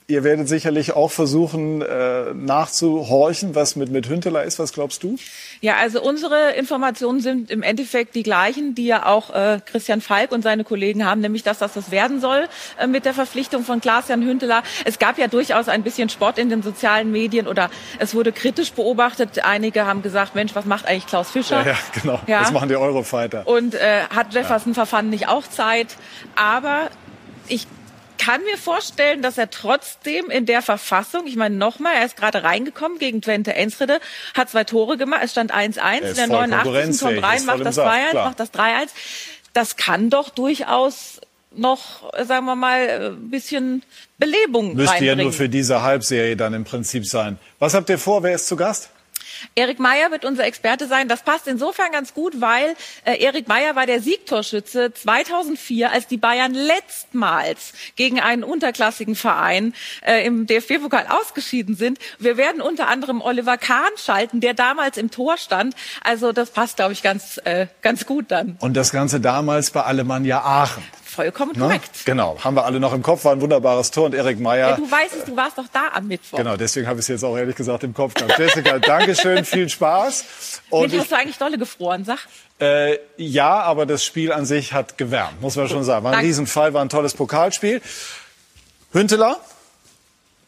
[0.08, 4.58] Ihr werdet sicherlich auch versuchen, äh, nachzuhorchen, was mit, mit Hünteler ist.
[4.58, 5.16] Was glaubst du?
[5.60, 10.32] Ja, also unsere Informationen sind im Endeffekt die gleichen, die ja auch äh, Christian Falk
[10.32, 12.48] und seine Kollegen haben, nämlich dass das das werden soll
[12.80, 14.64] äh, mit der Verpflichtung von Klaas-Jan Hünteler.
[14.84, 17.70] Es gab ja durchaus ein bisschen Spott in den sozialen Medien oder
[18.00, 19.44] es wurde kritisch beobachtet.
[19.44, 21.60] Einige haben gesagt, Mensch, was macht eigentlich Klaus Fischer?
[21.60, 22.20] Ja, ja genau.
[22.26, 22.40] Ja.
[22.40, 23.46] Das machen die Eurofighter.
[23.46, 25.96] Und äh, hat Jefferson Verfahren nicht auch Zeit?
[26.34, 26.90] Aber
[27.48, 27.66] ich
[28.18, 32.42] kann mir vorstellen, dass er trotzdem in der Verfassung, ich meine nochmal, er ist gerade
[32.42, 34.00] reingekommen gegen Twente Enschede,
[34.34, 36.62] hat zwei Tore gemacht, es stand 1-1, Er in der voll 89.
[36.62, 38.26] konkurrenzfähig, kommt rein, macht das Saft, 2-1, klar.
[38.26, 38.88] macht das 3-1.
[39.52, 41.20] Das kann doch durchaus
[41.54, 43.82] noch, äh, sagen wir mal, äh, ein bisschen
[44.18, 47.38] Belebung Müsste ja nur für diese Halbserie dann im Prinzip sein.
[47.58, 48.22] Was habt ihr vor?
[48.22, 48.90] Wer ist zu Gast?
[49.54, 51.08] Erik Meyer wird unser Experte sein.
[51.08, 56.16] Das passt insofern ganz gut, weil äh, Erik Meyer war der Siegtorschütze 2004, als die
[56.16, 61.98] Bayern letztmals gegen einen unterklassigen Verein äh, im DFB-Pokal ausgeschieden sind.
[62.18, 65.74] Wir werden unter anderem Oliver Kahn schalten, der damals im Tor stand.
[66.02, 68.56] Also das passt, glaube ich, ganz, äh, ganz gut dann.
[68.60, 70.82] Und das Ganze damals bei Alemannia Aachen.
[71.16, 71.58] Vollkommen Ne?
[71.58, 71.90] korrekt.
[72.04, 74.70] Genau, haben wir alle noch im Kopf, war ein wunderbares Tor und Erik Meyer.
[74.70, 76.38] Ja, du weißt es, du warst doch da am Mittwoch.
[76.38, 78.38] Genau, deswegen habe ich es jetzt auch ehrlich gesagt im Kopf gehabt.
[78.38, 80.24] Jessica, Dankeschön, viel Spaß.
[80.70, 82.20] Und Mensch, ich, hast du eigentlich dolle gefroren, sag.
[82.60, 86.04] äh, ja, aber das Spiel an sich hat gewärmt, muss man schon sagen.
[86.04, 86.28] War ein Danke.
[86.28, 87.80] Riesenfall, war ein tolles Pokalspiel.
[88.92, 89.38] Hünteler,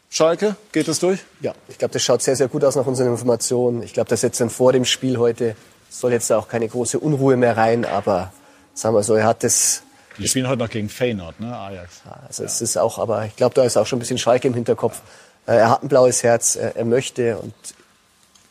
[0.09, 1.19] Schalke, geht es durch?
[1.41, 3.83] Ja, ich glaube, das schaut sehr, sehr gut aus nach unseren Informationen.
[3.83, 5.55] Ich glaube, dass jetzt dann vor dem Spiel heute
[5.89, 8.31] soll jetzt da auch keine große Unruhe mehr rein, aber
[8.73, 9.83] sagen wir so, er hat das.
[10.19, 12.01] Die spielen heute noch gegen Feyenoord, ne, Ajax.
[12.27, 14.53] Also es ist auch, aber ich glaube, da ist auch schon ein bisschen Schalke im
[14.53, 15.01] Hinterkopf.
[15.47, 17.53] Äh, Er hat ein blaues Herz, er, er möchte und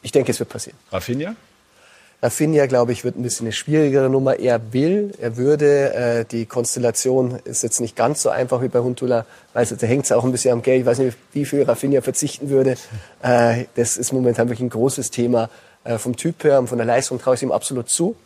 [0.02, 0.78] ich denke, es wird passieren.
[0.90, 1.34] Rafinha?
[2.20, 4.40] Rafinha, glaube ich, wird ein bisschen eine schwierigere Nummer.
[4.40, 5.94] Er will, er würde.
[5.94, 9.24] Äh, die Konstellation ist jetzt nicht ganz so einfach wie bei Huntula.
[9.54, 10.80] Also da hängt es auch ein bisschen am Geld.
[10.80, 12.76] Ich weiß nicht, wie viel Rafinha verzichten würde.
[13.22, 15.48] Äh, das ist momentan wirklich ein großes Thema.
[15.84, 18.16] Äh, vom Typ her und von der Leistung traue ich ihm absolut zu.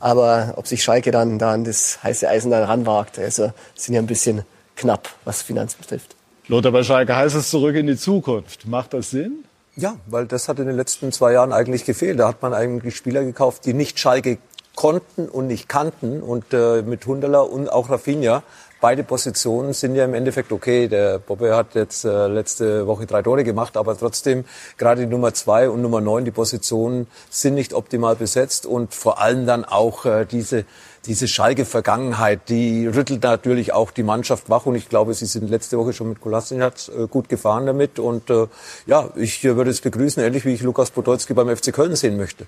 [0.00, 4.00] Aber ob sich Schalke dann da an das heiße Eisen dann ranwagt, also sind ja
[4.00, 4.42] ein bisschen
[4.76, 6.14] knapp, was Finanzen betrifft.
[6.46, 8.66] Lothar bei Schalke heißt es zurück in die Zukunft.
[8.66, 9.44] Macht das Sinn?
[9.76, 12.18] Ja, weil das hat in den letzten zwei Jahren eigentlich gefehlt.
[12.18, 14.38] Da hat man eigentlich Spieler gekauft, die nicht Schalke
[14.74, 16.22] konnten und nicht kannten.
[16.22, 18.42] Und äh, mit Hunderler und auch Rafinha,
[18.80, 20.88] beide Positionen sind ja im Endeffekt okay.
[20.88, 24.44] Der Bobbe hat jetzt äh, letzte Woche drei Tore gemacht, aber trotzdem
[24.76, 28.66] gerade die Nummer zwei und Nummer neun, die Positionen sind nicht optimal besetzt.
[28.66, 30.64] Und vor allem dann auch äh, diese
[31.06, 34.66] diese Schalke-Vergangenheit, die rüttelt natürlich auch die Mannschaft wach.
[34.66, 37.98] Und ich glaube, sie sind letzte Woche schon mit Kolasinac äh, gut gefahren damit.
[37.98, 38.46] Und äh,
[38.86, 42.16] ja, ich äh, würde es begrüßen, ähnlich wie ich Lukas Podolski beim FC Köln sehen
[42.16, 42.46] möchte.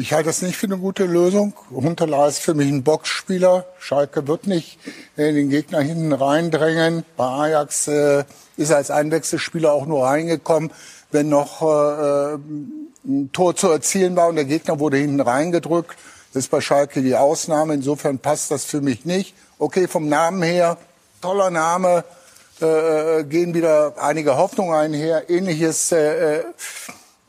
[0.00, 1.52] Ich halte das nicht für eine gute Lösung.
[1.70, 3.66] Huntelaar ist für mich ein Boxspieler.
[3.78, 4.78] Schalke wird nicht
[5.18, 7.04] äh, den Gegner hinten reindrängen.
[7.18, 8.24] Bei Ajax äh,
[8.56, 10.72] ist er als Einwechselspieler auch nur reingekommen,
[11.10, 12.38] wenn noch äh,
[13.04, 15.98] ein Tor zu erzielen war und der Gegner wurde hinten reingedrückt.
[16.32, 17.74] Das ist bei Schalke die Ausnahme.
[17.74, 19.34] Insofern passt das für mich nicht.
[19.58, 20.78] Okay, vom Namen her,
[21.20, 22.04] toller Name,
[22.62, 25.28] äh, gehen wieder einige Hoffnungen einher.
[25.28, 26.44] Ähnliches äh, äh,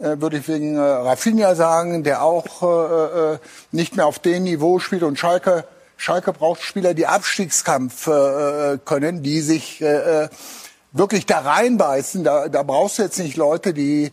[0.02, 3.38] würde ich wegen äh, Rafinha sagen, der auch äh, äh,
[3.72, 5.04] nicht mehr auf dem Niveau spielt.
[5.04, 5.66] Und Schalke,
[5.96, 10.30] Schalke braucht Spieler, die Abstiegskampf äh, können, die sich äh, äh,
[10.92, 12.24] wirklich da reinbeißen.
[12.24, 14.12] Da, da brauchst du jetzt nicht Leute, die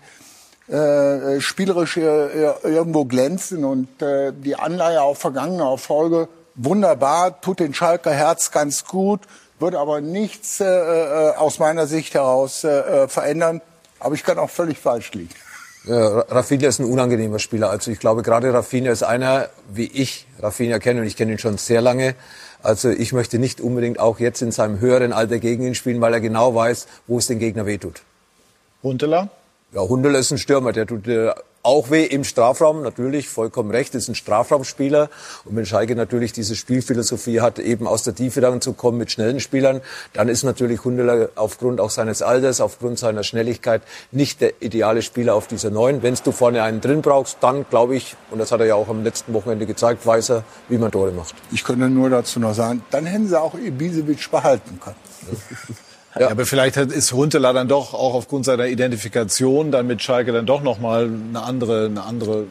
[0.68, 3.64] äh, spielerisch äh, irgendwo glänzen.
[3.64, 9.20] Und äh, die Anleihe auf vergangene Erfolge, wunderbar, tut den Schalker Herz ganz gut,
[9.58, 13.62] wird aber nichts äh, äh, aus meiner Sicht heraus äh, äh, verändern.
[13.98, 15.34] Aber ich kann auch völlig falsch liegen.
[15.84, 17.70] Ja, Rafinha ist ein unangenehmer Spieler.
[17.70, 21.38] Also ich glaube, gerade Rafinha ist einer, wie ich Rafinha kenne, und ich kenne ihn
[21.38, 22.14] schon sehr lange.
[22.62, 26.12] Also ich möchte nicht unbedingt auch jetzt in seinem höheren Alter gegen ihn spielen, weil
[26.12, 28.02] er genau weiß, wo es den Gegner wehtut.
[28.82, 29.28] Huntela?
[29.72, 31.32] Ja, Hundel ist ein Stürmer, der tut äh,
[31.62, 35.10] auch weh im Strafraum, natürlich, vollkommen recht, ist ein Strafraumspieler.
[35.44, 39.10] Und wenn Schalke natürlich diese Spielphilosophie hat, eben aus der Tiefe dann zu kommen mit
[39.10, 39.80] schnellen Spielern,
[40.12, 43.82] dann ist natürlich Hundeler aufgrund auch seines Alters, aufgrund seiner Schnelligkeit
[44.12, 46.02] nicht der ideale Spieler auf dieser Neun.
[46.02, 48.88] Wenn du vorne einen drin brauchst, dann glaube ich, und das hat er ja auch
[48.88, 51.34] am letzten Wochenende gezeigt, weiß er, wie man Tore macht.
[51.52, 54.96] Ich könnte nur dazu noch sagen, dann hätten sie auch Ibisevic behalten können.
[55.30, 55.74] Ja.
[56.26, 60.46] aber vielleicht hat- ist Huntela dann doch auch aufgrund seiner Identifikation dann mit Schalke dann
[60.46, 62.46] doch noch mal eine andere, eine andere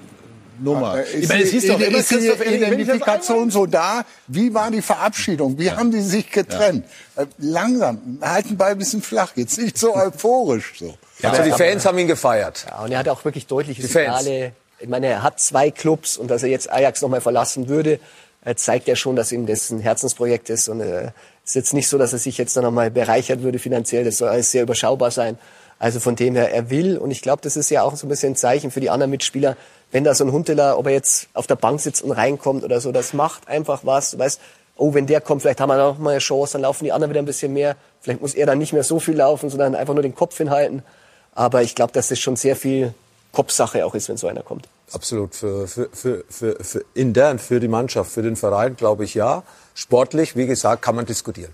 [0.60, 0.98] Nummer.
[1.00, 4.06] Äh, ich Ist, meine, es hieß doch immer, ist die Identifikation so da?
[4.28, 5.60] Wie war die Verabschiedung?
[5.60, 6.86] Wie haben die sich getrennt?
[7.16, 10.74] Äh, Langsam, halten Ball ein bisschen flach, jetzt nicht so euphorisch.
[10.80, 10.96] So.
[11.22, 12.66] also die Fans haben ihn gefeiert.
[12.70, 14.24] Ja, und er hat auch wirklich deutliche Die Fans.
[14.24, 14.52] Signale.
[14.80, 18.00] Ich meine, er hat zwei Clubs und dass er jetzt Ajax nochmal verlassen würde,
[18.46, 20.70] äh, zeigt ja schon, dass ihm das ein Herzensprojekt ist.
[20.70, 21.10] Und äh,
[21.48, 24.04] ist jetzt nicht so, dass er sich jetzt noch nochmal bereichert würde finanziell.
[24.04, 25.38] Das soll alles sehr überschaubar sein.
[25.80, 26.98] Also von dem her, er will.
[26.98, 29.12] Und ich glaube, das ist ja auch so ein bisschen ein Zeichen für die anderen
[29.12, 29.56] Mitspieler.
[29.92, 32.82] Wenn da so ein Hunteler, ob er jetzt auf der Bank sitzt und reinkommt oder
[32.82, 34.12] so, das macht einfach was.
[34.12, 34.42] Du weißt,
[34.76, 37.12] oh, wenn der kommt, vielleicht haben wir noch mal eine Chance, dann laufen die anderen
[37.12, 37.78] wieder ein bisschen mehr.
[38.02, 40.84] Vielleicht muss er dann nicht mehr so viel laufen, sondern einfach nur den Kopf hinhalten.
[41.34, 42.94] Aber ich glaube, dass das schon sehr viel
[43.32, 44.68] Kopfsache auch ist, wenn so einer kommt.
[44.92, 45.36] Absolut.
[45.36, 49.44] Für, für, für, für, für intern, für die Mannschaft, für den Verein, glaube ich, ja.
[49.78, 51.54] Sportlich, wie gesagt, kann man diskutieren.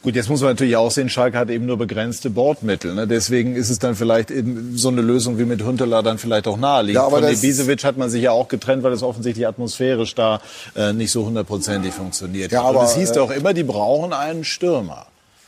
[0.00, 2.94] Gut, jetzt muss man natürlich auch sehen, Schalke hat eben nur begrenzte Bordmittel.
[2.94, 3.08] Ne?
[3.08, 6.58] Deswegen ist es dann vielleicht eben so eine Lösung wie mit Huntela dann vielleicht auch
[6.58, 7.00] naheliegend.
[7.02, 10.40] Ja, aber Von Ibisevic hat man sich ja auch getrennt, weil es offensichtlich atmosphärisch da
[10.76, 12.52] äh, nicht so hundertprozentig funktioniert.
[12.52, 12.70] Ja, hat.
[12.70, 15.06] Und aber, es hieß äh, doch immer, die brauchen einen Stürmer.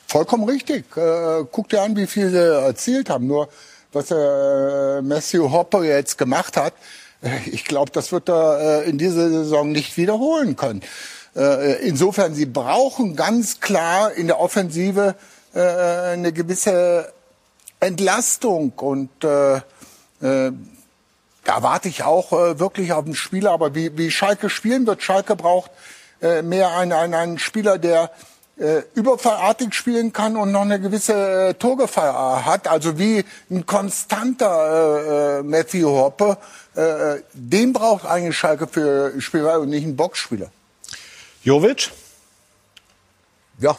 [0.09, 0.87] Vollkommen richtig.
[0.97, 3.29] Äh, guck dir an, wie viel sie erzielt haben.
[3.29, 3.49] Nur
[3.93, 6.73] was äh, Matthew Hopper jetzt gemacht hat,
[7.23, 10.83] äh, ich glaube, das wird er äh, in dieser Saison nicht wiederholen können.
[11.39, 15.15] Äh, insofern, sie brauchen ganz klar in der Offensive
[15.55, 17.13] äh, eine gewisse
[17.79, 20.53] Entlastung und äh, äh,
[21.45, 23.53] da warte ich auch äh, wirklich auf den Spieler.
[23.53, 25.71] Aber wie, wie Schalke spielen wird, Schalke braucht
[26.21, 28.11] äh, mehr ein, ein, ein Spieler, der
[28.59, 35.39] äh, überfallartig spielen kann und noch eine gewisse äh, Torgefahr hat, also wie ein konstanter
[35.39, 36.37] äh, äh, Matthew Hoppe,
[36.77, 40.51] äh, äh, den braucht eigentlich Schalke für Spieler und nicht einen Boxspieler.
[41.49, 41.91] Jovic?
[43.59, 43.75] Ja,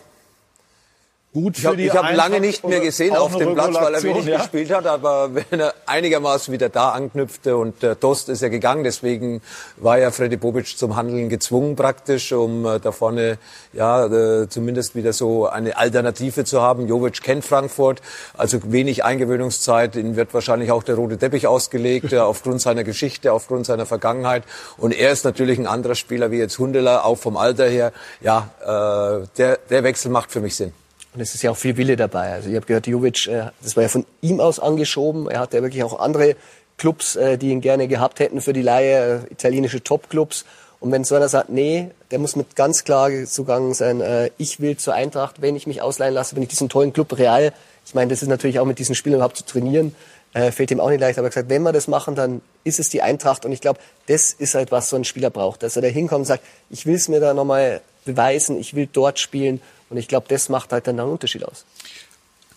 [1.31, 3.93] Gut Ich für habe die hab lange Eintracht nicht mehr gesehen auf dem Platz, weil
[3.93, 4.37] er wenig ja?
[4.37, 4.87] gespielt hat.
[4.87, 9.43] Aber wenn er einigermaßen wieder da anknüpfte und der Dost ist ja gegangen, deswegen
[9.77, 13.37] war ja Freddy Bobic zum Handeln gezwungen praktisch, um äh, da vorne
[13.73, 16.87] ja äh, zumindest wieder so eine Alternative zu haben.
[16.87, 18.01] Jovic kennt Frankfurt,
[18.35, 19.97] also wenig Eingewöhnungszeit.
[19.97, 24.45] Ihm wird wahrscheinlich auch der rote Teppich ausgelegt äh, aufgrund seiner Geschichte, aufgrund seiner Vergangenheit.
[24.77, 27.91] Und er ist natürlich ein anderer Spieler wie jetzt Hundeler, auch vom Alter her.
[28.19, 30.73] Ja, äh, der, der Wechsel macht für mich Sinn.
[31.19, 32.31] Und es ist ja auch viel Wille dabei.
[32.31, 35.29] Also ich habe gehört, Jovic, äh, das war ja von ihm aus angeschoben.
[35.29, 36.37] Er hat ja wirklich auch andere
[36.77, 40.45] Clubs, äh, die ihn gerne gehabt hätten für die Leihe, äh, italienische Topclubs.
[40.79, 44.61] Und wenn so einer sagt, nee, der muss mit ganz klar zugangen sein, äh, ich
[44.61, 47.51] will zur Eintracht, wenn ich mich ausleihen lasse, wenn ich diesen tollen Club Real,
[47.85, 49.93] ich meine, das ist natürlich auch mit diesen Spielern überhaupt zu trainieren,
[50.31, 51.19] äh, fällt ihm auch nicht leicht.
[51.19, 53.43] Aber er gesagt, wenn wir das machen, dann ist es die Eintracht.
[53.43, 55.63] Und ich glaube, das ist halt, was so ein Spieler braucht.
[55.63, 58.87] Dass er da hinkommt und sagt, ich will es mir da nochmal beweisen, ich will
[58.89, 59.59] dort spielen.
[59.89, 61.65] Und ich glaube, das macht halt dann einen Unterschied aus.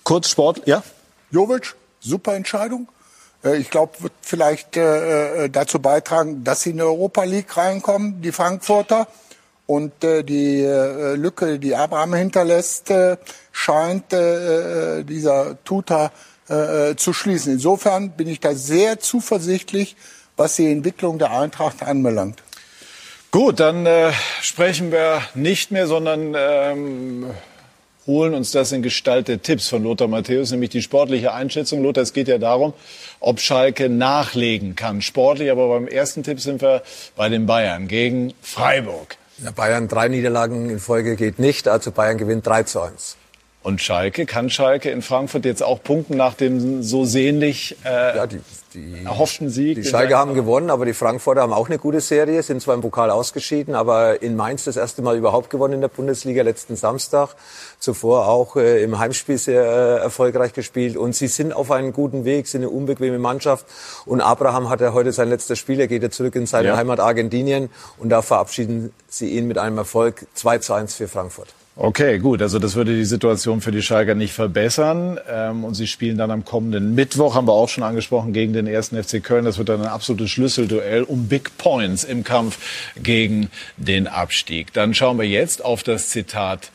[0.05, 0.83] Kurz Sport, ja?
[1.31, 2.89] Jovic, super Entscheidung.
[3.45, 7.57] Äh, Ich glaube, wird vielleicht äh, äh, dazu beitragen, dass sie in die Europa League
[7.57, 9.09] reinkommen, die Frankfurter.
[9.67, 12.93] Und äh, die äh, Lücke, die Abraham hinterlässt,
[13.53, 16.11] scheint dieser Tuta
[16.97, 17.55] zu schließen.
[17.55, 19.97] Insofern bin ich da sehr zuversichtlich,
[20.37, 22.43] was die Entwicklung der Eintracht anbelangt.
[23.33, 27.31] Gut, dann äh, sprechen wir nicht mehr, sondern ähm,
[28.07, 31.83] holen uns das in Gestalt der Tipps von Lothar Matthäus, nämlich die sportliche Einschätzung.
[31.83, 32.75] Lothar, es geht ja darum,
[33.21, 35.01] ob Schalke nachlegen kann.
[35.01, 36.83] Sportlich, aber beim ersten Tipp sind wir
[37.17, 39.17] bei den Bayern gegen Freiburg.
[39.57, 43.17] Bayern drei Niederlagen in Folge geht nicht, also Bayern gewinnt 3 zu 1.
[43.63, 48.27] Und Schalke, kann Schalke in Frankfurt jetzt auch punkten nach dem so sehnlich äh, Ja,
[48.27, 48.41] die,
[48.75, 49.77] die, erhofften Sieg?
[49.77, 52.81] die Schalke haben gewonnen, aber die Frankfurter haben auch eine gute Serie, sind zwar im
[52.81, 57.31] Pokal ausgeschieden, aber in Mainz das erste Mal überhaupt gewonnen in der Bundesliga letzten Samstag.
[57.79, 62.25] Zuvor auch äh, im Heimspiel sehr äh, erfolgreich gespielt und sie sind auf einem guten
[62.25, 63.67] Weg, sind eine unbequeme Mannschaft
[64.07, 66.77] und Abraham hat ja heute sein letztes Spiel, er geht ja zurück in seine Ja.
[66.77, 71.49] Heimat Argentinien und da verabschieden sie ihn mit einem Erfolg 2 zu 1 für Frankfurt.
[71.75, 72.43] Okay, gut.
[72.43, 75.19] Also das würde die Situation für die Schalker nicht verbessern.
[75.27, 78.67] Ähm, und sie spielen dann am kommenden Mittwoch, haben wir auch schon angesprochen, gegen den
[78.67, 79.47] ersten FC Köln.
[79.47, 82.59] Das wird dann ein absolutes Schlüsselduell um Big Points im Kampf
[83.03, 84.75] gegen den Abstieg.
[84.75, 86.71] Dann schauen wir jetzt auf das Zitat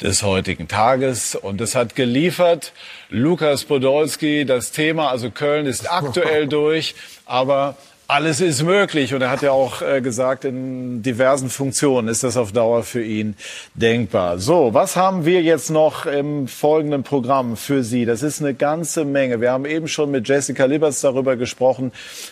[0.00, 1.36] des heutigen Tages.
[1.36, 2.72] Und das hat geliefert
[3.10, 4.44] Lukas Podolski.
[4.44, 6.96] Das Thema, also Köln ist aktuell durch,
[7.26, 7.76] aber
[8.12, 9.14] alles ist möglich.
[9.14, 13.02] Und er hat ja auch äh, gesagt, in diversen Funktionen ist das auf Dauer für
[13.02, 13.36] ihn
[13.74, 14.38] denkbar.
[14.38, 18.04] So, was haben wir jetzt noch im folgenden Programm für Sie?
[18.04, 19.40] Das ist eine ganze Menge.
[19.40, 21.90] Wir haben eben schon mit Jessica Liberts darüber gesprochen,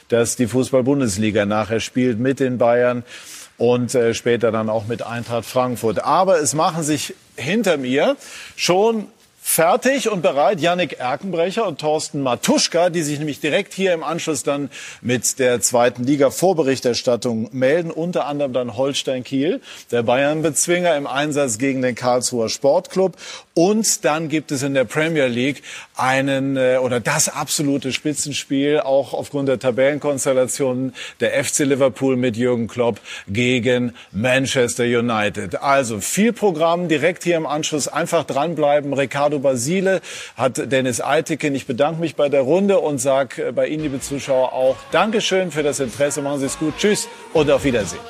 [0.09, 3.02] dass die Fußball-Bundesliga nachher spielt mit den Bayern
[3.57, 6.05] und äh, später dann auch mit Eintracht Frankfurt.
[6.05, 8.16] Aber es machen sich hinter mir
[8.55, 9.07] schon
[9.53, 14.45] fertig und bereit Yannick Erkenbrecher und Thorsten Matuschka, die sich nämlich direkt hier im Anschluss
[14.45, 14.71] dann
[15.03, 19.61] mit der zweiten Liga Vorberichterstattung melden, unter anderem dann Holstein Kiel,
[19.91, 23.17] der Bayern-Bezwinger im Einsatz gegen den Karlsruher Sportclub
[23.55, 25.65] und dann gibt es in der Premier League
[25.97, 32.69] einen äh, oder das absolute Spitzenspiel auch aufgrund der Tabellenkonstellationen der FC Liverpool mit Jürgen
[32.69, 35.61] Klopp gegen Manchester United.
[35.61, 38.95] Also viel Programm direkt hier im Anschluss einfach dranbleiben.
[38.95, 40.01] Ricardo Basile
[40.37, 41.55] hat Dennis Eitiken.
[41.55, 45.62] Ich bedanke mich bei der Runde und sage bei Ihnen, liebe Zuschauer, auch Dankeschön für
[45.62, 46.23] das Interesse.
[46.23, 46.75] Machen Sie es gut.
[46.79, 48.01] Tschüss und auf Wiedersehen.